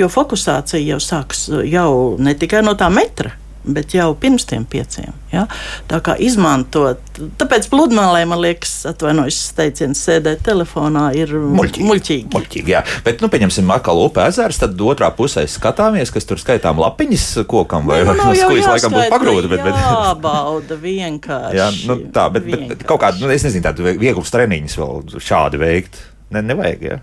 Jo 0.00 0.08
fokusācija 0.08 0.80
jau 0.94 1.00
sākas 1.02 1.44
jau 1.68 1.90
ne 2.22 2.32
tikai 2.38 2.64
no 2.64 2.72
tā 2.80 2.88
metra. 2.88 3.34
Bet 3.64 3.94
jau 3.96 4.10
pirms 4.20 4.44
tam 4.44 4.66
pieciem. 4.68 5.14
Ja? 5.32 5.46
Tā 5.88 5.96
kā 6.04 6.14
izmantot, 6.20 7.00
tāpēc 7.40 7.70
pludmalē, 7.72 8.20
man 8.28 8.42
liekas, 8.42 8.74
atvainojos, 8.90 9.38
teiciens, 9.56 10.02
sēdēt 10.04 10.42
telefonā 10.44 11.06
ir 11.16 11.32
Muļķīgi. 11.32 11.86
muļķīgi. 11.88 12.28
Muļķīgi, 12.34 12.74
jā. 12.74 12.82
Bet, 13.06 13.24
nu, 13.24 13.30
pieņemsim, 13.32 13.72
atkal 13.72 14.02
upē 14.04 14.28
ezers, 14.28 14.60
tad 14.60 14.84
otrā 14.84 15.08
pusē 15.16 15.46
skatāmies, 15.48 16.12
kas 16.12 16.28
tur 16.28 16.42
skaitām 16.42 16.82
lapiņas 16.84 17.26
kokam 17.48 17.88
vai 17.88 18.02
Nu, 18.04 18.12
nav 18.20 18.36
jau 18.36 18.50
skujas 18.50 18.68
laikam 18.74 18.94
būtu 18.98 19.10
pagrūti. 19.16 19.50
Bet, 19.54 19.64
bet, 19.64 19.80
Jābauda 19.80 20.78
vienkārši. 20.84 21.56
jā, 21.56 21.70
nu, 21.88 21.98
tā, 22.12 22.28
bet, 22.36 22.44
bet, 22.52 22.68
bet 22.74 22.86
kaut 22.88 23.00
kādu, 23.06 23.24
nu, 23.24 23.32
es 23.32 23.48
nezinu, 23.48 23.64
tādu 23.64 23.88
vieglu 23.88 24.24
treniņus 24.28 24.76
vēl 24.82 25.20
šādi 25.24 25.60
veikt. 25.64 26.02
Ne, 26.34 26.44
nevajag, 26.44 26.84
jā. 26.92 27.00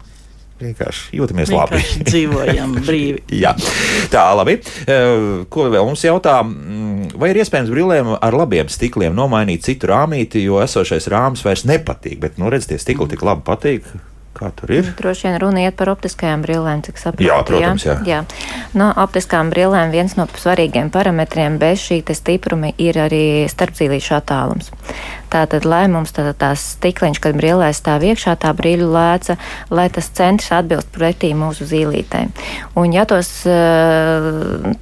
Vienkārši 0.61 1.17
jūtamies 1.17 1.51
labi. 1.53 1.79
Vienkārši 1.79 2.05
dzīvojam 2.09 2.75
brīvi. 2.87 3.23
Jā, 3.41 3.55
tā 4.13 4.27
labi. 4.37 4.59
Eh, 4.85 5.41
Ko 5.51 5.65
vēl 5.73 5.87
mums 5.87 6.05
jautā? 6.05 6.39
Mm, 6.45 7.11
Vai 7.21 7.31
ir 7.33 7.41
iespējams 7.41 7.71
brillēm 7.73 8.13
ar 8.21 8.37
labiem 8.37 8.69
stikliem 8.71 9.15
nomainīt 9.17 9.65
citu 9.67 9.89
rāmīti, 9.91 10.45
jo 10.45 10.61
esošais 10.63 11.09
rāmis 11.11 11.43
vairs 11.45 11.65
nepatīk? 11.69 12.21
Bet, 12.21 12.37
nu, 12.41 12.47
redziet, 12.53 12.75
tie 12.75 12.81
stikli 12.81 13.09
tik 13.11 13.25
labi 13.25 13.43
patīk. 13.47 13.89
Kā 14.31 14.47
tur 14.55 14.71
ir? 14.71 14.87
Droši 14.95 15.27
vien 15.27 15.35
runa 15.43 15.65
iet 15.65 15.75
par 15.75 15.89
optiskajām 15.91 16.41
brillēm, 16.45 16.79
cik 16.87 17.01
saprotu. 17.01 17.27
Jā, 17.27 17.41
protams, 17.45 17.83
jā. 17.83 17.97
jā. 18.07 18.21
No 18.79 18.87
optiskām 19.03 19.51
brillēm 19.51 19.91
viens 19.91 20.15
no 20.15 20.23
svarīgiem 20.39 20.87
parametriem 20.93 21.57
bez 21.59 21.83
šī 21.83 21.99
te 22.07 22.15
stipruma 22.15 22.71
ir 22.79 22.97
arī 23.03 23.23
starpzīlīšu 23.51 24.15
attālums. 24.21 24.71
Tātad, 25.31 25.63
lai 25.63 25.85
mums 25.91 26.11
tā, 26.15 26.25
tās 26.35 26.63
stikliņš, 26.75 27.21
kad 27.23 27.37
brillē 27.39 27.69
stāv 27.75 28.03
iekšā, 28.09 28.35
tā 28.41 28.51
brīļu 28.55 28.89
lēca, 28.91 29.37
lai 29.71 29.87
tas 29.93 30.09
centrs 30.17 30.51
atbilst 30.55 30.91
pretī 30.91 31.31
mūsu 31.37 31.67
zīlītēm. 31.69 32.33
Un 32.79 32.91
ja 32.95 33.05
tos 33.07 33.29
uh, 33.47 34.27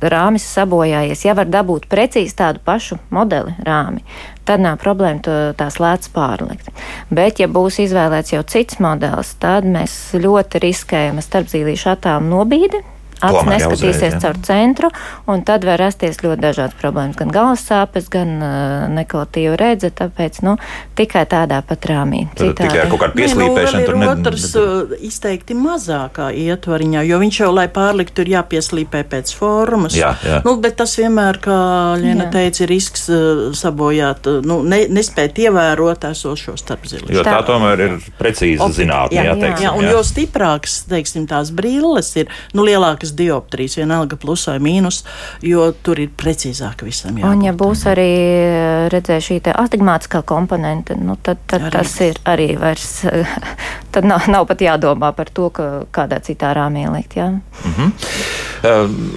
rāmis 0.02 0.48
sabojājies, 0.50 1.26
ja 1.28 1.38
var 1.38 1.52
dabūt 1.54 1.86
precīzi 1.92 2.38
tādu 2.42 2.64
pašu 2.66 2.98
modeli 3.14 3.54
rāmi, 3.66 4.02
tad 4.50 4.66
nav 4.66 4.80
problēma 4.82 5.22
to, 5.26 5.40
tās 5.60 5.78
lētas 5.78 6.10
pārlikt. 6.16 6.74
Bet, 7.14 7.44
ja 7.44 7.50
būs 7.52 7.82
izvēlēts 7.86 8.34
jau 8.34 8.42
cits 8.50 8.82
modelis, 8.82 9.36
tad 9.42 9.70
mēs 9.70 10.16
ļoti 10.18 10.66
riskējam 10.66 11.22
ar 11.22 11.30
starpzīlīšu 11.30 11.94
attālumu 11.94 12.40
nobīdi. 12.40 12.82
Acis 13.20 13.36
Tomēr 13.36 13.58
neskatīsies 13.58 14.02
jāuzreiz, 14.02 14.14
jā. 14.16 14.20
caur 14.24 14.38
centru, 14.48 14.90
un 15.28 15.42
tad 15.44 15.66
var 15.68 15.80
rasties 15.82 16.22
ļoti 16.24 16.40
dažādas 16.44 16.78
problēmas. 16.80 17.18
Gan 17.20 17.32
galvas 17.36 17.64
sāpes, 17.68 18.08
gan 18.12 18.30
uh, 18.40 18.88
nekvalitatīva 18.96 19.58
redze. 19.60 19.90
Tāpēc 20.00 20.40
nu, 20.48 20.56
tikai 20.96 21.26
tādā 21.28 21.60
pat 21.68 21.84
rāmī. 21.90 22.22
Tad 22.38 22.56
tikai 22.62 22.86
ar 22.86 22.92
kaut 22.94 23.02
kādu 23.04 23.18
pieslīpēšanu 23.20 23.86
tur 23.90 23.96
Nē, 23.96 24.00
nu, 24.00 24.00
ne- 24.00 24.08
vēl 24.08 24.22
ir 24.22 24.28
otrs 24.30 24.46
ne- 24.56 25.00
izteikti 25.10 25.58
mazākā 25.60 26.30
ietvariņā, 26.46 27.04
jo 27.10 27.20
viņš 27.20 27.40
jau, 27.44 27.50
lai 27.56 27.68
pārliktu, 27.68 28.24
ir 28.24 28.32
jāpieslīpē 28.38 29.04
pēc 29.12 29.34
formas. 29.36 29.98
Jā, 30.00 30.14
jā. 30.24 30.40
Nu, 30.48 30.56
bet 30.64 30.78
tas 30.80 30.96
vienmēr, 31.00 31.42
kā 31.44 31.60
Liena 32.00 32.30
Jā. 32.30 32.32
teica, 32.38 32.64
ir 32.64 32.72
risks 32.72 33.10
uh, 33.12 33.50
sabojāt, 33.58 34.30
nu, 34.48 34.62
ne, 34.64 34.86
nespēt 34.88 35.38
ievērot 35.44 36.08
esošo 36.12 36.56
starpzilu. 36.60 37.10
Jo 37.12 37.24
tā 37.28 37.40
Tā- 37.40 37.46
tomēr 37.52 37.80
ir 37.88 37.98
precīza 38.20 38.70
zinātnē, 38.72 39.16
jā, 39.20 39.24
jā, 39.28 39.34
jā, 39.34 39.38
teiksim, 39.44 39.66
jā, 39.68 39.76
un 39.76 39.84
jo 39.92 40.00
stiprāks 40.08 40.80
teiksim, 40.90 41.28
tās 41.28 41.52
brilles 41.56 42.14
ir, 42.16 42.32
nu, 42.54 42.64
lielākas 42.68 43.09
liekas 43.10 43.16
dioptrijas, 43.18 43.78
vienalga 43.78 44.18
plus 44.18 44.48
vai 44.48 44.60
mīnus, 44.60 45.04
jo 45.42 45.72
tur 45.84 46.00
ir 46.00 46.10
precīzāk 46.10 46.84
visam 46.84 47.18
jābūt. 47.18 47.32
Un 47.32 47.44
ja 47.46 47.54
būs 47.54 47.86
arī 47.88 48.90
redzē 48.90 49.20
šī 49.20 49.42
astigmātiskā 49.54 50.24
komponente, 50.24 50.96
nu, 50.96 51.18
tad, 51.22 51.38
tad 51.48 51.62
arī. 51.62 51.72
tas 51.72 52.00
ir 52.02 52.20
arī 52.26 52.58
vairs, 52.58 53.06
tad 53.94 54.06
nav, 54.06 54.28
nav 54.28 54.46
pat 54.48 54.62
jādomā 54.62 55.14
par 55.16 55.30
to, 55.30 55.50
ka 55.50 55.86
kādā 55.92 56.20
citā 56.22 56.54
rāmī 56.54 56.90
likt. 56.92 57.16
Jā. 57.16 57.30
Mm 57.30 57.74
-hmm. 57.78 57.92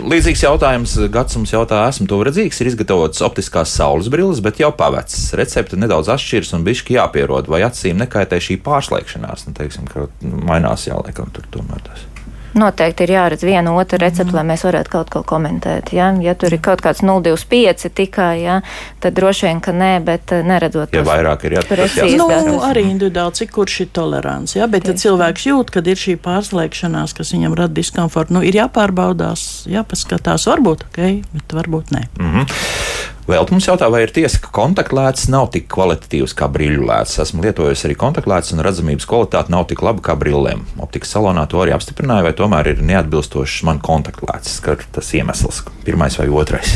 Līdzīgs 0.07 0.45
jautājums 0.45 0.97
Gats 1.11 1.37
mums 1.37 1.53
jautā, 1.53 1.89
esmu 1.89 2.07
to 2.07 2.23
redzīgs, 2.23 2.61
ir 2.61 2.67
izgatavots 2.67 3.23
optiskās 3.23 3.75
saules 3.75 4.09
brilles, 4.09 4.41
bet 4.41 4.61
jau 4.61 4.71
pavecs. 4.71 5.33
Recepte 5.35 5.77
nedaudz 5.77 6.09
atšķiras 6.09 6.55
un 6.55 6.65
bišķi 6.65 6.95
jāpierod, 6.95 7.49
vai 7.49 7.63
acīm 7.63 7.99
nekaitē 7.99 8.39
šī 8.39 8.61
pārslēgšanās. 8.63 9.47
Nu, 9.47 9.53
teiksim, 9.53 9.87
ka 9.87 10.07
mainās 10.23 10.87
jāliekam 10.87 11.31
tur 11.33 11.45
tomēr 11.51 11.83
tas 11.83 12.12
noteikti 12.59 13.07
ir 13.07 13.15
jāredz 13.17 13.45
viena 13.47 13.75
otra 13.77 13.99
recepte, 14.03 14.31
mm. 14.33 14.39
lai 14.39 14.45
mēs 14.53 14.65
varētu 14.67 14.93
kaut 14.93 15.13
ko 15.13 15.23
komentēt. 15.27 15.93
Ja, 15.97 16.11
ja 16.23 16.35
tur 16.39 16.55
ir 16.55 16.61
kaut 16.65 16.83
kāds 16.85 17.03
0,25 17.05 17.93
tikai, 17.97 18.43
ja, 18.43 18.61
tad 19.03 19.17
droši 19.19 19.49
vien, 19.49 19.63
ka 19.65 19.75
nē, 19.77 19.93
bet 20.07 20.35
eh, 20.37 20.45
neredzot. 20.47 20.95
Ja 20.97 21.05
vairāk 21.07 21.47
ir 21.49 21.59
jāatcerās. 21.59 21.97
Nu, 22.19 22.59
arī 22.67 22.85
individuāli, 22.91 23.39
cik 23.43 23.55
kurš 23.57 23.79
ir 23.87 23.93
tolerants. 23.97 24.57
Ja, 24.59 24.69
bet, 24.71 24.89
ja 24.89 24.97
cilvēks 24.99 25.49
jūt, 25.49 25.73
ka 25.75 25.85
ir 25.87 25.99
šī 25.99 26.19
pārslēgšanās, 26.23 27.17
kas 27.19 27.33
viņam 27.37 27.57
rada 27.59 27.77
diskomfortu, 27.79 28.39
nu, 28.39 28.45
ir 28.47 28.61
jāpārbaudās, 28.61 29.65
jāpaskatās, 29.71 30.49
varbūt 30.51 30.87
ok, 30.91 31.03
bet 31.33 31.59
varbūt 31.61 31.97
nē. 31.97 32.07
Mm 32.19 32.33
-hmm. 32.37 33.11
Vēl 33.23 33.47
mums 33.53 33.69
jautā, 33.69 33.87
vai 33.87 34.01
ir 34.03 34.11
tiesa, 34.11 34.41
ka 34.43 34.51
kontaktlēts 34.57 35.29
nav 35.31 35.53
tik 35.55 35.69
kvalitatīvs 35.71 36.35
kā 36.35 36.49
brīļu 36.51 36.89
lēts. 36.89 37.21
Esmu 37.23 37.45
lietojis 37.45 37.85
arī 37.87 37.95
kontaktlēts, 38.01 38.51
un 38.55 38.65
redzamības 38.67 39.07
kvalitāte 39.07 39.55
nav 39.55 39.69
tik 39.71 39.85
laba 39.87 40.03
kā 40.03 40.17
brillēm. 40.19 40.65
Optikas 40.83 41.15
salonā 41.15 41.45
to 41.47 41.63
arī 41.63 41.77
apstiprināja, 41.77 42.27
vai 42.27 42.35
tomēr 42.39 42.73
ir 42.73 42.83
neatbilstošs 42.83 43.63
man 43.69 43.79
kontaktlēts, 43.85 44.59
ka 44.67 44.75
tas 44.99 45.15
iemesls 45.15 45.63
pirmais 45.87 46.19
vai 46.19 46.27
otrais. 46.35 46.75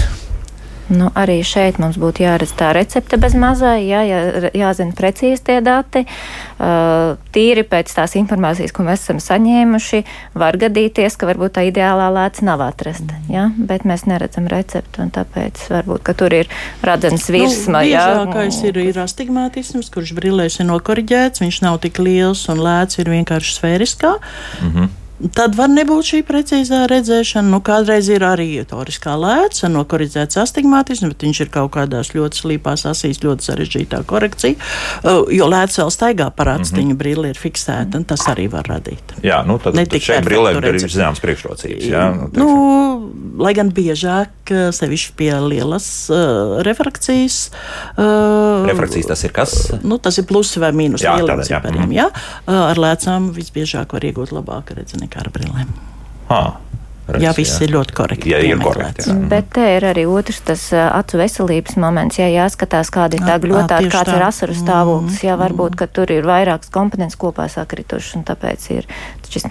Nu, 0.86 1.08
arī 1.18 1.40
šeit 1.42 1.80
mums 1.82 1.96
būtu 1.98 2.22
jāredz 2.22 2.52
tā 2.54 2.70
recepte 2.76 3.18
bez 3.18 3.34
mazai, 3.34 3.80
jā, 3.88 4.04
jā, 4.06 4.50
jāzina 4.54 4.94
precīzi 4.94 5.42
tie 5.48 5.56
dati. 5.64 6.04
Uh, 6.56 7.16
tīri 7.34 7.64
pēc 7.66 7.90
tās 7.96 8.14
informācijas, 8.18 8.72
ko 8.74 8.86
mēs 8.86 9.02
esam 9.02 9.18
saņēmuši, 9.22 10.02
var 10.38 10.58
gadīties, 10.62 11.18
ka 11.18 11.28
varbūt 11.28 11.56
tā 11.58 11.66
ideālā 11.68 12.06
lēca 12.14 12.46
nav 12.46 12.62
atrasta. 12.68 13.18
Jā, 13.32 13.48
bet 13.58 13.82
mēs 13.88 14.06
neredzam 14.06 14.46
recepti, 14.52 15.02
un 15.02 15.10
tāpēc 15.14 15.64
varbūt 15.74 16.12
tur 16.16 16.36
ir 16.38 16.52
redzams 16.86 17.26
nu, 17.26 17.34
virsma. 17.34 17.82
Nu, 17.82 17.90
Biežākais 17.90 18.60
ir, 18.70 18.78
ir 18.86 19.00
astigmatisms, 19.02 19.90
kurš 19.92 20.14
brillēs 20.16 20.60
ir 20.62 20.70
nokoriģēts, 20.70 21.42
viņš 21.42 21.60
nav 21.66 21.80
tik 21.82 21.98
liels 21.98 22.46
un 22.52 22.62
lēts 22.62 23.02
ir 23.02 23.10
vienkārši 23.10 23.58
sfēriskā. 23.58 24.14
Mm 24.62 24.70
-hmm. 24.70 24.94
Tad 25.16 25.54
var 25.56 25.70
nebūt 25.72 26.10
šī 26.10 26.18
precīzā 26.28 26.82
redzēšana. 26.90 27.48
Nu, 27.48 27.62
kādreiz 27.64 28.10
ir 28.12 28.24
arī 28.26 28.50
toriskā 28.68 29.14
lēca, 29.16 29.70
nokoriģēts 29.72 30.36
astigmatisms, 30.42 31.14
bet 31.14 31.24
viņš 31.24 31.40
ir 31.46 31.52
kaut 31.54 31.72
kādās 31.78 32.12
ļoti 32.12 32.42
slīpās 32.42 32.84
asīs, 32.90 33.22
ļoti 33.24 33.48
sarežģītā 33.48 34.02
korekcija. 34.10 34.60
Jo 35.32 35.48
lēca 35.48 35.80
vēl 35.80 35.92
staigā 35.94 36.26
parādstiņa 36.36 36.84
mm 36.84 36.92
-hmm. 36.92 37.00
brīle 37.00 37.30
ir 37.32 37.40
fiksēta, 37.40 37.96
un 37.96 38.04
tas 38.04 38.26
arī 38.28 38.50
var 38.52 38.68
radīt. 38.68 39.16
Jā, 39.24 39.40
nu 39.46 39.56
tad, 39.62 39.78
tad 39.80 40.04
šeit 40.04 40.28
brīlēm 40.28 40.60
ir 40.60 40.80
zināms 40.84 41.24
priekšrocības. 41.24 41.88
Jā, 41.88 42.04
nu, 42.12 42.28
nu, 42.36 42.50
lai 43.40 43.54
gan 43.56 43.72
biežāk, 43.72 44.52
sevišķi 44.52 45.16
pie 45.16 45.32
lielas 45.40 46.10
uh, 46.12 46.60
refrakcijas. 46.66 47.50
Uh, 47.96 48.68
refrakcijas 48.68 49.08
tas 49.14 49.24
ir 49.24 49.32
kas? 49.32 49.56
Nu, 49.82 49.98
tas 49.98 50.20
ir 50.20 50.28
plusi 50.28 50.60
vai 50.60 50.74
mīnus 50.76 51.00
lieliem 51.00 51.42
cipariem. 51.42 51.96
Jā, 51.96 52.10
uh, 52.12 52.68
ar 52.68 52.76
lēcām 52.76 53.32
visbiežāk 53.32 53.96
var 53.96 54.04
iegūt 54.04 54.36
labāku 54.36 54.76
redzēšanu 54.76 55.05
nekā 55.06 55.24
ar 55.24 55.32
brillēm. 55.34 55.74
Ah. 56.28 56.65
Redz, 57.06 57.22
jā, 57.22 57.32
viss 57.36 57.54
jā. 57.54 57.66
ir 57.66 57.74
ļoti 57.76 57.94
korekti. 57.94 58.30
Jā, 58.32 58.40
ir 58.42 58.58
korekti 58.58 59.06
jā. 59.06 59.14
Bet 59.30 59.52
te 59.54 59.66
ir 59.76 59.84
arī 59.86 60.06
otrs 60.10 60.40
tas 60.46 60.62
acu 60.74 61.20
veselības 61.20 61.76
moments. 61.78 62.18
Jā, 62.18 62.26
jāskatās, 62.32 62.90
kāda 62.94 63.18
ir 63.18 63.22
tā 63.26 63.36
gļotāte, 63.42 63.90
kāds 63.92 64.10
tā. 64.10 64.16
ir 64.18 64.24
asaru 64.26 64.56
stāvoklis. 64.58 65.20
Jā, 65.22 65.36
varbūt, 65.38 65.78
ka 65.78 65.86
tur 65.86 66.10
ir 66.10 66.26
vairākas 66.26 66.72
komponentes 66.74 67.18
kopā 67.20 67.46
sakritušas, 67.52 68.16
un 68.18 68.26
tāpēc 68.26 68.66
ir 68.74 68.90
šis 69.30 69.46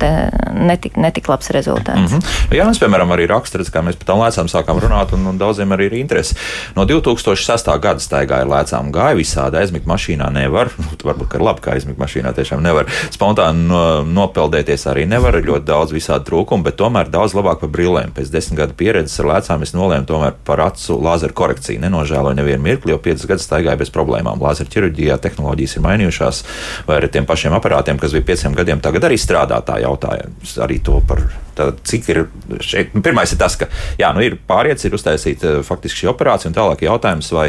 netik, 0.55 0.95
netik 0.99 1.27
labs 1.31 1.49
rezultāts. 1.51 1.99
Mm 1.99 2.19
-hmm. 2.19 2.55
Jā, 2.55 2.65
mēs, 2.67 2.79
piemēram, 2.79 3.11
arī 3.11 3.27
rakstām, 3.27 3.63
kā 3.63 3.83
mēs 3.83 3.95
par 3.99 4.07
tām 4.11 4.19
lēcām 4.23 4.47
sākām 4.51 4.79
runāt, 4.79 5.13
un, 5.13 5.27
un 5.27 5.37
daudziem 5.37 5.69
arī 5.71 5.85
ir 5.85 5.93
interesi. 5.93 6.35
No 6.75 6.85
2006. 6.85 7.79
gada 7.79 7.99
staigāja 7.99 8.45
lēcām, 8.45 8.91
gāja 8.91 9.15
visādi 9.15 9.57
aizmigt 9.57 9.85
mašīnā 9.85 10.31
nevar. 10.31 10.71
Nu, 10.77 10.85
varbūt, 11.03 11.27
ka 11.27 11.37
ir 11.37 11.43
labi, 11.43 11.61
ka 11.61 11.71
aizmigt 11.71 11.99
mašīnā 11.99 12.33
tiešām 12.33 12.61
nevar. 12.61 12.85
Spontāni 13.11 13.67
no, 13.67 14.03
nopeldēties 14.03 14.87
arī 14.87 15.05
nevar, 15.07 15.33
ļoti 15.33 15.65
daudz 15.65 15.91
visādi 15.91 16.25
trūkumu, 16.25 16.63
bet 16.63 16.75
tomēr 16.75 17.09
daudz 17.09 17.33
labāk 17.33 17.44
par 17.61 17.69
brillēm. 17.71 18.13
Pēc 18.15 18.31
desmit 18.33 18.59
gadu 18.59 18.75
pieredzes 18.77 19.21
ar 19.21 19.29
lēcām 19.29 19.63
es 19.65 19.75
nolēmu 19.77 20.09
tomēr 20.09 20.35
par 20.47 20.63
acu 20.65 20.97
lāzeru 21.05 21.35
korekciju. 21.37 21.81
Nenožēloju 21.83 22.39
nevienu 22.39 22.65
mirkli, 22.65 22.93
jo 22.93 22.99
piecas 23.01 23.27
gadus 23.29 23.45
staigāju 23.45 23.83
bez 23.83 23.93
problēmām. 23.93 24.41
Lāzeru 24.41 24.71
ķirurģijā 24.73 25.19
tehnoloģijas 25.23 25.77
ir 25.77 25.85
mainījušās, 25.85 26.43
vai 26.89 26.99
ar 26.99 27.09
tiem 27.13 27.29
pašiem 27.29 27.55
aparātiem, 27.57 28.01
kas 28.01 28.15
bija 28.17 28.29
pieciem 28.31 28.57
gadiem, 28.57 28.81
tagad 28.83 29.05
arī 29.07 29.19
strādā 29.21 29.61
tā 29.65 29.79
jautājums 29.85 30.57
arī 30.65 30.81
to 30.83 30.99
par. 31.07 31.23
Tad, 31.55 31.77
cik 31.87 32.07
ir 32.11 32.17
šeit? 32.59 32.91
Nu, 32.91 32.99
pirmais 32.99 33.31
ir 33.31 33.39
tas, 33.39 33.53
ka 33.55 33.69
jā, 33.95 34.09
nu, 34.11 34.19
ir 34.25 34.33
pāriets, 34.47 34.83
ir 34.83 34.97
uztaisīta 34.97 35.53
eh, 35.53 35.59
faktiski 35.63 36.01
šī 36.01 36.09
operācija, 36.11 36.49
un 36.51 36.57
tālāk 36.57 36.83
jautājums, 36.83 37.29
vai, 37.31 37.45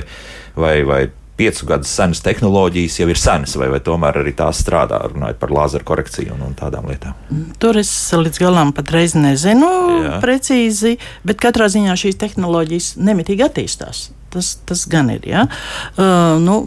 vai, 0.55 0.76
vai 0.86 1.01
piecu 1.37 1.68
gadus 1.68 1.93
senas 1.99 2.22
tehnoloģijas 2.24 2.99
jau 3.01 3.09
ir 3.12 3.20
senas, 3.20 3.57
vai, 3.61 3.68
vai 3.72 3.80
tomēr 3.84 4.20
arī 4.22 4.32
tās 4.37 4.62
strādā, 4.64 5.01
runājot 5.12 5.41
par 5.41 5.55
lāzeru 5.55 5.87
korekciju 5.89 6.34
un, 6.37 6.45
un 6.49 6.59
tādām 6.59 6.89
lietām? 6.91 7.16
Tur 7.62 7.78
es 7.80 7.93
līdz 8.16 8.41
galam 8.43 8.74
patreiz 8.76 9.16
nezinu 9.18 9.70
Jā. 10.07 10.18
precīzi, 10.24 10.97
bet 11.26 11.41
katrā 11.43 11.68
ziņā 11.72 11.97
šīs 12.01 12.20
tehnoloģijas 12.22 12.95
nemitīgi 13.01 13.47
attīstās. 13.49 14.09
Tas, 14.32 14.57
tas 14.68 14.84
gan 14.91 15.12
ir. 15.14 15.26
Ja? 15.28 15.49
Uh, 15.97 16.37
nu, 16.43 16.61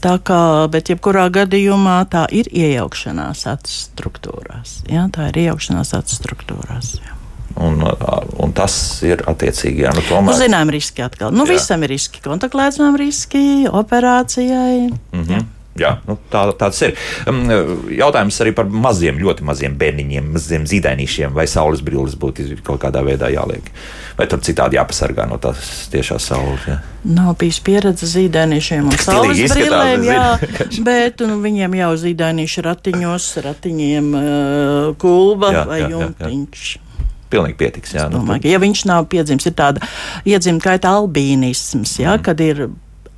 Tā 0.00 0.14
kā, 0.24 0.64
bet 0.72 0.88
jebkurā 0.88 1.26
gadījumā 1.34 1.98
tā 2.08 2.22
ir 2.32 2.48
iejaukšanās 2.48 3.42
acu 3.50 3.74
struktūrās. 3.74 4.78
Jā, 4.88 5.10
tā 5.12 5.28
ir 5.28 5.42
iejaukšanās 5.42 5.92
acu 5.98 6.16
struktūrās. 6.22 6.94
Jā. 7.02 7.19
Un, 7.60 7.82
un 8.40 8.52
tas 8.56 8.74
ir 9.04 9.24
attiecīgi. 9.28 9.84
Jā, 9.84 9.94
nu, 9.96 10.04
tomēr... 10.06 10.30
nu, 10.30 10.36
zinām, 10.38 10.70
riski 10.72 11.02
atkal. 11.04 11.32
Nu, 11.34 11.44
jā. 11.48 11.56
visam 11.58 11.82
ir 11.84 11.92
riski. 11.96 12.22
Kontaktlēdzām 12.24 12.98
riski, 13.00 13.46
operācijai. 13.68 14.90
Mm 14.90 15.24
-hmm. 15.24 15.32
Jā. 15.38 15.46
Jā, 15.78 15.94
nu, 16.08 16.16
tā, 16.32 16.42
tāds 16.58 16.80
ir. 16.82 16.96
Um, 17.30 17.44
jautājums 17.94 18.40
arī 18.42 18.52
par 18.56 18.66
maziem, 18.68 19.20
ļoti 19.22 19.46
maziem 19.46 19.76
bērniņiem, 19.78 20.32
maziem 20.34 20.66
zīdainīšiem, 20.68 21.32
vai 21.36 21.46
saules 21.50 21.80
brilles 21.86 22.16
būtu 22.20 22.58
kaut 22.66 22.82
kādā 22.82 23.04
veidā 23.06 23.30
jāliek. 23.30 23.70
Vai 24.18 24.26
tur 24.28 24.42
citādi 24.44 24.76
jāpasargā 24.76 25.28
no 25.30 25.38
tās 25.40 25.86
tiešās 25.92 26.26
saules? 26.32 26.66
Jā. 26.68 26.80
Nav 27.14 27.38
bijis 27.40 27.62
pieredze 27.64 28.10
zīdainīšiem 28.10 28.90
un 28.90 28.98
saules 29.00 29.40
brillēm, 29.54 30.04
jā, 30.10 30.26
bet 30.90 31.24
nu, 31.24 31.38
viņiem 31.40 31.78
jau 31.80 31.94
zīdainīši 32.04 32.66
ratiņos, 32.66 33.32
ratiņiem 33.46 34.12
uh, 34.12 34.92
kulba 35.00 35.54
jā, 35.54 35.66
vai 35.70 35.82
jā, 35.84 35.90
jumtiņš. 35.94 36.68
Jā, 36.74 36.82
jā 36.82 36.89
pilnīgi 37.30 37.58
pietiks. 37.60 37.94
Jā, 37.96 38.08
nu, 38.10 38.20
domāju, 38.20 38.44
ka, 38.44 38.52
ja 38.52 38.60
viņš 38.62 38.84
nav 38.90 39.08
piedzimis, 39.12 39.48
ir 39.48 39.56
tāda 39.58 39.90
iedzimta 40.28 40.70
kaita 40.70 40.94
albīnisms, 41.00 41.98
jā, 42.02 42.14
mm. 42.16 42.24
kad 42.26 42.44
ir 42.44 42.68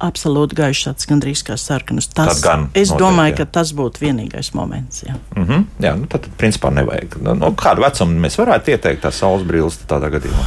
absolūti 0.02 0.58
gaišs, 0.58 0.86
tāds 0.88 1.08
gandrīz 1.08 1.44
kā 1.46 1.56
sarkanas. 1.60 2.08
Tas, 2.10 2.42
gan, 2.42 2.66
es 2.74 2.90
noteikti, 2.90 2.98
domāju, 3.04 3.34
jā. 3.34 3.38
ka 3.40 3.48
tas 3.58 3.72
būtu 3.78 4.02
vienīgais 4.02 4.52
moments. 4.58 5.04
Jā, 5.06 5.16
mm 5.36 5.46
-hmm, 5.46 5.64
jā 5.86 5.94
nu, 5.98 6.10
tad 6.10 6.26
principā 6.38 6.72
nevajag. 6.74 7.20
No, 7.22 7.34
nu, 7.38 7.52
kādu 7.54 7.86
vecumu 7.86 8.18
mēs 8.26 8.38
varētu 8.38 8.74
ieteikt 8.74 9.02
tās 9.06 9.22
saules 9.22 9.46
brilles 9.46 9.78
tādā 9.86 10.10
gadījumā? 10.10 10.46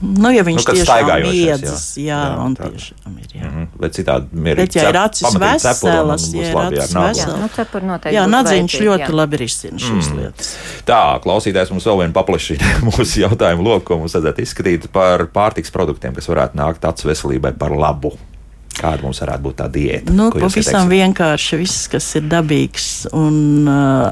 Nu, 0.00 0.30
ja 0.32 0.40
viņš 0.46 0.64
nu, 0.64 0.74
tiešām 0.78 1.10
iedzas, 1.28 1.82
jā, 2.00 2.16
jā, 2.16 2.36
un 2.40 2.54
tiešām 2.56 3.18
ir. 3.20 3.26
Jā. 3.34 3.42
Mm 3.42 3.50
-hmm. 3.52 3.66
Bet 3.82 3.98
citādi 3.98 4.30
mierīgi. 4.32 4.64
Bet, 4.64 4.76
ja 4.76 4.88
ir 4.88 4.96
acis 4.96 5.34
veselas, 5.34 6.24
ja 6.32 6.46
ir 6.48 6.56
acis 6.56 6.94
veselas, 6.94 8.06
jā, 8.08 8.24
nadziņš 8.26 8.78
ļoti 8.80 9.10
labi 9.12 9.42
risina 9.42 9.78
šīs 9.78 10.08
mm. 10.10 10.16
lietas. 10.18 10.54
Tā, 10.88 11.20
klausītājs 11.20 11.70
mums 11.70 11.86
vēl 11.86 12.00
vien 12.00 12.16
paplašina 12.16 12.72
mūsu 12.88 13.20
jautājumu 13.26 13.68
loku, 13.68 13.84
ko 13.84 14.00
mums 14.00 14.16
vajadzētu 14.16 14.42
izskatīt 14.42 14.88
par 14.88 15.26
pārtiks 15.28 15.70
produktiem, 15.70 16.16
kas 16.16 16.28
varētu 16.28 16.56
nākt 16.56 16.84
acu 16.84 17.08
veselībai 17.12 17.52
par 17.52 17.76
labu. 17.76 18.16
Kāda 18.80 19.02
mums 19.02 19.20
varētu 19.20 19.42
būt 19.42 19.56
tā 19.60 19.68
diēta? 19.68 20.12
Nu, 20.16 20.30
pavisam 20.32 20.88
vienkārši 20.88 21.60
viss, 21.60 21.88
kas 21.92 22.14
ir 22.16 22.24
dabīgs 22.30 23.06
un 23.12 23.68
uh, 23.68 24.08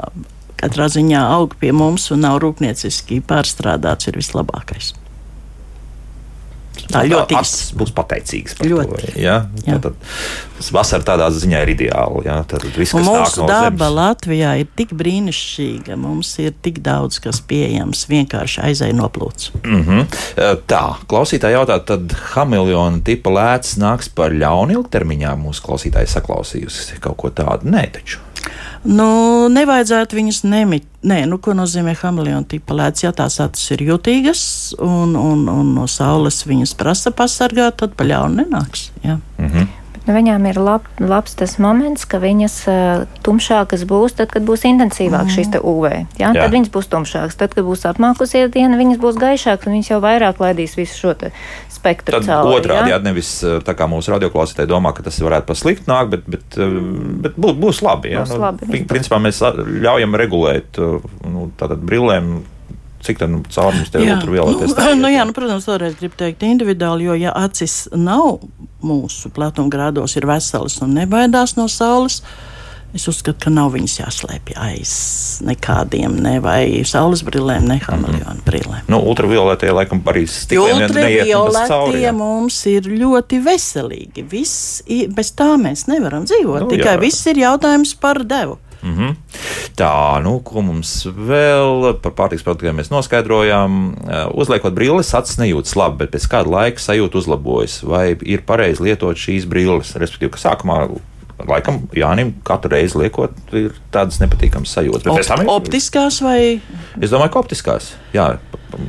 katrā 0.60 0.88
ziņā 0.92 1.24
aug 1.32 1.54
pie 1.60 1.72
mums 1.72 2.10
un 2.12 2.26
nav 2.26 2.42
rūpnieciski 2.44 3.22
pārstrādāts, 3.24 4.10
ir 4.10 4.18
vislabākais. 4.20 4.92
Tā 6.88 7.02
ļoti 7.04 7.36
īsti 7.36 7.76
būs 7.78 7.90
pateicīgs 7.96 8.54
par 8.58 8.68
ļoti. 8.70 9.00
to. 9.12 9.14
Ja? 9.20 9.36
Jā. 9.66 9.76
Tad, 9.84 9.96
tas 10.56 10.70
vasara 10.72 11.04
tādā 11.04 11.26
ziņā 11.34 11.60
ir 11.66 11.72
ideāli. 11.74 12.24
Ja? 12.24 12.38
Tad 12.48 12.64
viss, 12.64 12.94
kas 12.96 13.04
mūsu 13.04 13.42
no 13.42 13.48
daba 13.50 13.90
zemes. 13.90 13.96
Latvijā 13.98 14.54
ir 14.62 14.70
tik 14.78 14.94
brīnišķīga, 14.96 15.98
mums 16.00 16.32
ir 16.40 16.54
tik 16.64 16.80
daudz 16.84 17.20
kas 17.24 17.42
pieejams, 17.44 18.06
vienkārši 18.08 18.62
aizēj 18.70 18.94
noplūts. 18.96 19.50
Mm 19.64 19.82
-hmm. 19.84 20.62
Tā, 20.70 20.84
klausītāji 21.10 21.58
jautā, 21.58 21.80
tad 21.84 22.14
hamiljona 22.34 23.02
tipa 23.04 23.30
lēts 23.36 23.76
nāks 23.76 24.08
par 24.08 24.32
ļaunu 24.32 24.80
ilgtermiņā 24.80 25.36
mūsu 25.36 25.66
klausītāji 25.68 26.08
saklausījusi 26.14 27.00
kaut 27.04 27.20
ko 27.20 27.30
tādu? 27.30 27.68
Nē, 27.68 27.84
taču. 27.92 28.24
Nu, 28.88 29.48
nevajadzētu 29.52 30.16
viņus 30.16 30.44
nemit 30.46 30.86
Nē, 30.98 31.20
nu, 31.30 31.36
ko 31.38 31.52
nozīmē 31.54 31.92
hameleona 32.00 32.42
tipa 32.50 32.74
lēts? 32.74 33.04
Ja 33.04 33.12
tās 33.14 33.36
acis 33.38 33.70
ir 33.76 33.84
jutīgas 33.86 34.40
un, 34.82 35.14
un, 35.14 35.44
un 35.52 35.68
no 35.76 35.84
saules 35.86 36.40
viņas 36.48 36.72
prasa 36.78 37.12
pasargāt, 37.14 37.76
tad 37.78 37.94
paļāvi 37.98 38.40
nenāks. 38.40 38.88
Jā. 39.04 39.20
Mm. 40.08 40.14
Nu, 40.14 40.16
viņām 40.16 40.46
ir 40.48 40.58
lab, 40.62 40.86
labs 41.00 41.36
tas 41.36 41.58
moments, 41.60 42.06
ka 42.08 42.20
viņas 42.22 42.54
uh, 42.70 43.02
tumšākas 43.26 43.84
būs 43.88 44.16
tad, 44.16 44.32
kad 44.32 44.46
būs 44.48 44.64
intensīvāk 44.64 45.28
mm. 45.28 45.34
šis 45.34 45.50
UV. 45.60 45.88
Ja? 46.16 46.32
Jā. 46.32 46.46
Tad 46.46 46.54
viņas 46.54 46.72
būs 46.72 46.88
tumšākas. 46.88 47.36
Tad, 47.36 47.52
kad 47.52 47.66
būs 47.66 47.84
apmākusies 47.90 48.48
diena, 48.54 48.78
viņas 48.80 49.00
būs 49.02 49.20
gaišākas 49.20 49.68
un 49.68 49.76
viņas 49.76 49.92
jau 49.92 50.00
vairāk 50.04 50.40
laidīs 50.40 50.78
visu 50.78 50.96
šo 50.96 51.14
spektru. 51.68 52.16
Tad 52.16 52.28
cauri, 52.28 52.56
otrādi, 52.56 52.94
ja? 52.94 53.00
nevis 53.04 53.34
tā 53.66 53.76
kā 53.76 53.88
mūsu 53.90 54.14
radioklausītāji 54.16 54.70
domā, 54.70 54.94
ka 54.96 55.04
tas 55.06 55.20
varētu 55.20 55.48
pa 55.50 55.56
sliktu 55.58 55.92
nākt, 55.92 56.16
bet, 56.16 56.28
bet, 56.32 56.60
bet 57.26 57.36
būs, 57.36 57.58
būs 57.60 57.82
labi. 57.84 58.14
Ja? 58.16 58.24
Būs 58.24 58.36
nu, 58.36 58.42
labi. 58.46 58.84
Principā 58.88 59.20
mēs 59.22 59.42
ļaujam 59.44 60.16
regulēt 60.18 60.80
nu, 60.80 61.50
tātad 61.60 61.84
brillēm 61.84 62.38
cik 63.04 63.20
tā 63.20 63.28
nu, 63.30 63.42
caurums 63.54 63.92
tev 63.92 64.04
ultravioletes? 64.06 64.74
Nu, 64.76 64.94
nu, 65.04 65.12
jā, 65.12 65.24
nu, 65.28 65.34
protams, 65.36 65.68
vēlreiz 65.70 65.96
gribu 66.00 66.18
teikt 66.18 66.44
individuāli, 66.46 67.08
jo 67.08 67.16
ja 67.18 67.32
acis 67.38 67.86
nav 67.94 68.38
mūsu 68.84 69.32
platumgrādos, 69.34 70.16
ir 70.18 70.28
veselas 70.28 70.78
un 70.84 70.94
nebaidās 70.98 71.56
no 71.58 71.68
saules. 71.72 72.22
Es 72.96 73.04
uzskatu, 73.04 73.36
ka 73.44 73.50
nav 73.52 73.74
viņas 73.74 73.98
jāslēpj 73.98 74.54
aiz 74.64 74.92
nekādiem, 75.44 76.14
ne 76.24 76.38
vai 76.40 76.62
saules 76.88 77.20
brillēm, 77.26 77.66
ne 77.68 77.76
hameleona 77.84 78.32
mm 78.32 78.38
-hmm. 78.38 78.46
brillēm. 78.46 78.86
Nu, 78.88 79.02
ultravioletie 79.10 79.72
laikam 79.72 80.00
arī 80.06 80.24
stikliem 80.26 80.86
Ultravioletie 80.86 82.12
mums 82.12 82.62
ir 82.66 82.88
ļoti 82.88 83.42
veselīgi. 83.44 84.24
Viss, 84.30 84.82
bez 84.88 85.34
tā 85.36 85.50
mēs 85.60 85.84
nevaram 85.86 86.24
dzīvot. 86.24 86.60
Nu, 86.64 86.68
Tikai 86.68 86.96
jā. 86.96 87.00
viss 87.00 87.26
ir 87.26 87.36
jautājums 87.36 87.94
par 88.00 88.24
devu. 88.24 88.58
Mm 88.82 88.94
-hmm. 88.96 89.14
Tā, 89.78 90.22
nu, 90.22 90.40
ko 90.40 90.62
mums 90.62 91.06
vēl 91.06 91.94
par 92.02 92.12
pārtiks 92.12 92.42
produktiem 92.42 92.76
mēs 92.76 92.90
noskaidrojām. 92.90 93.94
Uh, 93.94 94.40
uzliekot 94.42 94.74
brilles, 94.74 95.14
acis 95.14 95.38
nejūtas 95.38 95.76
labi, 95.76 95.96
bet 95.98 96.10
pēc 96.14 96.28
kāda 96.30 96.50
laika 96.50 96.82
sajūta 96.82 97.18
uzlabojas. 97.18 97.82
Vai 97.82 98.16
ir 98.22 98.42
pareizi 98.46 98.82
lietot 98.82 99.16
šīs 99.16 99.46
brilles? 99.46 99.94
Respektīvi, 99.94 100.30
ka 100.30 100.38
sākumā 100.38 100.88
laikam 101.46 101.82
Jānim 101.96 102.32
katru 102.46 102.72
reizi 102.74 102.98
liekot, 102.98 103.36
ir 103.56 103.76
tādas 103.94 104.18
nepatīkamas 104.22 104.72
sajūtas. 104.74 105.06
Bet 105.06 105.30
Opt, 105.30 105.44
ir... 105.44 105.52
Optiskās 105.54 106.22
vai? 106.24 106.40
Es 106.98 107.14
domāju, 107.14 107.34
ka 107.34 107.42
optiskās. 107.44 107.92
Jā, 108.14 108.32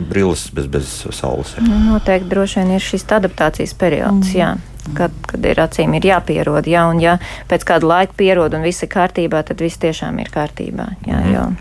brilles 0.10 0.48
bez, 0.56 0.68
bez 0.72 0.96
saules. 1.16 1.54
Nu, 1.62 1.78
noteikti 1.92 2.32
droši 2.32 2.62
vien 2.62 2.76
ir 2.78 2.84
šis 2.84 3.08
adaptācijas 3.20 3.78
periods. 3.78 4.34
Mm. 4.34 4.38
Jā 4.40 4.56
kad, 4.96 5.14
kad 5.28 5.46
ir 5.46 5.60
acīm 5.62 5.96
ir 5.98 6.08
jāpierod. 6.10 6.68
Jā, 6.70 6.86
un 6.90 7.02
ja 7.04 7.18
pēc 7.50 7.66
kāda 7.68 7.90
laika 7.90 8.16
pierod 8.18 8.56
un 8.58 8.66
viss 8.66 8.86
ir 8.86 8.90
kārtībā, 8.94 9.44
tad 9.46 9.62
viss 9.62 9.82
tiešām 9.82 10.18
ir 10.24 10.32
kārtībā. 10.34 10.88
Jā, 11.06 11.20
mm. 11.20 11.58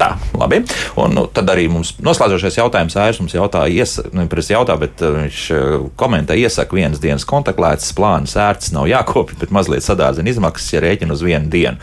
Tā, 0.00 0.14
labi. 0.40 0.62
Un, 1.00 1.12
nu, 1.12 1.26
tad 1.28 1.50
arī 1.52 1.66
mums 1.68 1.92
noslēdzošais 2.00 2.56
jautājums 2.56 2.96
Airs 2.96 3.20
mums 3.20 3.34
jautā, 3.36 3.66
iesa, 3.68 4.06
nu, 4.16 4.24
jautā 4.24 4.76
bet 4.80 5.04
uh, 5.04 5.12
viņš 5.18 5.42
uh, 5.52 5.74
komentē, 6.00 6.38
iesaka 6.40 6.78
vienas 6.78 7.02
dienas 7.02 7.28
kontaktlētas 7.28 7.92
plānas 7.96 8.36
ērts 8.40 8.72
nav 8.72 8.88
jākopja, 8.88 9.36
bet 9.42 9.52
mazliet 9.52 9.84
sadārzina 9.84 10.32
izmaksas, 10.32 10.72
ja 10.72 10.80
rēķina 10.86 11.16
uz 11.16 11.24
vienu 11.26 11.52
dienu. 11.52 11.76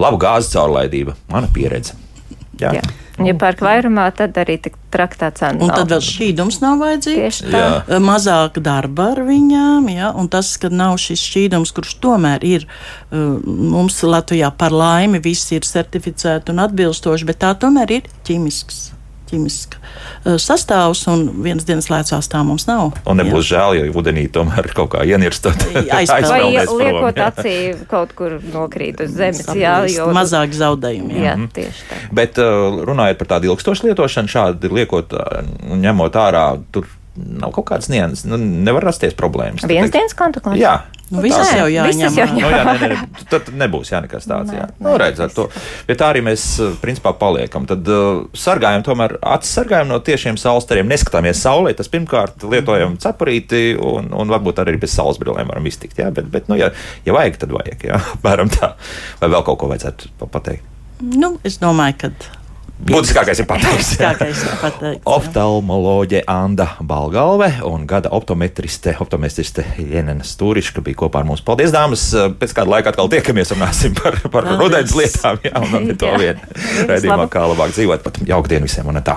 Labu 0.00 0.18
gāzes 0.20 0.50
caurlaidība, 0.56 1.14
mana 1.30 1.50
pieredze. 1.54 1.94
Jā. 2.58 2.74
Jā. 2.80 3.05
Ja 3.24 3.32
pērk 3.38 3.62
vairumā, 3.64 4.08
tad 4.16 4.36
arī 4.40 4.58
tik 4.60 4.74
traktā 4.92 5.30
cena. 5.36 5.60
Un 5.64 5.72
tad 5.72 5.88
vēl 5.92 6.02
šķīdums 6.04 6.58
nav 6.60 6.82
vajadzīgs. 6.82 7.40
Mazāk 8.04 8.60
darba 8.64 9.10
ar 9.14 9.22
viņām, 9.24 9.88
ja? 9.94 10.10
un 10.16 10.28
tas, 10.32 10.52
ka 10.60 10.68
nav 10.72 10.98
šis 11.00 11.22
šķīdums, 11.30 11.72
kurš 11.76 11.96
tomēr 12.04 12.44
ir 12.44 12.66
mums 13.12 14.02
Latvijā 14.04 14.50
par 14.58 14.76
laimi, 14.76 15.22
viss 15.24 15.54
ir 15.56 15.64
certificēti 15.64 16.52
un 16.52 16.66
atbilstoši, 16.66 17.28
bet 17.28 17.40
tā 17.46 17.54
tomēr 17.56 17.98
ir 18.00 18.12
ķīmisks 18.28 18.95
ķīmiska 19.30 19.80
uh, 19.80 20.36
sastāvs, 20.42 21.04
un 21.12 21.26
vienas 21.44 21.66
dienas 21.68 21.88
lēcās 21.92 22.30
tā 22.32 22.42
mums 22.46 22.66
nav. 22.68 22.92
Un 23.06 23.20
nebūs 23.20 23.46
jā. 23.46 23.56
žēl, 23.56 23.78
ja 23.80 23.92
ūdenī 23.92 24.26
tomēr 24.32 24.70
kaut 24.76 24.92
kā 24.94 25.04
ienirstot. 25.06 25.66
Vai 26.30 26.42
liekot 26.52 27.22
acī 27.28 27.56
kaut 27.90 28.14
kur 28.18 28.38
nokrīt 28.52 29.00
uz 29.04 29.14
zemes, 29.16 29.46
jā, 29.56 29.78
jo 29.92 30.10
mazāk 30.16 30.54
zaudējumi. 30.56 31.16
Jā, 31.16 31.24
jā 31.30 31.34
-hmm. 31.36 31.50
tieši 31.56 31.88
tā. 31.90 32.02
Bet 32.20 32.38
uh, 32.42 32.82
runājot 32.88 33.18
par 33.22 33.32
tādu 33.36 33.50
ilgstošu 33.52 33.90
lietošanu, 33.90 34.28
šādi 34.28 34.72
liekot, 34.72 35.12
uh, 35.12 35.76
ņemot 35.76 36.22
ārā, 36.22 36.46
tur 36.72 36.88
nav 37.16 37.54
kaut 37.56 37.68
kādas 37.70 37.90
nianses, 37.92 38.26
nu, 38.28 38.38
nevar 38.38 38.86
rasties 38.86 39.16
problēmas. 39.18 39.66
Viens 39.68 39.92
dienas 39.94 40.16
kontakts? 40.16 40.56
Jā. 40.60 40.78
Nu, 41.06 41.20
visas 41.22 41.52
jau 41.54 41.68
jāņem. 41.70 42.16
Jau 42.18 42.24
nu, 42.34 42.48
jā, 42.50 42.62
nē, 42.66 42.86
nē, 42.90 43.26
tad 43.30 43.50
nebūs 43.54 43.92
jā, 43.92 44.00
nekas 44.02 44.24
tāds. 44.26 44.50
Nē, 44.50 44.56
jā. 44.58 44.64
Nu, 44.82 44.94
redzēt, 44.98 45.36
to. 45.36 45.44
Bet 45.86 46.00
tā 46.00 46.08
arī 46.10 46.24
mēs 46.26 46.46
principā 46.82 47.12
paliekam. 47.14 47.68
Tad 47.70 47.86
uh, 47.94 48.24
sargājam 48.34 48.82
tomēr 48.88 49.14
acis 49.36 49.54
sargājam 49.60 49.92
no 49.92 50.00
tiešiem 50.02 50.38
saules 50.40 50.66
stariem. 50.66 50.90
Neskatāmies 50.90 51.38
saulē, 51.44 51.76
tas 51.78 51.90
pirmkārt 51.92 52.42
lietojam 52.50 52.96
cepurīti 53.02 53.76
un, 53.78 54.10
un 54.18 54.34
varbūt 54.34 54.64
arī 54.64 54.74
bez 54.82 54.96
saules 54.98 55.20
brillēm 55.22 55.52
varam 55.52 55.70
iztikt. 55.70 56.00
Jā, 56.02 56.10
bet, 56.14 56.26
bet 56.32 56.50
nu, 56.50 56.58
ja, 56.58 56.72
ja 57.06 57.14
vajag, 57.14 57.38
tad 57.44 57.54
vajag. 57.54 57.86
Jā, 57.86 58.00
apmēram 58.16 58.50
tā. 58.56 58.72
Vai 59.22 59.30
vēl 59.36 59.46
kaut 59.46 59.62
ko 59.62 59.70
vajadzētu 59.70 60.26
pateikt? 60.26 60.74
Nu, 61.06 61.36
es 61.46 61.60
domāju, 61.62 62.00
ka 62.02 62.12
Būtiskākais 62.76 63.40
ir 63.40 63.46
pateikts. 63.48 63.94
pateikts 64.60 65.06
Oftalmoloģe 65.08 66.20
Anna 66.28 66.66
Balgalve 66.84 67.48
un 67.64 67.86
gada 67.88 68.10
optometriste, 68.12 68.92
optometriste 69.00 69.64
Jēnena 69.80 70.26
Stūriška 70.26 70.84
bija 70.84 71.00
kopā 71.06 71.22
ar 71.22 71.28
mums. 71.28 71.40
Paldies, 71.46 71.72
dāmas! 71.72 72.04
Pēc 72.36 72.52
kāda 72.58 72.74
laika 72.74 72.92
atkal 72.92 73.08
tiekamies 73.12 73.54
un 73.54 73.62
runāsim 73.62 73.96
par, 73.96 74.20
par 74.32 74.50
rudens 74.60 74.92
lietām. 74.98 75.40
Jā, 75.46 75.56
un 75.64 75.74
ne 75.88 75.96
to 75.96 76.12
vien. 76.20 76.44
Redījumā, 76.92 77.30
kā 77.32 77.48
labāk 77.48 77.72
dzīvot. 77.72 78.04
Pat 78.04 78.20
jauku 78.28 78.52
dienu 78.52 78.68
visiem 78.68 78.92
un 78.92 79.00
tā. 79.06 79.16